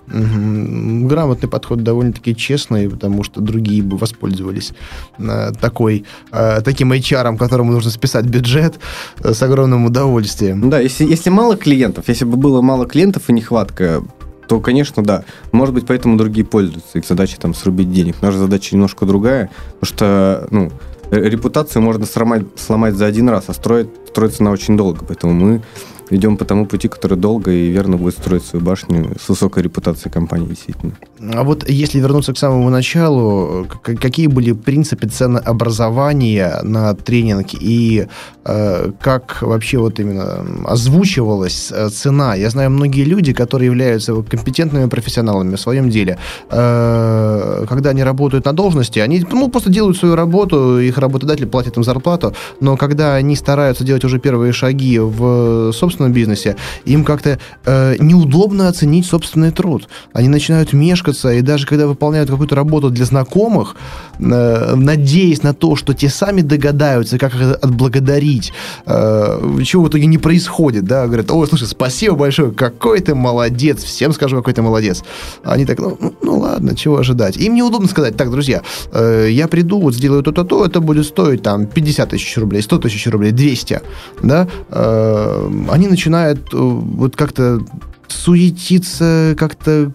Угу. 0.08 1.08
Грамотный 1.08 1.50
подход 1.50 1.84
довольно-таки 1.84 2.36
честный, 2.36 2.90
потому 2.90 3.24
что 3.24 3.42
другие 3.42 3.84
бы 3.84 3.98
воспользовались 3.98 4.74
э, 5.18 5.52
такой, 5.60 6.06
э, 6.32 6.62
таким 6.62 6.94
HR, 6.94 7.38
которому 7.38 7.74
нужно 7.74 7.92
списать 7.92 8.26
бюджет 8.26 8.80
э, 9.24 9.34
с 9.34 9.44
огромным 9.44 9.86
удовольствием. 9.86 10.70
Да, 10.70 10.80
если, 10.80 11.06
если 11.06 11.30
мало 11.30 11.58
клиентов, 11.58 12.06
если 12.08 12.26
бы 12.26 12.38
было 12.38 12.62
мало 12.62 12.86
клиентов 12.86 13.30
и 13.30 13.34
нехватка, 13.34 14.02
то, 14.48 14.62
конечно, 14.62 15.04
да. 15.04 15.26
Может 15.52 15.76
быть, 15.76 15.86
поэтому 15.86 16.18
другие 16.18 16.46
пользуются. 16.46 16.98
Их 16.98 17.06
задача 17.06 17.38
там 17.38 17.54
срубить 17.54 17.92
денег. 17.92 18.16
Наша 18.22 18.38
задача 18.38 18.76
немножко 18.76 19.06
другая, 19.06 19.52
потому 19.80 19.96
что, 19.96 20.48
ну, 20.52 20.72
репутацию 21.12 21.82
можно 21.82 22.06
сломать, 22.06 22.46
сломать 22.56 22.96
за 22.96 23.06
один 23.06 23.30
раз, 23.30 23.46
а 23.48 23.54
строить, 23.54 23.90
строится 24.08 24.44
на 24.44 24.52
очень 24.52 24.78
долго. 24.78 25.04
Поэтому 25.06 25.34
мы 25.34 25.62
идем 26.10 26.38
по 26.38 26.46
тому 26.46 26.66
пути, 26.66 26.88
который 26.88 27.18
долго 27.18 27.52
и 27.52 27.70
верно 27.70 27.98
будет 27.98 28.14
строить 28.14 28.44
свою 28.44 28.66
башню 28.66 29.16
с 29.20 29.30
высокой 29.30 29.64
репутацией 29.64 30.12
компании, 30.12 30.48
действительно. 30.48 30.94
А 31.34 31.44
вот 31.44 31.70
если 31.70 32.00
вернуться 32.00 32.34
к 32.34 32.38
самому 32.38 32.70
началу, 32.70 33.68
какие 33.82 34.28
были 34.28 34.54
принципы 34.54 35.08
ценообразования 35.08 36.60
на 36.64 36.94
тренинг 36.94 37.48
и 37.54 38.08
э, 38.46 38.92
как 39.02 39.42
вообще 39.42 39.78
вот 39.78 40.00
именно 40.00 40.46
озвучивалась 40.66 41.72
э, 41.72 41.90
цена? 41.90 42.36
Я 42.36 42.50
знаю 42.50 42.72
многие 42.72 43.04
люди, 43.04 43.34
которые 43.34 43.68
являются 43.68 44.14
компетентными 44.22 44.90
профессионалами 44.90 45.56
в 45.56 45.60
своем 45.60 45.90
деле. 45.90 46.18
Э, 46.50 47.66
когда 47.68 47.90
они 47.92 48.04
работают 48.04 48.46
на 48.46 48.54
должности, 48.54 49.00
они 49.00 49.26
ну, 49.32 49.50
просто 49.50 49.70
делают 49.70 49.98
свою 49.98 50.16
работу, 50.16 50.80
их 50.80 50.98
работодатель 50.98 51.48
платит 51.48 51.78
им 51.78 51.84
зарплату, 51.84 52.34
но 52.62 52.78
когда 52.78 53.16
они 53.16 53.36
стараются 53.36 53.84
делать 53.84 54.06
уже 54.06 54.20
первые 54.20 54.54
шаги 54.54 55.00
в 55.00 55.72
собственном 55.74 55.97
собственном 55.98 56.14
бизнесе, 56.14 56.56
им 56.86 57.04
как-то 57.04 57.40
э, 57.66 57.96
неудобно 58.00 58.68
оценить 58.68 59.06
собственный 59.06 59.52
труд. 59.52 59.88
Они 60.14 60.30
начинают 60.30 60.74
мешкаться, 60.74 61.34
и 61.34 61.42
даже 61.42 61.66
когда 61.66 61.88
выполняют 61.88 62.30
какую-то 62.30 62.56
работу 62.56 62.90
для 62.90 63.06
знакомых, 63.06 63.76
э, 64.20 64.76
надеясь 64.76 65.44
на 65.44 65.54
то, 65.54 65.76
что 65.76 65.94
те 65.94 66.10
сами 66.10 66.42
догадаются, 66.42 67.18
как 67.18 67.36
их 67.36 67.58
отблагодарить, 67.62 68.54
э, 68.86 69.62
чего 69.64 69.84
в 69.84 69.90
итоге 69.90 70.06
не 70.06 70.18
происходит, 70.18 70.86
да, 70.86 71.06
говорят, 71.06 71.32
ой, 71.32 71.48
слушай, 71.48 71.68
спасибо 71.68 72.16
большое, 72.16 72.52
какой 72.52 73.00
ты 73.00 73.16
молодец, 73.16 73.84
всем 73.84 74.14
скажу, 74.14 74.38
какой 74.38 74.54
ты 74.54 74.62
молодец. 74.62 75.04
Они 75.44 75.66
так, 75.66 75.80
ну, 75.80 75.98
ну, 76.00 76.14
ну 76.22 76.40
ладно, 76.40 76.76
чего 76.76 76.98
ожидать. 76.98 77.38
Им 77.38 77.56
неудобно 77.56 77.88
сказать, 77.88 78.16
так, 78.18 78.30
друзья, 78.32 78.62
э, 78.94 79.28
я 79.32 79.48
приду, 79.48 79.82
вот 79.82 79.96
сделаю 79.96 80.24
то-то, 80.24 80.44
то, 80.44 80.66
это 80.66 80.80
будет 80.80 81.06
стоить 81.06 81.42
там 81.44 81.66
50 81.66 82.10
тысяч 82.10 82.38
рублей, 82.38 82.62
100 82.62 82.78
тысяч 82.78 83.08
рублей, 83.08 83.32
200, 83.32 83.82
да, 84.24 84.48
э, 84.70 85.50
они 85.72 85.87
начинает 85.88 86.54
э, 86.54 86.58
вот 86.58 87.16
как-то 87.16 87.62
суетиться, 88.08 89.36
как-то 89.38 89.92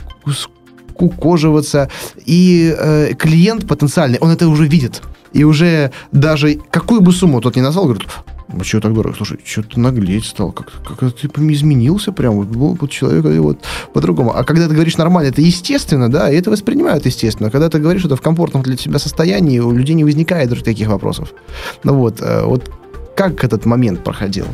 кукоживаться, 0.94 1.88
и 2.26 2.74
э, 2.78 3.14
клиент 3.14 3.66
потенциальный, 3.66 4.18
он 4.20 4.31
это 4.31 4.48
уже 4.48 4.66
видит. 4.66 5.02
И 5.33 5.44
уже 5.44 5.92
даже 6.12 6.59
какую 6.70 7.00
бы 7.00 7.12
сумму 7.12 7.40
тот 7.40 7.57
не 7.57 7.62
назвал, 7.62 7.87
говорит, 7.87 8.07
а 8.48 8.64
что 8.64 8.81
так 8.81 8.92
дорого? 8.92 9.16
Слушай, 9.16 9.40
что 9.44 9.62
ты 9.62 9.81
наглеть 9.81 10.26
стал? 10.26 10.52
Как, 10.52 10.70
как 10.85 11.14
ты 11.14 11.28
изменился 11.52 12.12
прям? 12.12 12.35
Вот, 12.35 12.48
был 12.48 12.76
вот 12.78 12.90
человек 12.90 13.24
вот 13.40 13.59
по-другому. 13.94 14.37
А 14.37 14.44
когда 14.44 14.68
ты 14.68 14.74
говоришь 14.74 14.98
нормально, 14.98 15.31
это 15.31 15.40
естественно, 15.40 16.11
да, 16.11 16.31
и 16.31 16.37
это 16.37 16.50
воспринимают 16.50 17.07
естественно. 17.07 17.50
Когда 17.50 17.68
ты 17.68 17.78
говоришь 17.78 18.05
это 18.05 18.16
в 18.16 18.20
комфортном 18.20 18.62
для 18.62 18.76
тебя 18.76 18.98
состоянии, 18.98 19.59
у 19.59 19.72
людей 19.72 19.94
не 19.94 20.05
возникает 20.05 20.62
таких 20.62 20.88
вопросов. 20.88 21.33
Ну 21.85 21.94
вот, 21.94 22.20
э, 22.20 22.44
вот 22.44 22.70
как 23.16 23.42
этот 23.44 23.64
момент 23.64 24.05
проходил? 24.05 24.46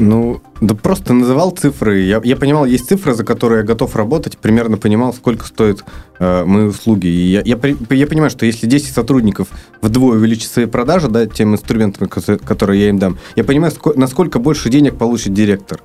Ну, 0.00 0.40
да 0.62 0.74
просто 0.74 1.12
называл 1.12 1.50
цифры. 1.50 2.00
Я, 2.00 2.22
я 2.24 2.34
понимал, 2.34 2.64
есть 2.64 2.88
цифры, 2.88 3.12
за 3.12 3.22
которые 3.22 3.58
я 3.58 3.66
готов 3.66 3.94
работать, 3.96 4.38
примерно 4.38 4.78
понимал, 4.78 5.12
сколько 5.12 5.46
стоят 5.46 5.84
э, 6.18 6.44
мои 6.46 6.64
услуги. 6.64 7.06
И 7.06 7.32
я, 7.32 7.42
я, 7.44 7.58
я 7.90 8.06
понимаю, 8.06 8.30
что 8.30 8.46
если 8.46 8.66
10 8.66 8.94
сотрудников 8.94 9.48
вдвое 9.82 10.16
увеличат 10.16 10.50
свои 10.50 10.64
продажи, 10.64 11.08
да, 11.08 11.26
тем 11.26 11.52
инструментом, 11.52 12.08
которые 12.08 12.80
я 12.80 12.88
им 12.88 12.98
дам, 12.98 13.18
я 13.36 13.44
понимаю, 13.44 13.74
ск- 13.74 13.92
насколько 13.94 14.38
больше 14.38 14.70
денег 14.70 14.96
получит 14.96 15.34
директор. 15.34 15.82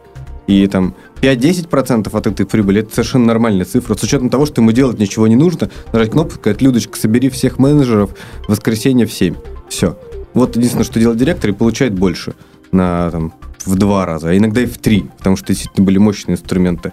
И 0.48 0.66
там 0.68 0.96
5-10% 1.20 2.18
от 2.18 2.28
этой 2.28 2.46
прибыли 2.46 2.84
это 2.84 2.92
совершенно 2.92 3.26
нормальная 3.26 3.66
цифра. 3.66 3.96
С 3.96 4.04
учетом 4.04 4.30
того, 4.30 4.46
что 4.46 4.62
ему 4.62 4.72
делать 4.72 4.98
ничего 4.98 5.28
не 5.28 5.36
нужно, 5.36 5.70
нажать 5.92 6.12
кнопку, 6.12 6.36
сказать, 6.36 6.62
Людочка, 6.62 6.98
собери 6.98 7.28
всех 7.30 7.60
менеджеров 7.60 8.12
в 8.48 8.50
воскресенье 8.50 9.08
в 9.08 9.12
7. 9.12 9.36
Все. 9.68 10.00
Вот 10.34 10.56
единственное, 10.56 10.86
что 10.86 11.02
делает 11.02 11.20
директор, 11.20 11.50
и 11.50 11.54
получает 11.54 11.94
больше 11.94 12.34
на 12.72 13.10
там, 13.12 13.34
в 13.66 13.76
два 13.76 14.06
раза, 14.06 14.30
а 14.30 14.38
иногда 14.38 14.62
и 14.62 14.66
в 14.66 14.78
три, 14.78 15.10
потому 15.18 15.38
что 15.38 15.48
действительно 15.48 15.86
были 15.86 15.98
мощные 15.98 16.36
инструменты. 16.36 16.92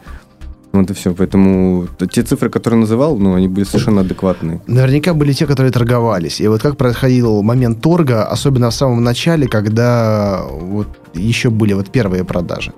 Вот 0.72 0.90
и 0.90 0.94
все. 0.94 1.14
Поэтому 1.14 1.86
те 2.10 2.22
цифры, 2.22 2.48
которые 2.48 2.80
называл, 2.80 3.18
ну, 3.18 3.34
они 3.34 3.46
были 3.46 3.64
совершенно 3.64 4.00
адекватные. 4.00 4.62
Наверняка 4.66 5.12
были 5.12 5.32
те, 5.34 5.46
которые 5.46 5.70
торговались. 5.70 6.40
И 6.40 6.48
вот 6.48 6.62
как 6.62 6.78
происходил 6.78 7.42
момент 7.42 7.82
торга, 7.82 8.24
особенно 8.24 8.70
в 8.70 8.74
самом 8.74 9.04
начале, 9.04 9.46
когда 9.46 10.42
вот 10.50 10.88
еще 11.12 11.50
были 11.50 11.74
вот 11.74 11.90
первые 11.90 12.24
продажи? 12.24 12.72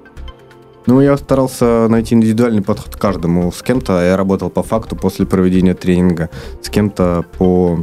Ну, 0.87 1.01
я 1.01 1.17
старался 1.17 1.87
найти 1.89 2.15
индивидуальный 2.15 2.63
подход 2.63 2.97
к 2.97 2.99
каждому. 2.99 3.51
С 3.53 3.63
кем-то 3.63 4.03
я 4.03 4.17
работал 4.17 4.51
по 4.51 4.63
факту 4.63 4.97
после 4.97 5.25
проведения 5.25 5.75
тренинга, 5.75 6.31
с 6.63 6.69
кем-то 6.69 7.25
по, 7.39 7.79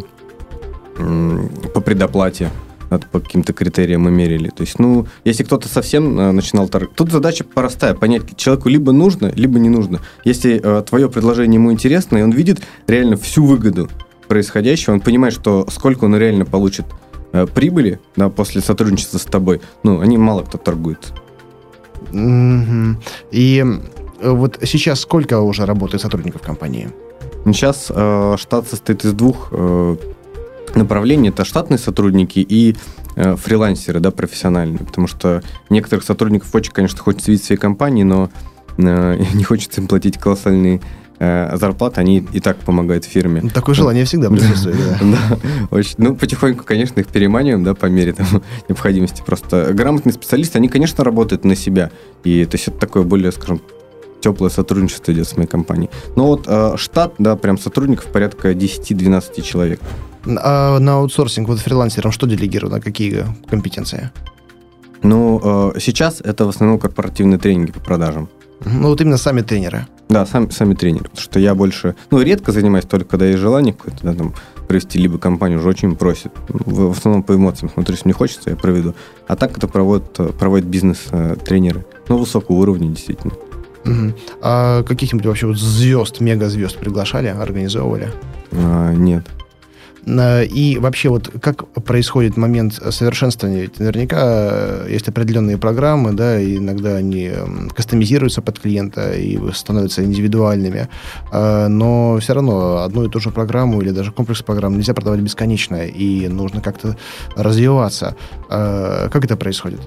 по 1.74 1.82
предоплате 1.82 2.50
надо 2.92 3.08
по 3.08 3.20
каким-то 3.20 3.54
критериям 3.54 4.02
мы 4.02 4.12
мерили. 4.12 4.50
То 4.50 4.62
есть, 4.62 4.78
ну, 4.78 5.08
если 5.24 5.44
кто-то 5.44 5.68
совсем 5.68 6.20
э, 6.20 6.32
начинал 6.32 6.68
торговать... 6.68 6.96
Тут 6.96 7.12
задача 7.12 7.44
простая, 7.46 7.96
понять, 7.96 8.36
человеку 8.36 8.70
либо 8.70 8.92
нужно, 8.92 9.32
либо 9.34 9.58
не 9.60 9.70
нужно. 9.70 10.02
Если 10.26 10.62
э, 10.62 10.84
твое 10.84 11.10
предложение 11.10 11.56
ему 11.56 11.72
интересно, 11.72 12.18
и 12.18 12.22
он 12.22 12.32
видит 12.32 12.62
реально 12.88 13.16
всю 13.16 13.46
выгоду 13.46 13.90
происходящего, 14.28 14.94
он 14.94 15.00
понимает, 15.00 15.34
что 15.34 15.66
сколько 15.72 16.04
он 16.04 16.18
реально 16.18 16.46
получит 16.46 16.86
э, 17.32 17.48
прибыли 17.48 18.02
да, 18.18 18.30
после 18.30 18.62
сотрудничества 18.62 19.18
с 19.18 19.24
тобой, 19.24 19.62
ну, 19.84 20.02
они 20.02 20.18
мало 20.18 20.44
кто 20.44 20.58
торгует. 20.58 21.14
Mm-hmm. 22.12 22.96
И 23.32 23.64
э, 24.20 24.30
вот 24.30 24.60
сейчас 24.64 25.00
сколько 25.00 25.40
уже 25.40 25.66
работает 25.66 26.02
сотрудников 26.02 26.42
компании? 26.42 26.90
Сейчас 27.46 27.88
э, 27.90 28.36
штат 28.38 28.68
состоит 28.68 29.06
из 29.06 29.14
двух 29.14 29.48
э, 29.52 29.96
направления 30.76 31.30
это 31.30 31.46
штатные 31.46 31.78
сотрудники 31.78 32.40
и 32.40 32.76
э, 33.16 33.36
фрилансеры, 33.36 34.00
да, 34.00 34.12
профессиональные, 34.12 34.80
потому 34.80 35.08
что 35.08 35.42
некоторых 35.70 36.04
сотрудников 36.04 36.54
очень, 36.54 36.72
конечно, 36.72 37.00
хочется 37.00 37.32
видеть 37.32 37.44
в 37.44 37.48
своей 37.48 37.60
компании, 37.60 38.04
но 38.04 38.30
э, 38.78 39.24
не 39.34 39.44
хочется 39.44 39.82
им 39.82 39.88
платить 39.88 40.18
колоссальные 40.18 40.82
э, 41.20 41.56
зарплаты, 41.58 42.02
они 42.02 42.26
и 42.34 42.40
так 42.40 42.58
помогают 42.58 43.06
фирме. 43.06 43.42
Ну, 43.44 43.50
такое 43.50 43.76
желание 43.76 44.06
всегда 44.06 44.30
присутствует. 44.30 44.78
Да, 45.02 45.38
очень. 45.72 45.96
Ну, 45.98 46.16
потихоньку, 46.16 46.64
конечно, 46.64 47.00
их 47.00 47.08
переманиваем, 47.08 47.64
да, 47.64 47.74
по 47.74 47.86
мере 47.86 48.14
там, 48.14 48.28
необходимости. 48.70 49.22
Просто 49.26 49.72
грамотные 49.74 50.14
специалисты, 50.14 50.58
они, 50.58 50.68
конечно, 50.68 51.04
работают 51.04 51.46
на 51.46 51.56
себя. 51.56 51.92
И 52.24 52.46
то 52.46 52.56
есть 52.56 52.68
это 52.68 52.80
такое 52.80 53.04
более, 53.04 53.32
скажем, 53.32 53.62
теплое 54.22 54.50
сотрудничество 54.50 55.12
идет 55.12 55.28
с 55.28 55.36
моей 55.36 55.48
компанией. 55.48 55.90
Но 56.16 56.28
вот 56.28 56.46
э, 56.48 56.74
штат, 56.78 57.16
да, 57.18 57.36
прям 57.36 57.58
сотрудников 57.58 58.06
порядка 58.06 58.52
10-12 58.52 59.42
человек. 59.42 59.82
А 60.26 60.80
на 60.80 60.94
аутсорсинг 60.94 61.48
вот 61.48 61.60
фрилансерам 61.60 62.12
что 62.12 62.28
делегировано, 62.28 62.80
какие 62.82 63.26
компетенции? 63.50 64.12
Ну, 65.04 65.42
э, 65.74 65.80
сейчас 65.80 66.22
это 66.22 66.46
в 66.46 66.50
основном 66.50 66.80
корпоративные 66.80 67.40
тренинги 67.40 67.72
по 67.72 67.80
продажам. 67.80 68.30
Ну, 68.64 68.90
вот 68.90 69.02
именно 69.02 69.18
сами 69.18 69.42
тренеры. 69.42 69.88
Да, 70.10 70.26
сам, 70.26 70.52
сами 70.52 70.76
тренеры. 70.76 71.06
Потому 71.06 71.22
что 71.22 71.40
я 71.40 71.56
больше, 71.56 71.96
ну, 72.12 72.22
редко 72.22 72.52
занимаюсь, 72.52 72.86
только 72.86 73.12
когда 73.12 73.26
есть 73.26 73.40
желание 73.40 73.74
какое-то, 73.74 74.04
да, 74.04 74.14
там, 74.14 74.36
провести, 74.68 75.00
либо 75.00 75.18
компанию 75.18 75.60
уже 75.60 75.70
очень 75.70 75.96
просит. 75.96 76.32
В, 76.48 76.90
в 76.90 76.98
основном 76.98 77.24
по 77.24 77.34
эмоциям 77.34 77.72
смотрю, 77.72 77.94
если 77.94 78.08
мне 78.08 78.14
хочется, 78.14 78.52
я 78.52 78.56
проведу. 78.56 78.94
А 79.28 79.36
так 79.36 79.58
это 79.58 79.68
проводят, 79.68 80.14
проводят 80.38 80.68
бизнес-тренеры. 80.68 81.86
Ну, 82.08 82.18
высокого 82.18 82.58
уровня, 82.58 82.90
действительно. 82.90 83.34
Угу. 83.86 84.14
А 84.42 84.84
каких-нибудь 84.84 85.26
вообще 85.26 85.48
вот 85.48 85.58
звезд, 85.58 86.20
мега-звезд 86.20 86.78
приглашали, 86.78 87.28
организовывали? 87.28 88.12
А, 88.52 88.94
нет. 88.94 89.26
И 90.06 90.78
вообще, 90.80 91.10
вот 91.10 91.30
как 91.42 91.68
происходит 91.68 92.36
момент 92.36 92.74
совершенствования? 92.74 93.62
Ведь 93.62 93.80
наверняка 93.80 94.18
э, 94.22 94.88
есть 94.90 95.08
определенные 95.08 95.58
программы, 95.58 96.14
да, 96.14 96.40
и 96.40 96.58
иногда 96.58 96.96
они 96.96 97.32
кастомизируются 97.76 98.42
под 98.42 98.60
клиента 98.60 99.14
и 99.14 99.40
становятся 99.54 100.04
индивидуальными, 100.04 100.90
а, 101.32 101.68
но 101.68 102.18
все 102.20 102.34
равно 102.34 102.78
одну 102.84 103.06
и 103.06 103.10
ту 103.10 103.20
же 103.20 103.30
программу 103.30 103.82
или 103.82 103.92
даже 103.92 104.12
комплекс 104.12 104.42
программ 104.42 104.76
нельзя 104.76 104.94
продавать 104.94 105.20
бесконечно, 105.20 105.86
и 105.86 106.28
нужно 106.28 106.62
как-то 106.62 106.98
развиваться. 107.36 108.16
Как 108.50 109.24
это 109.24 109.36
происходит? 109.38 109.82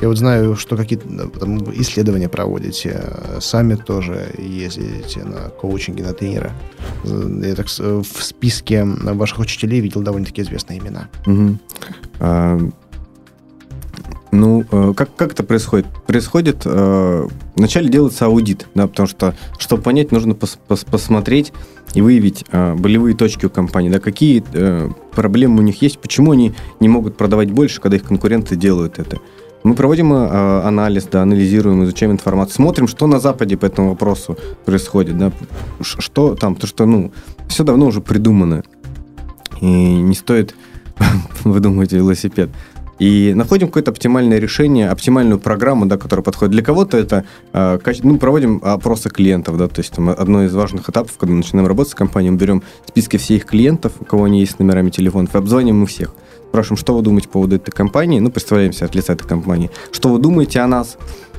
Я 0.00 0.08
вот 0.08 0.18
знаю, 0.18 0.56
что 0.56 0.76
какие-то 0.76 1.06
исследования 1.74 2.28
проводите, 2.28 3.02
сами 3.40 3.74
тоже 3.74 4.30
ездите 4.38 5.24
на 5.24 5.48
коучинги, 5.48 6.02
на 6.02 6.12
тренера. 6.12 6.52
Я 7.04 7.54
так 7.54 7.66
в 7.68 8.22
списке 8.22 8.84
ваших 8.84 9.38
учителей 9.38 9.80
видел 9.80 10.02
довольно-таки 10.02 10.42
известные 10.42 10.78
имена. 10.80 11.08
Угу. 11.26 11.58
А, 12.20 12.58
ну, 14.32 14.64
э, 14.70 14.92
как, 14.94 15.14
как 15.16 15.32
это 15.32 15.42
происходит? 15.44 15.86
Происходит, 16.06 16.62
э, 16.64 17.28
вначале 17.54 17.88
делается 17.88 18.26
аудит, 18.26 18.66
да, 18.74 18.86
потому 18.86 19.06
что, 19.06 19.34
чтобы 19.58 19.82
понять, 19.82 20.12
нужно 20.12 20.34
пос, 20.34 20.58
пос, 20.68 20.84
посмотреть 20.84 21.52
и 21.94 22.02
выявить 22.02 22.44
э, 22.50 22.74
болевые 22.74 23.16
точки 23.16 23.46
у 23.46 23.50
компании, 23.50 23.88
да, 23.88 23.98
какие 23.98 24.44
э, 24.52 24.90
проблемы 25.12 25.60
у 25.60 25.62
них 25.62 25.80
есть, 25.80 25.98
почему 25.98 26.32
они 26.32 26.54
не 26.80 26.88
могут 26.88 27.16
продавать 27.16 27.50
больше, 27.50 27.80
когда 27.80 27.96
их 27.96 28.02
конкуренты 28.02 28.56
делают 28.56 28.98
это. 28.98 29.18
Мы 29.66 29.74
проводим 29.74 30.12
э, 30.12 30.60
анализ, 30.62 31.08
да, 31.10 31.22
анализируем, 31.22 31.82
изучаем 31.82 32.12
информацию, 32.12 32.54
смотрим, 32.54 32.86
что 32.86 33.08
на 33.08 33.18
Западе 33.18 33.56
по 33.56 33.66
этому 33.66 33.88
вопросу 33.88 34.38
происходит, 34.64 35.18
да, 35.18 35.32
что 35.80 36.36
там, 36.36 36.54
то 36.54 36.68
что, 36.68 36.86
ну, 36.86 37.10
все 37.48 37.64
давно 37.64 37.86
уже 37.86 38.00
придумано, 38.00 38.62
и 39.60 39.66
не 39.66 40.14
стоит 40.14 40.54
выдумывать 41.44 41.90
велосипед. 41.90 42.50
И 43.00 43.34
находим 43.34 43.66
какое-то 43.66 43.90
оптимальное 43.90 44.38
решение, 44.38 44.88
оптимальную 44.88 45.40
программу, 45.40 45.86
да, 45.86 45.98
которая 45.98 46.22
подходит. 46.22 46.52
Для 46.52 46.62
кого-то 46.62 46.96
это, 46.96 47.24
э, 47.52 47.80
ну, 48.04 48.18
проводим 48.18 48.60
опросы 48.62 49.10
клиентов, 49.10 49.58
да, 49.58 49.66
то 49.66 49.80
есть 49.80 49.92
там, 49.92 50.10
одно 50.10 50.44
из 50.44 50.54
важных 50.54 50.88
этапов, 50.88 51.16
когда 51.18 51.34
начинаем 51.34 51.66
работать 51.66 51.90
с 51.90 51.96
компанией, 51.96 52.30
мы 52.30 52.38
берем 52.38 52.62
списки 52.86 53.16
всех 53.16 53.44
клиентов, 53.46 53.94
у 53.98 54.04
кого 54.04 54.24
они 54.24 54.38
есть 54.38 54.52
с 54.52 54.58
номерами 54.60 54.90
телефонов, 54.90 55.34
и 55.34 55.38
обзваниваем 55.38 55.82
их 55.82 55.88
всех 55.88 56.14
спрашиваем, 56.48 56.78
что 56.78 56.96
вы 56.96 57.02
думаете 57.02 57.28
по 57.28 57.34
поводу 57.34 57.56
этой 57.56 57.70
компании, 57.70 58.20
ну, 58.20 58.30
представляемся 58.30 58.84
от 58.84 58.94
лица 58.94 59.12
этой 59.12 59.26
компании, 59.26 59.70
что 59.92 60.08
вы 60.08 60.18
думаете 60.18 60.60
о 60.60 60.66
нас, 60.66 60.96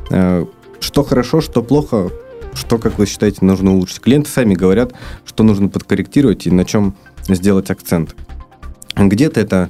э, 0.09 0.45
что 0.79 1.03
хорошо, 1.03 1.41
что 1.41 1.63
плохо, 1.63 2.11
что, 2.53 2.77
как 2.77 2.97
вы 2.97 3.05
считаете, 3.05 3.45
нужно 3.45 3.73
улучшить. 3.73 3.99
Клиенты 3.99 4.29
сами 4.29 4.53
говорят, 4.53 4.93
что 5.25 5.43
нужно 5.43 5.69
подкорректировать 5.69 6.47
и 6.47 6.51
на 6.51 6.65
чем 6.65 6.95
сделать 7.27 7.69
акцент. 7.69 8.15
Где-то 8.95 9.39
это 9.39 9.69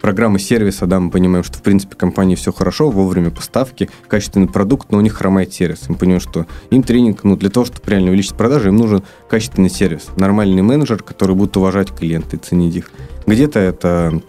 программы 0.00 0.38
сервиса, 0.38 0.86
да, 0.86 1.00
мы 1.00 1.10
понимаем, 1.10 1.44
что, 1.44 1.58
в 1.58 1.62
принципе, 1.62 1.96
компании 1.96 2.34
все 2.34 2.52
хорошо, 2.52 2.90
вовремя 2.90 3.30
поставки, 3.30 3.88
качественный 4.06 4.48
продукт, 4.48 4.90
но 4.90 4.98
у 4.98 5.00
них 5.00 5.14
хромает 5.14 5.52
сервис. 5.52 5.88
Мы 5.88 5.96
понимаем, 5.96 6.20
что 6.20 6.46
им 6.70 6.82
тренинг, 6.82 7.24
ну, 7.24 7.36
для 7.36 7.50
того, 7.50 7.66
чтобы 7.66 7.90
реально 7.90 8.08
увеличить 8.08 8.34
продажи, 8.34 8.68
им 8.68 8.76
нужен 8.76 9.02
качественный 9.28 9.70
сервис, 9.70 10.08
нормальный 10.16 10.62
менеджер, 10.62 11.02
который 11.02 11.34
будет 11.34 11.56
уважать 11.56 11.90
клиента 11.90 12.36
и 12.36 12.38
ценить 12.38 12.76
их. 12.76 12.90
Где-то 13.28 13.58
это 13.60 14.22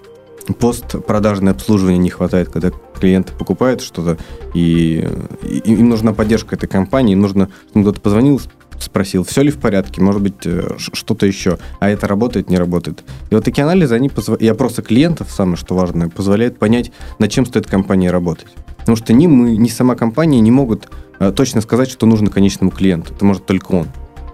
постпродажное 0.60 1.54
обслуживание 1.54 1.98
не 1.98 2.10
хватает, 2.10 2.50
когда 2.50 2.72
клиенты 3.00 3.32
покупают 3.34 3.80
что-то, 3.80 4.18
и, 4.54 5.08
и 5.42 5.58
им 5.72 5.88
нужна 5.88 6.12
поддержка 6.12 6.56
этой 6.56 6.68
компании, 6.68 7.16
нужно, 7.16 7.50
чтобы 7.70 7.86
кто-то 7.86 8.02
позвонил, 8.02 8.42
спросил, 8.78 9.24
все 9.24 9.42
ли 9.42 9.52
в 9.52 9.58
порядке, 9.58 10.02
может 10.02 10.22
быть, 10.22 10.46
э, 10.46 10.76
что-то 10.78 11.26
еще, 11.26 11.60
а 11.80 11.90
это 11.90 12.08
работает, 12.08 12.50
не 12.50 12.58
работает. 12.58 13.06
И 13.30 13.36
вот 13.36 13.46
такие 13.46 13.64
анализы, 13.64 13.96
они 13.96 14.10
позв... 14.10 14.36
и 14.38 14.48
опросы 14.50 14.82
клиентов, 14.82 15.32
самое 15.32 15.56
что 15.56 15.76
важное, 15.76 16.10
позволяют 16.10 16.60
понять, 16.60 16.92
над 17.20 17.32
чем 17.32 17.46
стоит 17.46 17.68
компании 17.68 18.10
работать. 18.10 18.48
Потому 18.80 18.98
что 18.98 19.14
ни 19.14 19.28
мы, 19.28 19.56
ни 19.56 19.70
сама 19.70 19.96
компания 19.96 20.42
не 20.42 20.52
могут 20.52 20.90
э, 21.20 21.32
точно 21.32 21.62
сказать, 21.62 21.90
что 21.90 22.06
нужно 22.06 22.32
конечному 22.32 22.72
клиенту. 22.72 23.14
Это 23.14 23.24
может 23.24 23.46
только 23.46 23.72
он. 23.72 23.88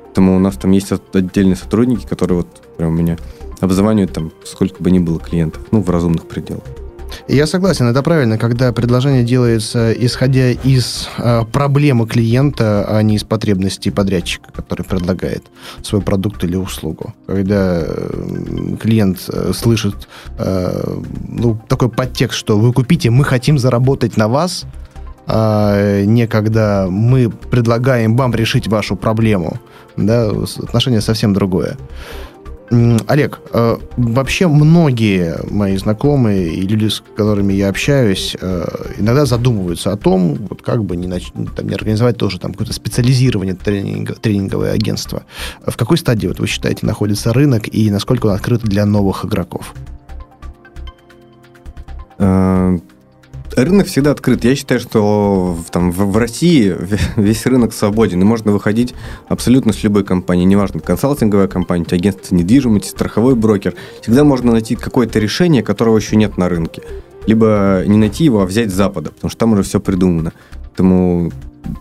Поэтому 0.05 0.38
у 0.38 0.39
нас 0.39 0.55
там 0.55 0.72
есть 0.72 0.91
отдельные 1.13 1.55
сотрудники, 1.55 2.07
которые 2.07 2.38
вот 2.38 2.47
прям 2.78 2.93
у 2.93 2.97
меня 2.97 3.18
обзванивают 3.66 4.13
там 4.13 4.32
сколько 4.43 4.82
бы 4.82 4.91
ни 4.91 4.99
было 4.99 5.20
клиентов, 5.20 5.63
ну, 5.72 5.82
в 5.82 5.89
разумных 5.89 6.28
пределах. 6.28 6.63
Я 7.28 7.47
согласен, 7.47 7.88
это 7.88 8.03
правильно, 8.03 8.38
когда 8.38 8.72
предложение 8.72 9.24
делается 9.24 9.91
исходя 9.93 10.51
из 10.51 11.09
э, 11.18 11.43
проблемы 11.51 12.07
клиента, 12.07 12.86
а 12.88 13.01
не 13.01 13.16
из 13.16 13.24
потребностей 13.24 13.89
подрядчика, 13.89 14.51
который 14.51 14.84
предлагает 14.84 15.43
свой 15.82 16.01
продукт 16.01 16.43
или 16.43 16.55
услугу. 16.55 17.13
Когда 17.26 17.84
э, 17.84 18.76
клиент 18.82 19.28
э, 19.30 19.53
слышит 19.53 20.07
э, 20.38 20.99
ну, 21.28 21.59
такой 21.68 21.89
подтекст, 21.89 22.38
что 22.38 22.59
вы 22.59 22.74
купите, 22.74 23.09
мы 23.09 23.24
хотим 23.24 23.57
заработать 23.57 24.18
на 24.18 24.28
вас, 24.28 24.66
а 25.28 26.03
не 26.03 26.28
когда 26.28 26.88
мы 26.89 27.30
предлагаем 27.30 28.16
вам 28.16 28.36
решить 28.36 28.68
вашу 28.68 28.95
проблему. 28.95 29.59
Да, 29.97 30.30
отношение 30.30 31.01
совсем 31.01 31.34
другое. 31.34 31.78
Олег, 32.72 33.41
э, 33.53 33.78
вообще 33.95 34.47
многие 34.47 35.38
мои 35.51 35.78
знакомые 35.78 36.51
и 36.53 36.61
люди, 36.61 36.88
с 36.88 37.03
которыми 37.16 37.53
я 37.53 37.70
общаюсь, 37.70 38.36
э, 38.39 38.66
иногда 38.97 39.26
задумываются 39.26 39.91
о 39.91 39.97
том, 39.97 40.34
вот 40.49 40.63
как 40.63 40.84
бы 40.84 40.95
не, 40.95 41.07
нач... 41.07 41.32
там, 41.55 41.68
не 41.68 41.76
организовать 41.76 42.18
тоже 42.18 42.39
там 42.39 42.53
какое-то 42.53 42.74
специализирование 42.74 43.53
тренинг... 43.53 44.20
тренинговое 44.20 44.72
агентство. 44.72 45.26
В 45.66 45.78
какой 45.78 45.99
стадии, 45.99 46.28
вот 46.28 46.39
вы 46.39 46.47
считаете, 46.47 46.88
находится 46.88 47.34
рынок 47.34 47.68
и 47.72 47.91
насколько 47.91 48.28
он 48.28 48.34
открыт 48.34 48.61
для 48.61 48.86
новых 48.86 49.26
игроков? 49.26 49.74
Рынок 53.55 53.87
всегда 53.87 54.11
открыт. 54.11 54.43
Я 54.43 54.53
считаю, 54.55 54.81
что 54.81 55.57
там, 55.71 55.91
в, 55.91 56.11
в 56.11 56.17
России 56.17 56.75
весь 57.15 57.45
рынок 57.45 57.73
свободен, 57.73 58.21
и 58.21 58.25
можно 58.25 58.51
выходить 58.51 58.93
абсолютно 59.29 59.71
с 59.71 59.81
любой 59.83 60.03
компанией. 60.03 60.45
Неважно, 60.45 60.81
консалтинговая 60.81 61.47
компания, 61.47 61.85
агентство 61.89 62.35
недвижимости, 62.35 62.89
страховой 62.89 63.35
брокер. 63.35 63.73
Всегда 64.01 64.25
можно 64.25 64.51
найти 64.51 64.75
какое-то 64.75 65.19
решение, 65.19 65.63
которого 65.63 65.97
еще 65.97 66.17
нет 66.17 66.37
на 66.37 66.49
рынке. 66.49 66.81
Либо 67.27 67.83
не 67.87 67.97
найти 67.97 68.25
его, 68.25 68.41
а 68.41 68.45
взять 68.45 68.71
с 68.71 68.73
Запада, 68.73 69.11
потому 69.11 69.31
что 69.31 69.39
там 69.39 69.53
уже 69.53 69.63
все 69.63 69.79
придумано. 69.79 70.33
Поэтому 70.65 71.31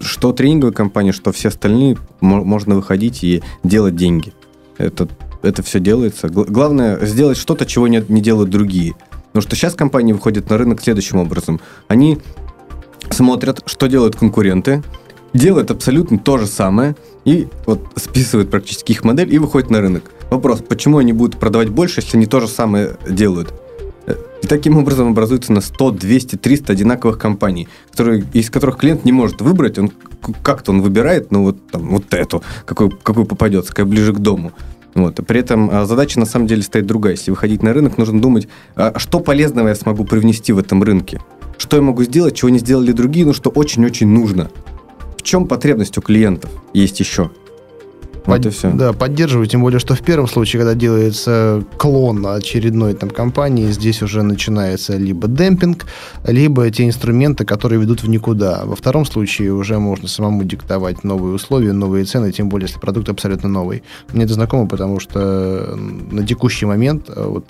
что 0.01 0.33
тренинговая 0.33 0.73
компания, 0.73 1.13
что 1.13 1.33
все 1.33 1.49
остальные, 1.49 1.99
можно 2.21 2.77
выходить 2.77 3.25
и 3.25 3.43
делать 3.65 3.97
деньги. 3.97 4.33
Это, 4.79 5.09
это 5.43 5.63
все 5.63 5.81
делается. 5.81 6.29
Главное 6.29 7.05
сделать 7.05 7.37
что-то, 7.37 7.67
чего 7.67 7.89
не, 7.89 8.03
не 8.09 8.21
делают 8.21 8.51
другие. 8.51 8.95
Потому 9.35 9.49
что 9.49 9.57
сейчас 9.57 9.75
компании 9.75 10.13
выходят 10.13 10.49
на 10.49 10.57
рынок 10.57 10.81
следующим 10.81 11.19
образом. 11.19 11.61
Они 11.89 12.19
смотрят, 13.11 13.65
что 13.67 13.89
делают 13.89 14.15
конкуренты, 14.15 14.85
делают 15.33 15.73
абсолютно 15.73 16.21
то 16.21 16.39
же 16.39 16.47
самое, 16.47 16.95
и 17.25 17.49
вот 17.67 17.81
списывают 17.97 18.49
практически 18.49 18.93
их 18.93 19.03
модель 19.03 19.35
и 19.35 19.39
выходят 19.39 19.71
на 19.71 19.81
рынок. 19.81 20.05
Вопрос, 20.31 20.63
почему 20.63 20.99
они 20.99 21.13
будут 21.13 21.41
продавать 21.41 21.69
больше, 21.69 22.01
если 22.01 22.17
они 22.17 22.27
то 22.27 22.39
же 22.39 22.47
самое 22.47 22.97
делают? 23.11 23.53
И 24.41 24.47
таким 24.47 24.79
образом 24.79 25.09
образуется 25.09 25.53
на 25.53 25.63
100, 25.63 25.91
200, 25.91 26.37
300 26.37 26.73
одинаковых 26.73 27.19
компаний, 27.19 27.67
которые, 27.91 28.25
из 28.35 28.51
которых 28.51 28.77
клиент 28.77 29.05
не 29.05 29.11
может 29.11 29.41
выбрать, 29.41 29.81
он 29.81 29.91
как-то 30.45 30.71
он 30.71 30.81
выбирает, 30.81 31.33
ну 31.33 31.43
вот, 31.43 31.67
там, 31.73 31.89
вот 31.89 32.15
эту, 32.15 32.45
какой, 32.67 32.89
какой 32.89 33.25
попадется, 33.25 33.71
какая 33.71 33.87
ближе 33.87 34.13
к 34.13 34.21
дому. 34.21 34.53
Вот. 34.95 35.21
При 35.27 35.41
этом 35.41 35.71
а, 35.73 35.87
задача 35.87 36.21
на 36.21 36.27
самом 36.27 36.47
деле 36.47 36.63
стоит 36.63 36.87
другая. 36.87 37.15
Если 37.15 37.31
выходить 37.31 37.63
на 37.63 37.73
рынок, 37.73 37.99
нужно 37.99 38.21
думать, 38.21 38.49
а 38.77 38.99
что 38.99 39.21
полезного 39.21 39.69
я 39.69 39.75
смогу 39.75 40.05
привнести 40.05 40.53
в 40.53 40.59
этом 40.59 40.83
рынке. 40.83 41.21
Что 41.59 41.77
я 41.77 41.83
могу 41.83 42.03
сделать, 42.05 42.35
чего 42.35 42.49
не 42.49 42.59
сделали 42.59 42.93
другие, 42.93 43.27
но 43.27 43.33
что 43.33 43.51
очень-очень 43.51 44.09
нужно. 44.09 44.51
В 45.17 45.23
чем 45.23 45.47
потребность 45.47 45.99
у 45.99 46.03
клиентов 46.03 46.51
есть 46.73 47.01
еще? 47.01 47.31
Вот 48.27 48.37
Под, 48.37 48.47
и 48.47 48.51
все. 48.51 48.71
Да, 48.71 48.93
поддерживаю, 48.95 49.47
тем 49.47 49.61
более, 49.61 49.79
что 49.79 49.95
в 49.95 50.01
первом 50.01 50.27
случае, 50.29 50.61
когда 50.61 50.75
делается 50.75 51.63
клон 51.77 52.27
очередной 52.27 52.95
там 52.95 53.11
компании, 53.11 53.71
здесь 53.71 54.03
уже 54.03 54.23
начинается 54.23 54.97
либо 54.97 55.29
демпинг, 55.29 55.85
либо 56.27 56.71
те 56.71 56.87
инструменты, 56.87 57.45
которые 57.45 57.81
ведут 57.81 58.03
в 58.03 58.09
никуда. 58.09 58.63
Во 58.65 58.77
втором 58.77 59.05
случае 59.05 59.53
уже 59.53 59.79
можно 59.79 60.09
самому 60.09 60.45
диктовать 60.45 61.05
новые 61.05 61.35
условия, 61.35 61.73
новые 61.73 62.07
цены, 62.07 62.33
тем 62.33 62.49
более, 62.49 62.67
если 62.67 62.81
продукт 62.81 63.11
абсолютно 63.11 63.49
новый. 63.49 63.83
Мне 64.13 64.25
это 64.25 64.35
знакомо, 64.35 64.67
потому 64.67 65.01
что 65.01 65.77
на 65.77 66.27
текущий 66.27 66.65
момент 66.65 67.11
э, 67.15 67.27
вот 67.27 67.45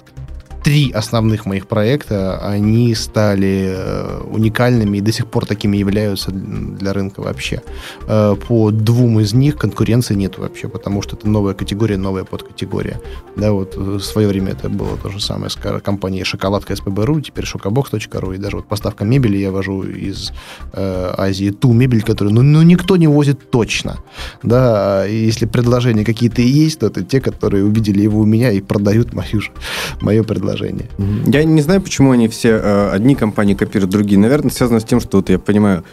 три 0.65 0.91
основных 0.93 1.45
моих 1.45 1.67
проекта, 1.67 2.39
они 2.39 2.95
стали 2.95 3.75
э, 3.77 4.21
уникальными 4.31 4.97
и 4.97 5.01
до 5.03 5.13
сих 5.13 5.27
пор 5.27 5.45
такими 5.45 5.77
являются 5.77 6.31
для 6.31 6.95
рынка 6.95 7.21
вообще. 7.21 7.61
Э, 8.09 8.35
по 8.49 8.71
двум 8.71 9.21
из 9.21 9.35
них 9.35 9.57
конкуренции 9.57 10.15
нет 10.15 10.39
вообще, 10.39 10.69
потому 10.69 11.03
что 11.03 11.17
это 11.17 11.29
новая 11.29 11.53
категория, 11.53 11.99
новая 11.99 12.25
подкатегория. 12.25 12.99
Да, 13.37 13.53
вот 13.53 13.77
в 13.77 14.01
свое 14.01 14.27
время 14.27 14.53
это 14.53 14.71
было 14.71 14.97
то 14.97 15.11
же 15.11 15.21
самое 15.21 15.51
с 15.51 15.57
компанией 15.83 16.25
Шоколадка 16.25 16.75
СПБ.ру, 16.75 17.21
теперь 17.21 17.45
шокобокс.ру, 17.45 18.33
и 18.33 18.39
даже 18.39 18.57
вот 18.57 18.67
поставка 18.67 19.05
мебели 19.05 19.37
я 19.37 19.53
вожу 19.53 19.83
из 19.83 20.33
э, 20.73 21.15
Азии 21.19 21.51
ту 21.51 21.75
мебель, 21.75 22.03
которую 22.03 22.35
ну, 22.35 22.43
ну, 22.43 22.63
никто 22.63 22.97
не 22.97 23.07
возит 23.07 23.51
точно. 23.51 23.99
Да, 24.43 25.05
если 25.05 25.45
предложения 25.45 26.07
какие-то 26.07 26.41
есть, 26.41 26.79
то 26.79 26.87
это 26.87 27.03
те, 27.03 27.21
которые 27.21 27.65
увидели 27.65 28.01
его 28.01 28.21
у 28.21 28.25
меня 28.25 28.51
и 28.51 28.63
продают 28.63 29.13
мою, 29.13 29.43
мое 30.01 30.23
предложение. 30.23 30.54
Я 31.27 31.45
не 31.45 31.63
знаю, 31.63 31.81
почему 31.81 32.13
они 32.13 32.29
все, 32.29 32.51
э, 32.51 32.91
одни 32.91 33.15
компании 33.15 33.55
копируют 33.55 33.91
другие. 33.91 34.19
Наверное, 34.19 34.51
связано 34.51 34.81
с 34.81 34.85
тем, 34.85 35.01
что 35.01 35.19
вот 35.19 35.31
я 35.31 35.39
понимаю, 35.39 35.85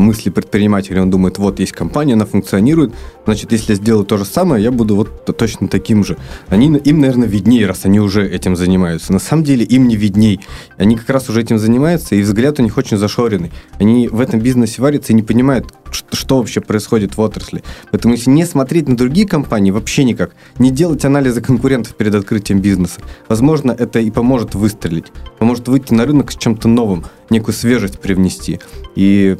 мысли 0.00 0.30
предпринимателя, 0.30 1.02
он 1.02 1.10
думает, 1.10 1.38
вот 1.38 1.60
есть 1.60 1.72
компания, 1.72 2.14
она 2.14 2.26
функционирует, 2.26 2.94
значит, 3.24 3.52
если 3.52 3.72
я 3.72 3.76
сделаю 3.76 4.04
то 4.04 4.16
же 4.16 4.24
самое, 4.24 4.62
я 4.62 4.70
буду 4.70 4.96
вот 4.96 5.24
точно 5.36 5.68
таким 5.68 6.04
же. 6.04 6.16
Они, 6.48 6.66
им, 6.66 7.00
наверное, 7.00 7.28
виднее, 7.28 7.66
раз 7.66 7.84
они 7.84 8.00
уже 8.00 8.28
этим 8.28 8.56
занимаются. 8.56 9.12
На 9.12 9.18
самом 9.18 9.44
деле 9.44 9.64
им 9.64 9.88
не 9.88 9.96
видней. 9.96 10.40
Они 10.76 10.96
как 10.96 11.08
раз 11.10 11.28
уже 11.28 11.40
этим 11.42 11.58
занимаются, 11.58 12.14
и 12.14 12.22
взгляд 12.22 12.58
у 12.58 12.62
них 12.62 12.76
очень 12.76 12.96
зашоренный. 12.96 13.52
Они 13.78 14.08
в 14.08 14.20
этом 14.20 14.40
бизнесе 14.40 14.82
варятся 14.82 15.12
и 15.12 15.16
не 15.16 15.22
понимают, 15.22 15.66
что, 15.90 16.16
что 16.16 16.38
вообще 16.38 16.60
происходит 16.60 17.16
в 17.16 17.20
отрасли. 17.20 17.62
Поэтому 17.90 18.14
если 18.14 18.30
не 18.30 18.46
смотреть 18.46 18.88
на 18.88 18.96
другие 18.96 19.26
компании, 19.26 19.70
вообще 19.70 20.04
никак, 20.04 20.32
не 20.58 20.70
делать 20.70 21.04
анализы 21.04 21.40
конкурентов 21.40 21.94
перед 21.94 22.14
открытием 22.14 22.60
бизнеса, 22.60 23.00
возможно, 23.28 23.72
это 23.72 24.00
и 24.00 24.10
поможет 24.10 24.54
выстрелить, 24.54 25.06
поможет 25.38 25.68
выйти 25.68 25.92
на 25.94 26.06
рынок 26.06 26.32
с 26.32 26.36
чем-то 26.36 26.68
новым, 26.68 27.04
некую 27.30 27.54
свежесть 27.54 28.00
привнести. 28.00 28.60
И 28.94 29.36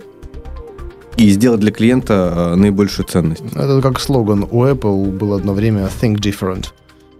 и 1.20 1.28
сделать 1.28 1.60
для 1.60 1.70
клиента 1.70 2.32
э, 2.34 2.54
наибольшую 2.54 3.06
ценность. 3.06 3.42
Это 3.54 3.82
как 3.82 4.00
слоган 4.00 4.46
у 4.50 4.64
Apple 4.64 5.10
был 5.10 5.34
одно 5.34 5.52
время 5.52 5.88
«Think 6.00 6.16
different». 6.16 6.68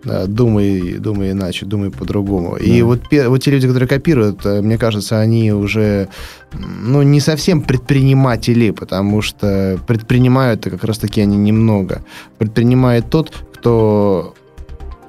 Да, 0.03 0.25
думай, 0.27 0.95
думай 0.95 1.33
иначе, 1.33 1.67
думай 1.67 1.91
по-другому. 1.91 2.57
Да. 2.59 2.65
И 2.65 2.81
вот, 2.81 3.01
вот 3.11 3.43
те 3.43 3.51
люди, 3.51 3.67
которые 3.67 3.87
копируют, 3.87 4.47
э, 4.47 4.63
мне 4.63 4.79
кажется, 4.79 5.21
они 5.21 5.53
уже 5.53 6.09
ну, 6.55 7.03
не 7.03 7.21
совсем 7.21 7.61
предприниматели, 7.61 8.71
потому 8.71 9.21
что 9.21 9.79
предпринимают 9.87 10.65
как 10.65 10.83
раз-таки 10.85 11.21
они 11.21 11.37
немного. 11.37 12.03
Предпринимает 12.39 13.11
тот, 13.11 13.31
кто 13.53 14.35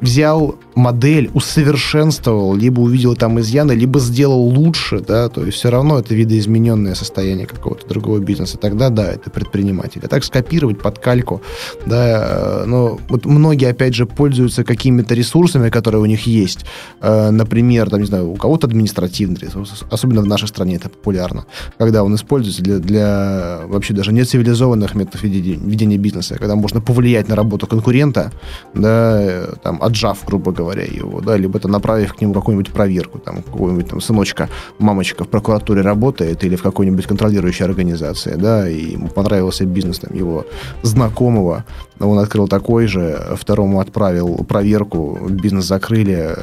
взял 0.01 0.55
модель, 0.76 1.30
усовершенствовал, 1.34 2.55
либо 2.55 2.80
увидел 2.82 3.15
там 3.15 3.39
изъяны, 3.39 3.74
либо 3.74 3.99
сделал 3.99 4.41
лучше, 4.41 4.99
да, 4.99 5.30
то 5.30 5.45
есть 5.45 5.57
все 5.57 5.69
равно 5.69 5.99
это 5.99 6.15
видоизмененное 6.15 6.95
состояние 6.95 7.45
какого-то 7.45 7.88
другого 7.88 8.19
бизнеса. 8.19 8.57
Тогда, 8.57 8.89
да, 8.89 9.11
это 9.11 9.30
предприниматель. 9.30 10.01
А 10.03 10.07
так 10.07 10.24
скопировать 10.24 10.80
под 10.82 10.99
кальку, 10.99 11.41
да, 11.86 12.63
э, 12.63 12.65
но 12.65 12.99
вот 13.09 13.26
многие, 13.26 13.69
опять 13.69 13.95
же, 13.95 14.05
пользуются 14.05 14.63
какими-то 14.63 15.13
ресурсами, 15.13 15.69
которые 15.69 16.01
у 16.01 16.05
них 16.05 16.26
есть. 16.26 16.65
Э, 17.01 17.30
например, 17.32 17.89
там, 17.89 17.99
не 17.99 18.07
знаю, 18.07 18.32
у 18.32 18.36
кого-то 18.36 18.67
административный 18.67 19.39
ресурс, 19.41 19.84
особенно 19.89 20.22
в 20.22 20.28
нашей 20.28 20.47
стране 20.47 20.76
это 20.78 20.89
популярно, 20.89 21.45
когда 21.78 22.03
он 22.03 22.15
используется 22.15 22.63
для, 22.63 22.80
для 22.80 23.61
вообще 23.67 23.93
даже 23.93 24.13
нецивилизованных 24.13 24.95
методов 24.95 25.24
ведения 25.24 25.97
бизнеса, 25.97 26.36
когда 26.36 26.55
можно 26.55 26.82
повлиять 26.82 27.28
на 27.28 27.36
работу 27.36 27.67
конкурента, 27.67 28.32
да, 28.74 29.22
э, 29.22 29.53
там, 29.63 29.82
отжав, 29.82 30.24
грубо 30.26 30.51
говоря, 30.51 30.61
его, 30.70 31.22
да, 31.22 31.38
либо 31.38 31.57
это 31.57 31.68
направив 31.68 32.14
к 32.14 32.22
нему 32.22 32.34
какую-нибудь 32.34 32.72
проверку, 32.72 33.20
там, 33.20 33.41
какого-нибудь 33.41 33.88
там 33.88 34.01
сыночка, 34.01 34.49
мамочка 34.80 35.24
в 35.24 35.28
прокуратуре 35.28 35.82
работает 35.82 36.43
или 36.43 36.55
в 36.55 36.62
какой-нибудь 36.64 37.05
контролирующей 37.07 37.66
организации, 37.66 38.36
да, 38.36 38.70
и 38.70 38.91
ему 38.91 39.07
понравился 39.07 39.66
бизнес 39.66 39.99
там 39.99 40.16
его 40.16 40.45
знакомого, 40.84 41.66
он 41.99 42.20
открыл 42.20 42.47
такой 42.47 42.88
же, 42.88 43.36
второму 43.36 43.80
отправил 43.80 44.43
проверку, 44.43 45.20
бизнес 45.30 45.66
закрыли, 45.66 46.36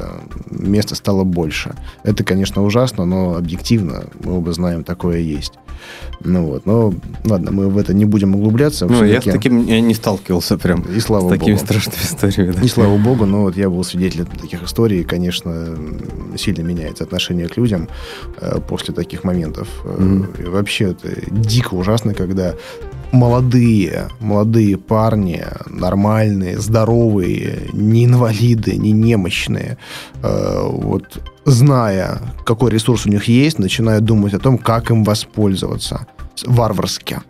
места 0.49 0.95
стало 0.95 1.23
больше. 1.23 1.75
Это, 2.03 2.23
конечно, 2.23 2.63
ужасно, 2.63 3.05
но 3.05 3.35
объективно 3.35 4.05
мы 4.23 4.37
оба 4.37 4.53
знаем, 4.53 4.83
такое 4.83 5.19
есть. 5.19 5.53
Ну 6.21 6.45
вот, 6.45 6.65
но 6.65 6.93
ладно, 7.25 7.51
мы 7.51 7.69
в 7.69 7.77
это 7.77 7.93
не 7.93 8.05
будем 8.05 8.35
углубляться. 8.35 8.85
Ну, 8.87 9.05
я 9.05 9.21
с 9.21 9.25
таким 9.25 9.65
я 9.65 9.79
не 9.79 9.93
сталкивался 9.93 10.57
прям. 10.57 10.81
И 10.81 10.99
слава 10.99 11.29
с 11.29 11.37
такими 11.39 11.55
страшными 11.55 11.97
историями. 11.97 12.51
Да. 12.51 12.61
И 12.61 12.67
слава 12.67 12.97
богу, 12.97 13.25
но 13.25 13.43
вот 13.43 13.55
я 13.55 13.69
был 13.69 13.83
свидетелем 13.83 14.25
таких 14.25 14.63
историй, 14.63 15.01
и, 15.01 15.03
конечно, 15.03 15.77
сильно 16.37 16.61
меняется 16.61 17.03
отношение 17.03 17.47
к 17.47 17.57
людям 17.57 17.87
э, 18.37 18.59
после 18.67 18.93
таких 18.93 19.23
моментов. 19.23 19.67
Mm-hmm. 19.83 20.43
И 20.43 20.49
вообще 20.49 20.91
это 20.91 21.09
дико 21.31 21.75
ужасно, 21.75 22.13
когда 22.13 22.55
молодые, 23.11 24.07
молодые 24.19 24.77
парни, 24.77 25.43
нормальные, 25.67 26.59
здоровые, 26.59 27.69
не 27.73 28.05
инвалиды, 28.05 28.77
не 28.77 28.91
немощные, 28.91 29.77
э, 30.21 30.67
вот 30.69 31.21
зная, 31.45 32.19
какой 32.45 32.71
ресурс 32.71 33.05
у 33.05 33.09
них 33.09 33.27
есть, 33.27 33.59
начинают 33.59 34.05
думать 34.05 34.33
о 34.33 34.39
том, 34.39 34.57
как 34.57 34.91
им 34.91 35.03
воспользоваться 35.03 36.07
варварски. 36.45 37.21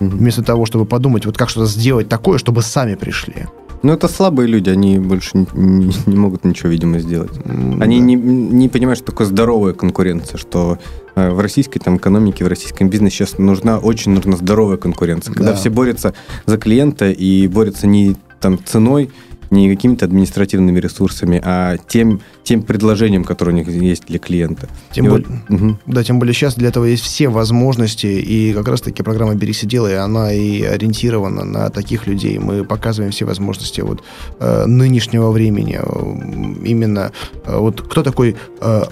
Вместо 0.00 0.42
того, 0.42 0.66
чтобы 0.66 0.84
подумать, 0.84 1.26
вот 1.26 1.36
как 1.36 1.48
что-то 1.48 1.66
сделать 1.66 2.08
такое, 2.08 2.38
чтобы 2.38 2.62
сами 2.62 2.96
пришли. 2.96 3.46
Ну, 3.82 3.92
это 3.92 4.06
слабые 4.06 4.46
люди, 4.46 4.70
они 4.70 4.98
больше 4.98 5.30
не, 5.34 5.46
не, 5.54 5.94
не 6.06 6.16
могут 6.16 6.44
ничего, 6.44 6.68
видимо, 6.68 7.00
сделать. 7.00 7.32
Они 7.44 7.98
да. 7.98 8.04
не, 8.04 8.14
не 8.14 8.68
понимают, 8.68 8.98
что 8.98 9.06
такое 9.06 9.26
здоровая 9.26 9.72
конкуренция, 9.72 10.38
что 10.38 10.78
э, 11.16 11.30
в 11.30 11.40
российской 11.40 11.80
там, 11.80 11.96
экономике, 11.96 12.44
в 12.44 12.48
российском 12.48 12.88
бизнесе 12.88 13.16
сейчас 13.16 13.38
нужна, 13.38 13.78
очень 13.78 14.12
нужна 14.12 14.36
здоровая 14.36 14.76
конкуренция. 14.76 15.34
Когда 15.34 15.50
да. 15.50 15.56
все 15.56 15.68
борются 15.70 16.14
за 16.46 16.58
клиента 16.58 17.10
и 17.10 17.48
борются 17.48 17.86
не 17.88 18.16
там, 18.40 18.58
ценой, 18.64 19.10
не 19.52 19.72
какими-то 19.72 20.06
административными 20.06 20.80
ресурсами, 20.80 21.40
а 21.44 21.76
тем, 21.76 22.20
тем 22.42 22.62
предложением, 22.62 23.24
которое 23.24 23.52
у 23.52 23.54
них 23.54 23.68
есть 23.68 24.06
для 24.06 24.18
клиента. 24.18 24.68
Тем 24.92 25.06
более, 25.06 25.26
вот, 25.48 25.60
угу. 25.60 25.78
Да, 25.86 26.02
тем 26.02 26.18
более 26.18 26.34
сейчас 26.34 26.54
для 26.54 26.68
этого 26.68 26.86
есть 26.86 27.02
все 27.02 27.28
возможности, 27.28 28.06
и 28.06 28.52
как 28.52 28.66
раз-таки 28.66 29.02
программа 29.02 29.34
«Берись 29.34 29.62
и 29.62 29.66
делай», 29.66 29.98
она 29.98 30.32
и 30.32 30.62
ориентирована 30.62 31.44
на 31.44 31.70
таких 31.70 32.06
людей. 32.06 32.38
Мы 32.38 32.64
показываем 32.64 33.12
все 33.12 33.26
возможности 33.26 33.82
вот, 33.82 34.02
э, 34.40 34.64
нынешнего 34.66 35.30
времени. 35.30 35.78
Именно 36.66 37.12
э, 37.44 37.56
вот 37.56 37.82
кто 37.82 38.02
такой 38.02 38.36
э, 38.60 38.84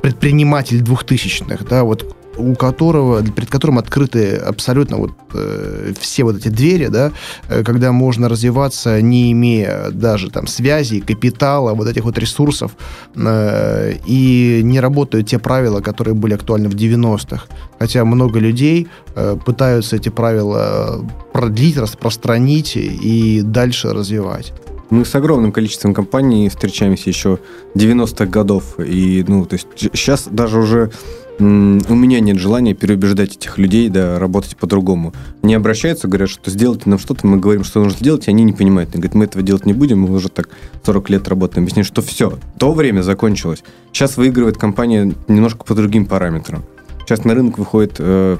предприниматель 0.00 0.80
двухтысячных, 0.80 1.66
да, 1.68 1.82
вот 1.84 2.16
у 2.36 2.54
которого, 2.54 3.22
перед 3.22 3.50
которым 3.50 3.78
открыты 3.78 4.36
абсолютно 4.36 4.96
вот 4.96 5.12
э, 5.34 5.92
все 5.98 6.24
вот 6.24 6.36
эти 6.36 6.48
двери, 6.48 6.86
да, 6.86 7.12
э, 7.48 7.62
когда 7.62 7.92
можно 7.92 8.28
развиваться, 8.28 9.00
не 9.02 9.32
имея 9.32 9.90
даже 9.90 10.30
там 10.30 10.46
связей, 10.46 11.00
капитала, 11.00 11.74
вот 11.74 11.88
этих 11.88 12.04
вот 12.04 12.18
ресурсов, 12.18 12.72
э, 13.14 13.94
и 14.06 14.60
не 14.64 14.80
работают 14.80 15.28
те 15.28 15.38
правила, 15.38 15.80
которые 15.80 16.14
были 16.14 16.34
актуальны 16.34 16.68
в 16.68 16.74
90-х. 16.74 17.46
Хотя 17.78 18.04
много 18.04 18.38
людей 18.38 18.88
э, 19.14 19.36
пытаются 19.44 19.96
эти 19.96 20.08
правила 20.08 21.04
продлить, 21.32 21.76
распространить 21.76 22.76
и 22.76 23.42
дальше 23.42 23.92
развивать. 23.92 24.52
Мы 24.92 25.06
с 25.06 25.14
огромным 25.14 25.52
количеством 25.52 25.94
компаний 25.94 26.50
встречаемся 26.50 27.08
еще 27.08 27.38
90-х 27.74 28.26
годов. 28.26 28.78
И, 28.78 29.24
ну, 29.26 29.46
то 29.46 29.54
есть 29.54 29.66
сейчас 29.74 30.28
даже 30.30 30.58
уже 30.58 30.92
у 31.38 31.44
меня 31.44 32.20
нет 32.20 32.36
желания 32.36 32.74
переубеждать 32.74 33.36
этих 33.36 33.56
людей, 33.56 33.88
да, 33.88 34.18
работать 34.18 34.54
по-другому. 34.54 35.14
Они 35.40 35.54
обращаются, 35.54 36.08
говорят, 36.08 36.28
что 36.28 36.50
сделайте 36.50 36.90
нам 36.90 36.98
что-то, 36.98 37.26
мы 37.26 37.38
говорим, 37.38 37.64
что 37.64 37.82
нужно 37.82 37.98
сделать, 37.98 38.28
и 38.28 38.30
они 38.30 38.44
не 38.44 38.52
понимают. 38.52 38.90
Они 38.92 39.00
говорят, 39.00 39.14
мы 39.14 39.24
этого 39.24 39.42
делать 39.42 39.64
не 39.64 39.72
будем, 39.72 40.00
мы 40.00 40.14
уже 40.14 40.28
так 40.28 40.50
40 40.84 41.08
лет 41.08 41.26
работаем. 41.26 41.62
Объясняю, 41.64 41.86
что 41.86 42.02
все, 42.02 42.38
то 42.58 42.74
время 42.74 43.00
закончилось. 43.00 43.64
Сейчас 43.94 44.18
выигрывает 44.18 44.58
компания 44.58 45.14
немножко 45.26 45.64
по 45.64 45.74
другим 45.74 46.04
параметрам. 46.04 46.64
Сейчас 47.00 47.24
на 47.24 47.34
рынок 47.34 47.56
выходит 47.56 47.94
э, 47.98 48.36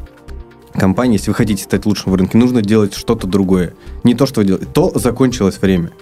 компания, 0.75 1.15
если 1.15 1.31
вы 1.31 1.35
хотите 1.35 1.63
стать 1.63 1.87
лучшим 1.87 2.13
в 2.13 2.15
рынке, 2.15 2.37
нужно 2.37 2.61
делать 2.61 2.93
что-то 2.93 3.27
другое. 3.27 3.73
Не 4.05 4.15
то, 4.15 4.27
что 4.27 4.43
вы 4.43 4.47
делаете, 4.49 4.69
то 4.71 4.93
закончилось 4.95 5.59
время. 5.63 5.93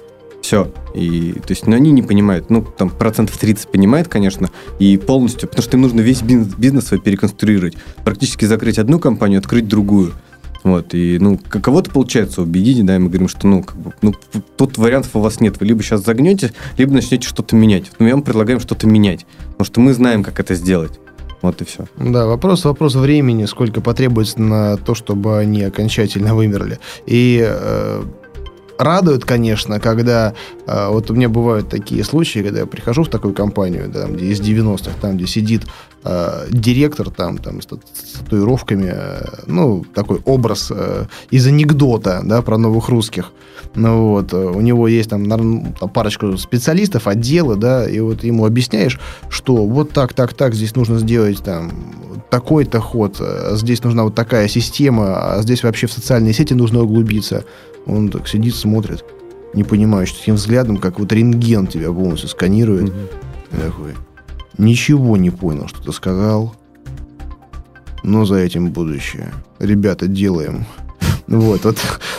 Все. 0.43 0.73
И, 0.95 1.33
то 1.33 1.51
есть, 1.51 1.67
но 1.67 1.77
они 1.77 1.93
не 1.93 2.03
понимают. 2.03 2.51
Ну, 2.51 2.63
там, 2.63 2.91
процентов 2.91 3.37
30 3.39 3.69
понимает, 3.69 4.09
конечно, 4.09 4.51
и 4.79 4.97
полностью, 4.97 5.49
потому 5.49 5.63
что 5.63 5.77
им 5.77 5.83
нужно 5.83 6.01
весь 6.01 6.23
бизнес, 6.23 6.55
бизнес 6.55 6.87
свой 6.87 7.01
переконструировать. 7.01 7.77
Практически 8.05 8.47
закрыть 8.47 8.79
одну 8.79 8.99
компанию, 8.99 9.39
открыть 9.39 9.69
другую. 9.69 10.13
Вот, 10.63 10.93
и, 10.93 11.19
ну, 11.19 11.39
кого-то 11.39 11.91
получается 11.91 12.43
убедить, 12.43 12.85
да, 12.85 12.97
и 12.97 12.99
мы 12.99 13.09
говорим, 13.09 13.29
что, 13.29 13.47
ну, 13.47 13.63
как 13.63 13.77
бы, 13.77 13.95
ну, 14.03 14.15
тут 14.57 14.77
вариантов 14.77 15.17
у 15.17 15.21
вас 15.21 15.41
нет. 15.41 15.59
Вы 15.59 15.67
либо 15.67 15.83
сейчас 15.83 16.05
загнете, 16.05 16.53
либо 16.77 16.93
начнете 16.93 17.27
что-то 17.27 17.57
менять. 17.57 17.91
Но 17.99 18.05
мы 18.05 18.13
вам 18.13 18.23
предлагаем 18.23 18.61
что-то 18.61 18.87
менять, 18.87 19.25
потому 19.53 19.65
что 19.65 19.81
мы 19.81 19.95
знаем, 19.95 20.23
как 20.23 20.39
это 20.39 20.55
сделать. 20.55 20.99
Вот 21.43 21.63
и 21.63 21.65
все. 21.65 21.87
Да, 21.97 22.27
вопрос, 22.27 22.65
вопрос 22.65 22.95
времени, 22.95 23.47
сколько 23.47 23.81
потребуется 23.81 24.41
на 24.41 24.77
то, 24.77 24.95
чтобы 24.95 25.39
они 25.39 25.63
окончательно 25.63 26.35
вымерли. 26.35 26.79
И 27.07 27.43
э, 27.43 28.03
радует, 28.81 29.25
конечно, 29.25 29.79
когда 29.79 30.35
э, 30.67 30.89
вот 30.89 31.11
у 31.11 31.15
меня 31.15 31.29
бывают 31.29 31.69
такие 31.69 32.03
случаи, 32.05 32.41
когда 32.41 32.61
я 32.61 32.67
прихожу 32.67 33.05
в 33.05 33.09
такую 33.09 33.35
компанию, 33.35 33.89
да, 33.89 34.07
где 34.07 34.27
из 34.27 34.41
90-х, 34.41 34.93
там, 35.01 35.17
где 35.17 35.27
сидит 35.27 35.63
э, 36.05 36.47
директор 36.51 37.11
там, 37.11 37.39
там 37.39 37.61
с, 37.61 37.67
с 37.67 38.19
татуировками, 38.19 38.91
э, 38.93 39.25
ну, 39.47 39.85
такой 39.95 40.21
образ 40.25 40.71
э, 40.71 41.07
из 41.31 41.47
анекдота, 41.47 42.21
да, 42.25 42.43
про 42.43 42.59
новых 42.59 42.89
русских. 42.89 43.33
Ну 43.75 44.09
вот, 44.09 44.33
э, 44.33 44.37
у 44.37 44.61
него 44.61 44.89
есть 44.89 45.11
там, 45.11 45.25
наверное, 45.25 45.73
парочку 45.95 46.37
специалистов, 46.37 47.07
отделы, 47.07 47.57
да, 47.57 47.89
и 47.89 48.01
вот 48.01 48.25
ему 48.25 48.45
объясняешь, 48.45 48.99
что 49.29 49.67
вот 49.67 49.93
так, 49.93 50.13
так, 50.13 50.35
так, 50.35 50.55
здесь 50.55 50.75
нужно 50.77 50.99
сделать 50.99 51.43
там 51.43 51.73
такой-то 52.31 52.81
ход, 52.81 53.17
э, 53.21 53.57
здесь 53.57 53.83
нужна 53.83 54.05
вот 54.05 54.15
такая 54.15 54.49
система, 54.49 55.35
а 55.35 55.43
здесь 55.43 55.63
вообще 55.63 55.87
в 55.87 55.93
социальные 55.93 56.33
сети 56.33 56.55
нужно 56.55 56.83
углубиться. 56.83 57.45
Он 57.87 58.09
так 58.09 58.29
сидит, 58.29 58.55
смотрит, 58.55 59.05
не 59.55 59.65
понимаешь, 59.65 60.13
таким 60.13 60.37
взглядом, 60.37 60.77
как 60.77 60.99
вот 60.99 61.13
рентген 61.13 61.67
тебя 61.67 61.93
полностью 61.93 62.29
сканирует. 62.29 62.91
Угу. 62.91 63.61
такой, 63.61 63.95
ничего 64.59 65.17
не 65.17 65.31
понял, 65.31 65.69
что 65.69 65.83
ты 65.83 65.93
сказал, 65.93 66.55
но 68.03 68.25
за 68.25 68.37
этим 68.37 68.71
будущее. 68.71 69.33
Ребята, 69.59 70.07
делаем. 70.07 70.65
Вот, 71.27 71.65
вот 71.65 71.77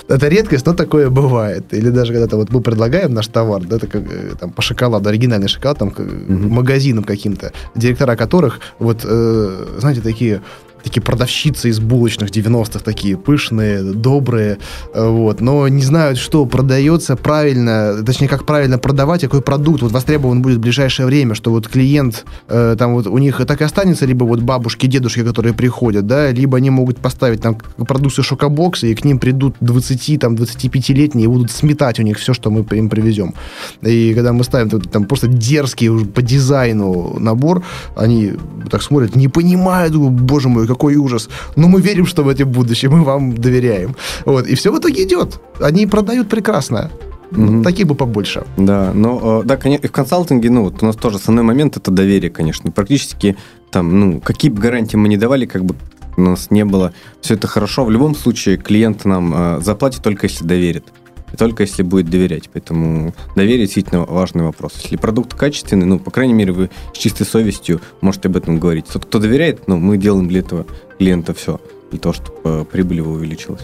это 0.08 0.28
редкость, 0.30 0.66
но 0.66 0.74
такое 0.74 1.10
бывает. 1.10 1.74
Или 1.74 1.90
даже 1.90 2.14
когда-то 2.14 2.38
вот 2.38 2.50
мы 2.50 2.62
предлагаем 2.62 3.14
наш 3.14 3.28
товар, 3.28 3.62
да, 3.62 3.76
это 3.76 3.86
как, 3.86 4.04
э, 4.10 4.36
там, 4.40 4.52
по 4.52 4.62
шоколаду, 4.62 5.10
оригинальный 5.10 5.50
шоколад, 5.50 5.80
там, 5.80 5.90
mm-hmm. 5.90 6.48
магазинам 6.48 7.04
каким-то, 7.04 7.52
директора 7.76 8.16
которых, 8.16 8.62
вот, 8.80 9.02
э, 9.04 9.78
знаете, 9.80 10.00
такие 10.00 10.42
такие 10.84 11.02
продавщицы 11.02 11.70
из 11.70 11.80
булочных 11.80 12.30
90-х, 12.30 12.80
такие 12.80 13.18
пышные, 13.18 13.84
добрые, 13.84 14.58
э, 14.94 15.08
вот, 15.08 15.42
но 15.42 15.68
не 15.68 15.84
знают, 15.84 16.18
что 16.18 16.46
продается 16.46 17.16
правильно, 17.16 18.04
точнее, 18.06 18.28
как 18.28 18.46
правильно 18.46 18.78
продавать, 18.78 19.22
какой 19.22 19.42
продукт 19.42 19.82
вот 19.82 19.92
востребован 19.92 20.42
будет 20.42 20.58
в 20.58 20.62
ближайшее 20.62 21.06
время, 21.06 21.36
что 21.36 21.52
вот 21.52 21.68
клиент, 21.68 22.26
э, 22.48 22.76
там 22.78 22.94
вот 22.94 23.08
у 23.08 23.18
них 23.18 23.42
так 23.46 23.62
и 23.62 23.64
останется, 23.64 24.06
либо 24.06 24.24
вот 24.24 24.42
бабушки, 24.42 24.88
дедушки, 24.88 25.24
которые 25.24 25.54
приходят, 25.54 26.06
да, 26.08 26.32
либо 26.32 26.58
они 26.58 26.70
могут 26.70 26.98
поставить 26.98 27.42
там 27.42 27.58
продукцию 27.88 28.24
шокобоксы, 28.24 28.92
и 28.92 28.96
к 28.96 29.06
ним 29.06 29.20
придут 29.20 29.56
20, 29.62 30.20
там, 30.20 30.36
25-летние 30.36 31.26
и 31.26 31.28
будут 31.28 31.52
сметать 31.52 32.00
у 32.00 32.04
них 32.04 32.18
все, 32.18 32.34
что 32.34 32.50
мы 32.50 32.66
им 32.72 32.90
привезем. 32.90 33.34
И 33.82 34.14
когда 34.14 34.34
мы 34.34 34.44
ставим 34.44 34.70
там 34.82 35.06
просто 35.06 35.28
дерзкий 35.28 35.90
уже 35.90 36.06
по 36.06 36.22
дизайну 36.22 37.18
набор, 37.20 37.64
они 37.96 38.34
так 38.70 38.82
смотрят, 38.82 39.16
не 39.16 39.28
понимают, 39.28 39.96
боже 39.96 40.50
мой, 40.50 40.68
какой 40.74 40.96
ужас. 40.96 41.30
Но 41.56 41.68
мы 41.68 41.82
верим, 41.82 42.06
что 42.06 42.24
в 42.24 42.28
этом 42.28 42.52
будущем, 42.52 42.92
мы 42.92 43.04
вам 43.04 43.36
доверяем. 43.36 43.96
Вот. 44.26 44.48
И 44.48 44.56
все 44.56 44.72
в 44.72 44.78
итоге 44.78 45.04
идет. 45.04 45.40
Они 45.60 45.88
продают 45.88 46.30
прекрасно. 46.30 46.92
Mm-hmm. 47.32 47.64
Такие 47.64 47.86
бы 47.86 47.96
побольше. 47.96 48.44
Да, 48.58 48.92
но 48.94 49.44
да, 49.44 49.58
конечно, 49.58 49.88
в 49.88 49.92
консалтинге, 49.92 50.50
ну, 50.50 50.64
вот 50.64 50.84
у 50.84 50.86
нас 50.86 50.96
тоже 50.96 51.18
основной 51.18 51.44
момент 51.44 51.78
это 51.78 51.92
доверие, 51.92 52.30
конечно. 52.30 52.72
Практически 52.72 53.36
там, 53.72 54.00
ну, 54.00 54.20
какие 54.20 54.52
бы 54.52 54.62
гарантии 54.62 54.98
мы 54.98 55.08
не 55.08 55.18
давали, 55.18 55.46
как 55.46 55.64
бы 55.64 55.76
у 56.18 56.22
нас 56.22 56.52
не 56.52 56.66
было, 56.66 56.92
все 57.22 57.36
это 57.36 57.48
хорошо. 57.48 57.86
В 57.86 57.92
любом 57.92 58.16
случае 58.16 58.58
клиент 58.58 59.06
нам 59.06 59.34
э, 59.34 59.62
заплатит 59.62 60.02
только 60.04 60.28
если 60.28 60.46
доверит 60.46 60.86
и 61.32 61.38
только 61.38 61.64
если 61.64 61.84
будет 61.84 62.10
доверять. 62.10 62.50
Поэтому 62.52 63.14
доверие 63.36 63.66
действительно 63.66 64.04
важный 64.06 64.44
вопрос. 64.44 64.74
Если 64.82 64.96
продукт 64.96 65.34
качественный, 65.34 65.86
ну, 65.86 66.00
по 66.00 66.12
крайней 66.12 66.34
мере, 66.34 66.52
вы 66.52 66.70
с 66.94 66.98
чистой 66.98 67.26
совестью 67.26 67.82
можете 68.02 68.30
об 68.30 68.38
этом 68.38 68.60
говорить. 68.60 68.86
Тот, 68.86 69.06
кто 69.06 69.20
доверяет, 69.20 69.68
ну, 69.68 69.78
мы 69.78 69.98
делаем 69.98 70.28
для 70.28 70.40
этого 70.40 70.66
клиента 70.98 71.34
все, 71.34 71.60
для 71.92 72.00
того, 72.00 72.14
чтобы 72.14 72.38
э, 72.44 72.66
прибыль 72.72 72.98
его 72.98 73.14
увеличилась. 73.14 73.62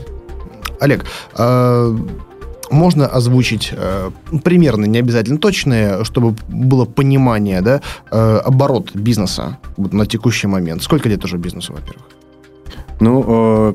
Олег, 0.80 1.06
а 1.34 1.96
можно 2.70 3.08
озвучить 3.08 3.72
э, 3.72 4.12
примерно, 4.44 4.86
не 4.86 5.00
обязательно 5.00 5.38
точные, 5.38 6.04
чтобы 6.04 6.36
было 6.48 6.86
понимание, 6.86 7.62
да, 7.62 7.82
э, 8.12 8.38
оборот 8.38 8.94
бизнеса 8.94 9.58
вот 9.78 9.94
на 9.94 10.06
текущий 10.06 10.48
момент. 10.48 10.84
Сколько 10.84 11.10
лет 11.10 11.24
уже 11.24 11.38
бизнесу, 11.38 11.74
во-первых? 11.74 12.06
Ну, 13.00 13.24
э, 13.28 13.74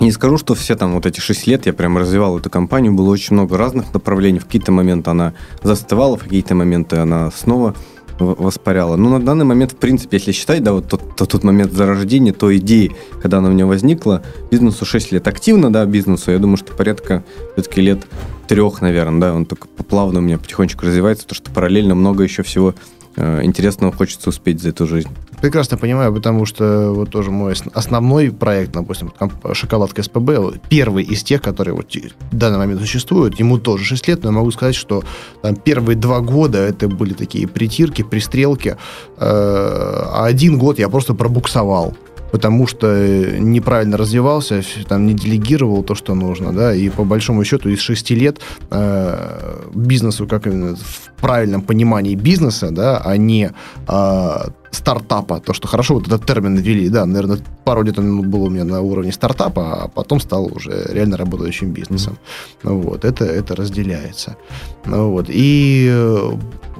не 0.00 0.10
скажу, 0.10 0.38
что 0.38 0.54
все 0.54 0.76
там 0.76 0.94
вот 0.94 1.06
эти 1.06 1.20
6 1.20 1.46
лет 1.46 1.66
я 1.66 1.72
прям 1.72 1.96
развивал 1.98 2.38
эту 2.38 2.50
компанию, 2.50 2.94
было 2.94 3.10
очень 3.10 3.34
много 3.34 3.56
разных 3.56 3.92
направлений. 3.94 4.38
В 4.38 4.46
какие-то 4.46 4.72
моменты 4.72 5.10
она 5.10 5.34
застывала, 5.62 6.16
в 6.16 6.24
какие-то 6.24 6.54
моменты 6.54 6.96
она 6.96 7.30
снова 7.30 7.74
воспаряла. 8.18 8.96
Но 8.96 9.10
на 9.10 9.24
данный 9.24 9.44
момент, 9.44 9.72
в 9.72 9.76
принципе, 9.76 10.18
если 10.18 10.32
считать, 10.32 10.62
да, 10.62 10.72
вот 10.72 10.88
тот, 10.88 11.16
тот, 11.16 11.28
тот 11.30 11.44
момент 11.44 11.72
зарождения, 11.72 12.32
той 12.32 12.58
идеи, 12.58 12.92
когда 13.20 13.38
она 13.38 13.48
у 13.48 13.52
меня 13.52 13.66
возникла, 13.66 14.22
бизнесу 14.50 14.84
6 14.84 15.12
лет. 15.12 15.26
Активно, 15.26 15.72
да, 15.72 15.84
бизнесу, 15.84 16.30
я 16.30 16.38
думаю, 16.38 16.56
что 16.56 16.72
порядка 16.72 17.24
все-таки 17.54 17.80
лет 17.80 18.06
трех, 18.46 18.80
наверное, 18.82 19.20
да, 19.20 19.34
он 19.34 19.46
только 19.46 19.66
плавно 19.68 20.20
у 20.20 20.22
меня 20.22 20.38
потихонечку 20.38 20.86
развивается, 20.86 21.26
то 21.26 21.34
что 21.34 21.50
параллельно 21.50 21.94
много 21.94 22.22
еще 22.22 22.42
всего 22.42 22.74
э, 23.16 23.42
интересного 23.42 23.92
хочется 23.92 24.28
успеть 24.28 24.60
за 24.60 24.68
эту 24.70 24.86
жизнь. 24.86 25.10
Прекрасно 25.44 25.76
понимаю, 25.76 26.10
потому 26.10 26.46
что 26.46 26.94
вот 26.94 27.10
тоже 27.10 27.30
мой 27.30 27.52
основной 27.74 28.30
проект, 28.30 28.72
допустим, 28.72 29.12
шоколадка 29.52 30.02
СПБ, 30.02 30.58
первый 30.70 31.04
из 31.04 31.22
тех, 31.22 31.42
которые 31.42 31.74
вот 31.74 31.94
в 32.30 32.34
данный 32.34 32.56
момент 32.56 32.80
существуют, 32.80 33.38
ему 33.38 33.58
тоже 33.58 33.84
6 33.84 34.08
лет, 34.08 34.22
но 34.22 34.30
я 34.30 34.36
могу 34.36 34.50
сказать, 34.52 34.74
что 34.74 35.04
там 35.42 35.54
первые 35.54 35.96
два 35.98 36.20
года 36.20 36.56
это 36.56 36.88
были 36.88 37.12
такие 37.12 37.46
притирки, 37.46 38.00
пристрелки, 38.00 38.68
э, 38.68 38.76
а 39.18 40.24
один 40.24 40.58
год 40.58 40.78
я 40.78 40.88
просто 40.88 41.12
пробуксовал 41.12 41.94
потому 42.32 42.66
что 42.66 43.38
неправильно 43.38 43.96
развивался, 43.96 44.60
там 44.88 45.06
не 45.06 45.14
делегировал 45.14 45.84
то, 45.84 45.94
что 45.94 46.14
нужно, 46.16 46.52
да, 46.52 46.74
и 46.74 46.88
по 46.88 47.04
большому 47.04 47.44
счету 47.44 47.68
из 47.68 47.78
шести 47.78 48.16
лет 48.16 48.40
э, 48.70 49.68
бизнесу, 49.72 50.26
как 50.26 50.48
именно 50.48 50.74
в 50.74 51.12
правильном 51.20 51.62
понимании 51.62 52.16
бизнеса, 52.16 52.70
да, 52.72 53.00
а 53.04 53.16
не 53.16 53.52
э, 53.86 54.36
стартапа, 54.74 55.40
то, 55.40 55.52
что 55.52 55.68
хорошо 55.68 55.94
вот 55.94 56.06
этот 56.06 56.26
термин 56.26 56.56
ввели, 56.56 56.88
да, 56.88 57.06
наверное, 57.06 57.38
пару 57.64 57.82
лет 57.82 57.98
он 57.98 58.28
был 58.30 58.44
у 58.44 58.50
меня 58.50 58.64
на 58.64 58.80
уровне 58.80 59.12
стартапа, 59.12 59.84
а 59.84 59.88
потом 59.88 60.20
стал 60.20 60.46
уже 60.54 60.86
реально 60.90 61.16
работающим 61.16 61.72
бизнесом. 61.72 62.18
Mm-hmm. 62.62 62.82
Вот, 62.82 63.04
это, 63.04 63.24
это 63.24 63.54
разделяется. 63.56 64.36
Вот, 64.84 65.26
и 65.28 65.88
э, 65.90 66.32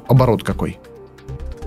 оборот 0.09 0.43
какой? 0.43 0.79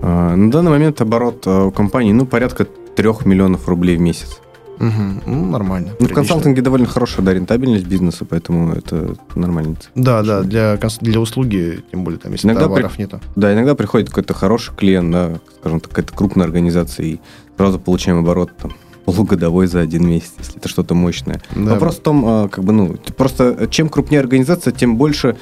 А, 0.01 0.35
на 0.35 0.51
данный 0.51 0.71
момент 0.71 1.01
оборот 1.01 1.47
э, 1.47 1.63
у 1.63 1.71
компании, 1.71 2.11
ну, 2.11 2.25
порядка 2.25 2.65
3 2.65 3.09
миллионов 3.25 3.67
рублей 3.67 3.97
в 3.97 4.01
месяц. 4.01 4.39
Угу. 4.79 5.21
Ну, 5.25 5.45
нормально. 5.45 5.91
Ну, 5.99 6.07
в 6.07 6.13
консалтинге 6.13 6.61
довольно 6.61 6.87
хорошая 6.87 7.25
да, 7.25 7.33
рентабельность 7.33 7.85
бизнеса, 7.85 8.25
поэтому 8.25 8.73
это 8.73 9.15
нормально. 9.35 9.75
Да, 9.95 10.23
да, 10.23 10.41
для, 10.41 10.77
для 11.01 11.19
услуги, 11.19 11.83
тем 11.91 12.03
более, 12.03 12.19
там, 12.19 12.31
если 12.31 12.47
иногда 12.47 12.63
товаров 12.63 12.93
при... 12.93 13.01
нету. 13.01 13.19
Да, 13.35 13.53
иногда 13.53 13.75
приходит 13.75 14.09
какой-то 14.09 14.33
хороший 14.33 14.75
клиент, 14.75 15.11
да, 15.11 15.39
скажем 15.59 15.79
так, 15.79 15.89
какая-то 15.89 16.13
крупная 16.13 16.45
организация, 16.45 17.05
и 17.05 17.19
сразу 17.57 17.79
получаем 17.79 18.19
оборот 18.19 18.51
там, 18.61 18.73
полугодовой 19.05 19.67
за 19.67 19.79
один 19.79 20.07
месяц, 20.07 20.33
если 20.37 20.57
это 20.57 20.69
что-то 20.69 20.93
мощное. 20.93 21.41
Да. 21.55 21.73
Вопрос 21.73 21.97
в 21.97 22.01
том, 22.01 22.23
а, 22.25 22.47
как 22.47 22.63
бы, 22.63 22.73
ну, 22.73 22.97
просто 23.17 23.67
чем 23.69 23.89
крупнее 23.89 24.19
организация, 24.19 24.71
тем 24.71 24.97
больше, 24.97 25.37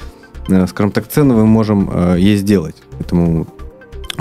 э, 0.48 0.66
скажем 0.66 0.92
так, 0.92 1.08
цены 1.08 1.34
мы 1.34 1.46
можем 1.46 1.90
э, 1.92 2.16
ей 2.18 2.36
сделать. 2.36 2.76
Поэтому 2.92 3.46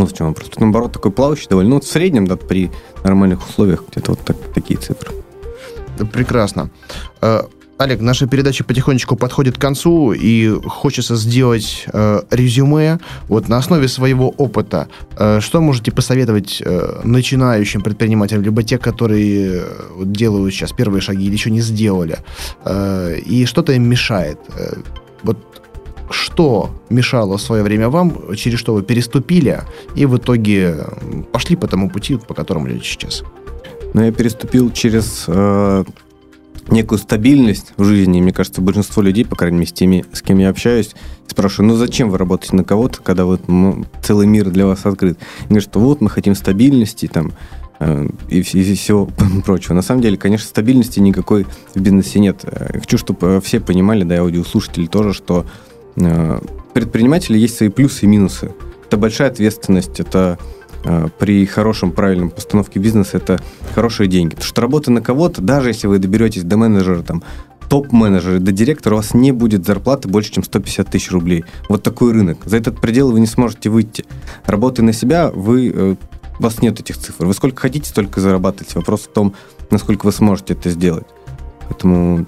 вот 0.04 0.12
в 0.12 0.18
чем 0.18 0.28
вопрос. 0.28 0.50
Наоборот, 0.58 0.92
такой 0.92 1.12
плавающий 1.12 1.48
довольно. 1.50 1.70
Ну, 1.70 1.76
вот 1.76 1.84
в 1.84 1.92
среднем, 1.92 2.28
да, 2.28 2.36
при 2.36 2.72
нормальных 3.04 3.48
условиях 3.48 3.84
где-то 3.92 4.12
вот 4.12 4.22
так, 4.22 4.38
такие 4.54 4.80
цифры. 4.80 5.12
Прекрасно. 6.12 6.70
Э, 7.22 7.44
Олег, 7.78 8.00
наша 8.00 8.26
передача 8.26 8.64
потихонечку 8.64 9.18
подходит 9.18 9.58
к 9.58 9.62
концу, 9.62 10.14
и 10.14 10.50
хочется 10.66 11.18
сделать 11.18 11.86
э, 11.92 12.22
резюме 12.32 13.00
вот 13.28 13.50
на 13.50 13.58
основе 13.58 13.90
своего 13.90 14.30
опыта. 14.30 14.88
Э, 15.18 15.42
что 15.42 15.60
можете 15.60 15.92
посоветовать 15.92 16.62
э, 16.66 17.02
начинающим 17.04 17.82
предпринимателям, 17.82 18.44
либо 18.44 18.64
те, 18.64 18.78
которые 18.78 19.64
э, 19.64 19.66
делают 20.06 20.54
сейчас 20.54 20.72
первые 20.72 21.02
шаги 21.02 21.26
или 21.26 21.34
еще 21.34 21.52
не 21.52 21.62
сделали, 21.62 22.20
э, 22.64 23.20
и 23.26 23.46
что-то 23.46 23.74
им 23.74 23.84
мешает? 23.84 24.40
Э, 24.58 24.76
вот 25.24 25.38
что 26.16 26.72
мешало 26.90 27.38
в 27.38 27.42
свое 27.42 27.64
время 27.64 27.90
вам, 27.90 28.36
через 28.36 28.60
что 28.60 28.74
вы 28.74 28.84
переступили, 28.84 29.62
и 29.96 30.06
в 30.06 30.18
итоге 30.18 30.86
пошли 31.32 31.56
по 31.56 31.68
тому 31.68 31.90
пути, 31.90 32.18
по 32.18 32.34
которому 32.34 32.70
идете 32.70 32.86
сейчас? 32.86 33.24
Ну, 33.94 34.04
я 34.04 34.12
переступил 34.12 34.72
через 34.72 35.26
э, 35.28 35.84
некую 36.70 37.00
стабильность 37.00 37.74
в 37.78 37.84
жизни. 37.84 38.22
Мне 38.22 38.34
кажется, 38.34 38.62
большинство 38.62 39.02
людей, 39.02 39.26
по 39.26 39.36
крайней 39.36 39.58
мере, 39.58 39.70
с 39.70 39.74
теми, 39.74 40.06
с 40.12 40.22
кем 40.22 40.38
я 40.40 40.50
общаюсь, 40.50 40.96
спрашиваю, 41.28 41.70
ну 41.70 41.76
зачем 41.76 42.10
вы 42.10 42.18
работаете 42.18 42.56
на 42.56 42.64
кого-то, 42.64 43.02
когда 43.02 43.26
вот 43.26 43.42
целый 44.04 44.28
мир 44.28 44.50
для 44.50 44.66
вас 44.66 44.86
открыт? 44.86 45.18
Они 45.42 45.50
говорят, 45.50 45.70
что 45.70 45.80
вот 45.80 46.02
мы 46.02 46.10
хотим 46.10 46.36
стабильности, 46.36 47.08
там, 47.08 47.34
э, 47.80 48.08
и, 48.30 48.40
и 48.40 48.76
всего 48.76 49.10
прочего. 49.46 49.74
На 49.74 49.82
самом 49.82 50.02
деле, 50.02 50.18
конечно, 50.18 50.48
стабильности 50.48 51.00
никакой 51.00 51.46
в 51.74 51.80
бизнесе 51.80 52.20
нет. 52.20 52.44
Я 52.74 52.80
хочу, 52.80 52.98
чтобы 52.98 53.42
все 53.44 53.60
понимали, 53.60 54.04
да, 54.04 54.16
и 54.16 54.20
аудиослушатели 54.20 54.88
тоже, 54.88 55.14
что 55.14 55.46
Э, 55.98 56.40
предприниматели 56.74 57.38
есть 57.38 57.58
свои 57.58 57.70
плюсы 57.70 58.06
и 58.06 58.08
минусы. 58.08 58.52
Это 58.88 58.98
большая 58.98 59.30
ответственность, 59.30 60.00
это 60.00 60.38
э, 60.84 61.08
при 61.18 61.46
хорошем, 61.46 61.92
правильном 61.92 62.30
постановке 62.30 62.80
бизнеса 62.80 63.18
это 63.18 63.42
хорошие 63.74 64.08
деньги. 64.08 64.36
Потому 64.36 64.48
что 64.48 64.62
работа 64.62 64.92
на 64.92 65.02
кого-то, 65.02 65.42
даже 65.42 65.70
если 65.70 65.88
вы 65.88 66.00
доберетесь 66.00 66.44
до 66.44 66.58
менеджера 66.58 67.02
там, 67.02 67.24
топ-менеджера 67.70 68.40
до 68.40 68.52
директора, 68.52 68.94
у 68.94 68.98
вас 68.98 69.14
не 69.14 69.32
будет 69.32 69.66
зарплаты 69.66 70.08
больше, 70.08 70.34
чем 70.34 70.44
150 70.44 70.88
тысяч 70.90 71.12
рублей. 71.12 71.46
Вот 71.70 71.84
такой 71.84 72.12
рынок. 72.12 72.40
За 72.46 72.58
этот 72.58 72.80
предел 72.80 73.12
вы 73.12 73.20
не 73.20 73.28
сможете 73.28 73.70
выйти. 73.70 74.06
Работая 74.46 74.84
на 74.84 74.94
себя, 74.94 75.32
вы, 75.32 75.72
э, 75.74 75.96
у 76.40 76.44
вас 76.44 76.62
нет 76.62 76.80
этих 76.80 76.98
цифр. 76.98 77.26
Вы 77.26 77.34
сколько 77.34 77.62
хотите, 77.62 77.90
столько 77.90 78.22
зарабатываете. 78.22 78.78
Вопрос 78.78 79.02
в 79.02 79.14
том, 79.14 79.34
насколько 79.72 80.06
вы 80.06 80.12
сможете 80.12 80.54
это 80.54 80.70
сделать. 80.70 81.08
Поэтому 81.68 82.26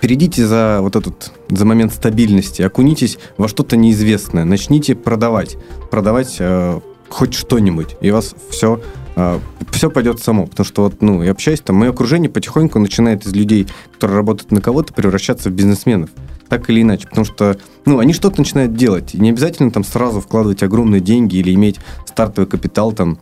перейдите 0.00 0.46
за 0.46 0.78
вот 0.80 0.96
этот, 0.96 1.32
за 1.50 1.64
момент 1.64 1.92
стабильности, 1.92 2.62
окунитесь 2.62 3.18
во 3.36 3.48
что-то 3.48 3.76
неизвестное, 3.76 4.44
начните 4.44 4.94
продавать, 4.94 5.56
продавать 5.90 6.36
э, 6.38 6.80
хоть 7.08 7.34
что-нибудь, 7.34 7.96
и 8.00 8.10
у 8.10 8.14
вас 8.14 8.34
все 8.50 8.80
э, 9.16 9.38
все 9.70 9.90
пойдет 9.90 10.20
само, 10.20 10.46
потому 10.46 10.66
что 10.66 10.82
вот, 10.82 11.02
ну, 11.02 11.22
я 11.22 11.32
общаюсь, 11.32 11.60
там, 11.60 11.76
мое 11.76 11.90
окружение 11.90 12.30
потихоньку 12.30 12.78
начинает 12.78 13.26
из 13.26 13.34
людей, 13.34 13.66
которые 13.92 14.16
работают 14.16 14.52
на 14.52 14.60
кого-то, 14.60 14.92
превращаться 14.92 15.50
в 15.50 15.52
бизнесменов, 15.52 16.10
так 16.48 16.68
или 16.70 16.82
иначе, 16.82 17.08
потому 17.08 17.24
что, 17.24 17.58
ну, 17.84 17.98
они 17.98 18.12
что-то 18.12 18.38
начинают 18.38 18.74
делать, 18.74 19.14
и 19.14 19.20
не 19.20 19.30
обязательно 19.30 19.70
там 19.70 19.84
сразу 19.84 20.20
вкладывать 20.20 20.62
огромные 20.62 21.00
деньги 21.00 21.36
или 21.36 21.54
иметь 21.54 21.78
стартовый 22.06 22.48
капитал 22.48 22.92
там 22.92 23.18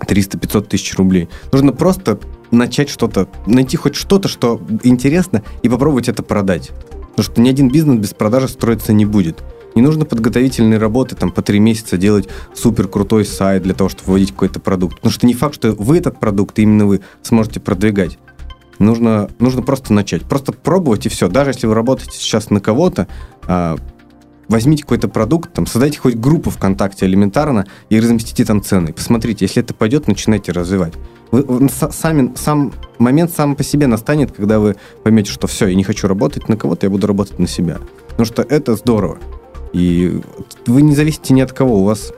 300-500 0.00 0.68
тысяч 0.68 0.94
рублей. 0.96 1.28
Нужно 1.52 1.72
просто 1.72 2.18
начать 2.50 2.88
что-то, 2.88 3.28
найти 3.46 3.76
хоть 3.76 3.94
что-то, 3.94 4.28
что 4.28 4.60
интересно, 4.82 5.42
и 5.62 5.68
попробовать 5.68 6.08
это 6.08 6.22
продать. 6.22 6.70
Потому 7.16 7.32
что 7.32 7.40
ни 7.40 7.48
один 7.48 7.70
бизнес 7.70 7.98
без 7.98 8.14
продажи 8.14 8.48
строиться 8.48 8.92
не 8.92 9.06
будет. 9.06 9.42
Не 9.74 9.82
нужно 9.82 10.04
подготовительные 10.04 10.78
работы, 10.78 11.16
там, 11.16 11.30
по 11.30 11.42
три 11.42 11.60
месяца 11.60 11.98
делать 11.98 12.28
супер 12.54 12.88
крутой 12.88 13.26
сайт 13.26 13.62
для 13.62 13.74
того, 13.74 13.90
чтобы 13.90 14.12
вводить 14.12 14.32
какой-то 14.32 14.58
продукт. 14.58 14.96
Потому 14.96 15.12
что 15.12 15.26
не 15.26 15.34
факт, 15.34 15.54
что 15.54 15.72
вы 15.72 15.98
этот 15.98 16.18
продукт, 16.18 16.58
именно 16.58 16.86
вы, 16.86 17.00
сможете 17.22 17.60
продвигать. 17.60 18.18
Нужно, 18.78 19.28
нужно 19.38 19.62
просто 19.62 19.92
начать. 19.92 20.22
Просто 20.22 20.52
пробовать 20.52 21.06
и 21.06 21.08
все. 21.08 21.28
Даже 21.28 21.50
если 21.50 21.66
вы 21.66 21.74
работаете 21.74 22.18
сейчас 22.18 22.50
на 22.50 22.60
кого-то, 22.60 23.06
а, 23.46 23.76
возьмите 24.48 24.82
какой-то 24.82 25.08
продукт, 25.08 25.52
там, 25.52 25.66
создайте 25.66 25.98
хоть 25.98 26.16
группу 26.16 26.50
ВКонтакте 26.50 27.06
элементарно 27.06 27.66
и 27.90 27.98
разместите 27.98 28.44
там 28.44 28.62
цены. 28.62 28.92
Посмотрите, 28.92 29.44
если 29.44 29.62
это 29.62 29.74
пойдет, 29.74 30.06
начинайте 30.06 30.52
развивать. 30.52 30.94
Вы, 31.32 31.42
вы, 31.42 31.68
сами, 31.68 32.32
сам 32.36 32.72
момент 32.98 33.32
сам 33.32 33.56
по 33.56 33.64
себе 33.64 33.86
настанет, 33.86 34.32
когда 34.32 34.60
вы 34.60 34.76
поймете, 35.02 35.30
что 35.30 35.46
все, 35.46 35.66
я 35.66 35.74
не 35.74 35.84
хочу 35.84 36.06
работать 36.06 36.48
на 36.48 36.56
кого-то, 36.56 36.86
я 36.86 36.90
буду 36.90 37.06
работать 37.06 37.38
на 37.38 37.48
себя. 37.48 37.78
Потому 38.08 38.26
что 38.26 38.42
это 38.42 38.76
здорово. 38.76 39.18
И 39.72 40.20
вы 40.66 40.82
не 40.82 40.94
зависите 40.94 41.34
ни 41.34 41.40
от 41.40 41.52
кого, 41.52 41.80
у 41.80 41.84
вас 41.84 42.12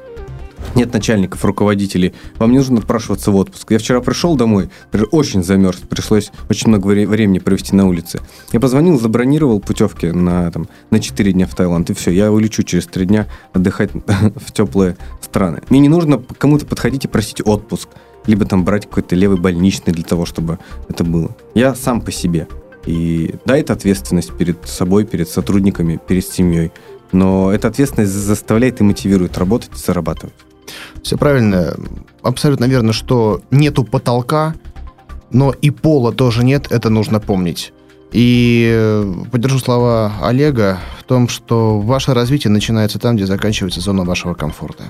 нет 0.74 0.92
начальников, 0.92 1.44
руководителей, 1.44 2.14
вам 2.36 2.52
не 2.52 2.58
нужно 2.58 2.78
отпрашиваться 2.78 3.30
в 3.30 3.36
отпуск. 3.36 3.70
Я 3.70 3.78
вчера 3.78 4.00
пришел 4.00 4.36
домой, 4.36 4.70
очень 5.10 5.42
замерз, 5.42 5.78
пришлось 5.78 6.30
очень 6.48 6.68
много 6.68 6.86
времени 6.86 7.38
провести 7.38 7.74
на 7.74 7.86
улице. 7.86 8.20
Я 8.52 8.60
позвонил, 8.60 8.98
забронировал 8.98 9.60
путевки 9.60 10.06
на, 10.06 10.50
там, 10.50 10.68
на 10.90 11.00
4 11.00 11.32
дня 11.32 11.46
в 11.46 11.54
Таиланд, 11.54 11.90
и 11.90 11.94
все, 11.94 12.10
я 12.10 12.30
улечу 12.32 12.62
через 12.62 12.86
3 12.86 13.06
дня 13.06 13.26
отдыхать 13.52 13.90
в 14.36 14.52
теплые 14.52 14.96
страны. 15.20 15.62
Мне 15.68 15.80
не 15.80 15.88
нужно 15.88 16.22
кому-то 16.38 16.66
подходить 16.66 17.04
и 17.04 17.08
просить 17.08 17.42
отпуск, 17.44 17.88
либо 18.26 18.44
там 18.44 18.64
брать 18.64 18.86
какой-то 18.86 19.16
левый 19.16 19.38
больничный 19.38 19.92
для 19.92 20.04
того, 20.04 20.26
чтобы 20.26 20.58
это 20.88 21.04
было. 21.04 21.34
Я 21.54 21.74
сам 21.74 22.00
по 22.00 22.12
себе. 22.12 22.46
И 22.86 23.34
да, 23.44 23.56
это 23.56 23.72
ответственность 23.72 24.36
перед 24.36 24.66
собой, 24.66 25.04
перед 25.04 25.28
сотрудниками, 25.28 25.98
перед 26.06 26.26
семьей. 26.26 26.72
Но 27.12 27.52
эта 27.52 27.68
ответственность 27.68 28.12
заставляет 28.12 28.80
и 28.80 28.84
мотивирует 28.84 29.38
работать 29.38 29.70
и 29.74 29.78
зарабатывать. 29.78 30.34
Все 31.02 31.16
правильно. 31.16 31.74
Абсолютно 32.22 32.64
верно, 32.66 32.92
что 32.92 33.40
нету 33.50 33.84
потолка, 33.84 34.54
но 35.30 35.52
и 35.52 35.70
пола 35.70 36.12
тоже 36.12 36.44
нет, 36.44 36.66
это 36.70 36.90
нужно 36.90 37.20
помнить. 37.20 37.72
И 38.12 38.70
э, 38.72 39.14
поддержу 39.30 39.58
слова 39.58 40.12
Олега 40.22 40.78
в 40.98 41.04
том, 41.04 41.28
что 41.28 41.78
ваше 41.80 42.14
развитие 42.14 42.50
начинается 42.50 42.98
там, 42.98 43.16
где 43.16 43.26
заканчивается 43.26 43.80
зона 43.80 44.04
вашего 44.04 44.34
комфорта. 44.34 44.84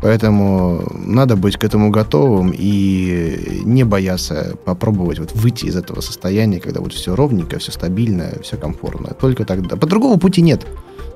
Поэтому 0.00 0.84
надо 0.94 1.36
быть 1.36 1.56
к 1.56 1.64
этому 1.64 1.90
готовым 1.90 2.54
и 2.56 3.60
не 3.64 3.84
бояться 3.84 4.56
попробовать 4.64 5.18
вот 5.18 5.32
выйти 5.34 5.66
из 5.66 5.76
этого 5.76 6.00
состояния, 6.00 6.60
когда 6.60 6.80
вот 6.80 6.92
все 6.92 7.16
ровненько, 7.16 7.58
все 7.58 7.72
стабильно, 7.72 8.32
все 8.42 8.56
комфортно. 8.56 9.14
Только 9.20 9.44
тогда. 9.44 9.76
По 9.76 9.86
другому 9.86 10.18
пути 10.18 10.40
нет. 10.40 10.66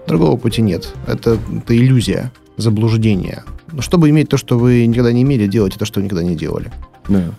Другого 0.09 0.37
пути 0.37 0.63
нет. 0.63 0.93
Это, 1.07 1.39
это 1.57 1.77
иллюзия, 1.77 2.33
заблуждение. 2.57 3.45
Но 3.73 3.83
чтобы 3.83 4.11
иметь 4.11 4.29
то, 4.29 4.37
что 4.37 4.59
вы 4.59 4.87
никогда 4.87 5.13
не 5.13 5.23
имели, 5.23 5.47
делайте 5.47 5.79
то, 5.79 5.85
что 5.85 6.01
вы 6.01 6.05
никогда 6.05 6.25
не 6.25 6.37
делали. 6.37 6.71
Да. 7.09 7.35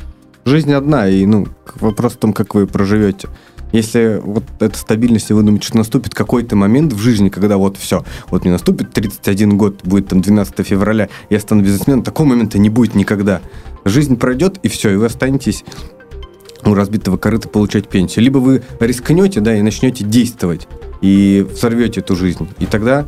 Жизнь 0.45 0.73
одна, 0.73 1.07
и 1.07 1.25
ну, 1.25 1.47
вопрос 1.75 2.13
в 2.13 2.17
том, 2.17 2.33
как 2.33 2.55
вы 2.55 2.67
проживете. 2.67 3.29
Если 3.71 4.21
вот 4.23 4.43
эта 4.59 4.77
стабильность, 4.77 5.31
и 5.31 5.33
вы 5.33 5.41
думаете, 5.41 5.67
что 5.67 5.77
наступит 5.77 6.13
какой-то 6.13 6.55
момент 6.55 6.93
в 6.93 6.99
жизни, 6.99 7.29
когда 7.29 7.57
вот 7.57 7.77
все, 7.77 8.03
вот 8.29 8.43
мне 8.43 8.51
наступит 8.51 8.91
31 8.91 9.57
год, 9.57 9.81
будет 9.83 10.07
там 10.07 10.21
12 10.21 10.67
февраля, 10.67 11.09
я 11.29 11.39
стану 11.39 11.63
бизнесменом, 11.63 12.03
такого 12.03 12.27
момента 12.27 12.59
не 12.59 12.69
будет 12.69 12.93
никогда. 12.93 13.41
Жизнь 13.83 14.17
пройдет, 14.17 14.59
и 14.61 14.67
все, 14.67 14.91
и 14.91 14.95
вы 14.95 15.07
останетесь 15.07 15.63
у 16.65 16.73
разбитого 16.73 17.17
корыта 17.17 17.49
получать 17.49 17.87
пенсию. 17.87 18.23
Либо 18.23 18.37
вы 18.37 18.61
рискнете, 18.79 19.39
да, 19.39 19.57
и 19.57 19.61
начнете 19.61 20.03
действовать, 20.03 20.67
и 21.01 21.45
взорвете 21.49 22.01
эту 22.01 22.15
жизнь. 22.15 22.47
И 22.59 22.65
тогда 22.65 23.07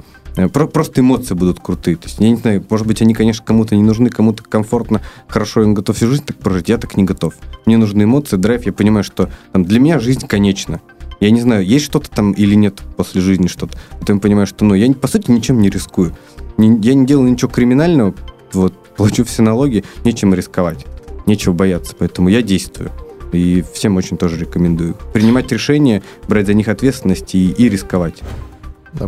Просто 0.52 1.02
эмоции 1.02 1.34
будут 1.34 1.60
крутые. 1.60 1.96
То 1.96 2.08
есть, 2.08 2.20
я 2.20 2.30
не 2.30 2.36
знаю, 2.36 2.66
может 2.70 2.86
быть, 2.86 3.02
они, 3.02 3.14
конечно, 3.14 3.44
кому-то 3.46 3.76
не 3.76 3.84
нужны, 3.84 4.10
кому-то 4.10 4.44
комфортно, 4.44 5.02
хорошо, 5.28 5.62
он 5.62 5.74
готов 5.74 5.96
всю 5.96 6.08
жизнь 6.08 6.26
так 6.26 6.38
прожить, 6.38 6.70
я 6.70 6.78
так 6.78 6.98
не 6.98 7.04
готов. 7.04 7.36
Мне 7.66 7.78
нужны 7.78 8.04
эмоции, 8.04 8.36
драйв, 8.36 8.66
я 8.66 8.74
понимаю, 8.74 9.04
что 9.04 9.30
там, 9.54 9.64
для 9.64 9.80
меня 9.80 10.00
жизнь 10.00 10.28
конечна. 10.28 10.82
Я 11.22 11.32
не 11.32 11.40
знаю, 11.40 11.66
есть 11.66 11.86
что-то 11.86 12.10
там 12.10 12.34
или 12.34 12.56
нет 12.56 12.82
после 12.98 13.22
жизни 13.22 13.48
что-то. 13.48 13.78
Потом 14.00 14.20
понимаю, 14.20 14.48
что, 14.48 14.66
ну, 14.66 14.74
я, 14.74 14.92
по 14.94 15.08
сути, 15.08 15.32
ничем 15.32 15.62
не 15.62 15.70
рискую. 15.70 16.16
Я 16.58 16.94
не 16.94 17.06
делаю 17.06 17.32
ничего 17.32 17.50
криминального, 17.50 18.14
вот, 18.52 18.74
плачу 18.96 19.24
все 19.24 19.42
налоги, 19.42 19.84
нечем 20.04 20.34
рисковать, 20.34 20.86
нечего 21.26 21.54
бояться, 21.54 21.96
поэтому 21.98 22.30
я 22.30 22.42
действую. 22.42 22.92
И 23.32 23.64
всем 23.74 23.98
очень 23.98 24.18
тоже 24.18 24.38
рекомендую. 24.38 24.96
Принимать 25.14 25.52
решения, 25.52 26.04
брать 26.28 26.46
за 26.46 26.54
них 26.54 26.68
ответственность 26.68 27.36
и, 27.36 27.52
и 27.52 27.68
рисковать. 27.70 28.22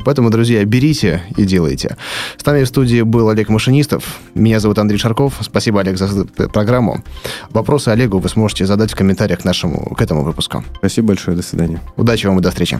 Поэтому, 0.05 0.29
друзья, 0.29 0.63
берите 0.65 1.23
и 1.35 1.43
делайте. 1.43 1.97
С 2.37 2.45
нами 2.45 2.63
в 2.63 2.67
студии 2.67 3.01
был 3.01 3.29
Олег 3.29 3.49
Машинистов. 3.49 4.19
Меня 4.33 4.59
зовут 4.59 4.79
Андрей 4.79 4.97
Шарков. 4.97 5.35
Спасибо, 5.41 5.81
Олег, 5.81 5.97
за 5.97 6.25
программу. 6.25 7.03
Вопросы 7.51 7.89
Олегу 7.89 8.19
вы 8.19 8.29
сможете 8.29 8.65
задать 8.65 8.91
в 8.91 8.95
комментариях 8.95 9.41
к, 9.41 9.45
нашему, 9.45 9.95
к 9.95 10.01
этому 10.01 10.23
выпуску. 10.23 10.63
Спасибо 10.77 11.09
большое. 11.09 11.37
До 11.37 11.43
свидания. 11.43 11.81
Удачи 11.95 12.27
вам 12.27 12.39
и 12.39 12.41
до 12.41 12.49
встречи. 12.49 12.79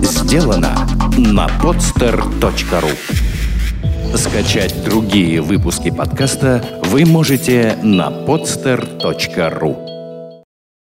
Сделано 0.00 0.76
на 1.16 1.46
podster.ru 1.62 2.90
Скачать 4.16 4.84
другие 4.84 5.40
выпуски 5.40 5.90
подкаста 5.90 6.64
вы 6.84 7.04
можете 7.04 7.78
на 7.82 8.08
podster.ru 8.08 9.85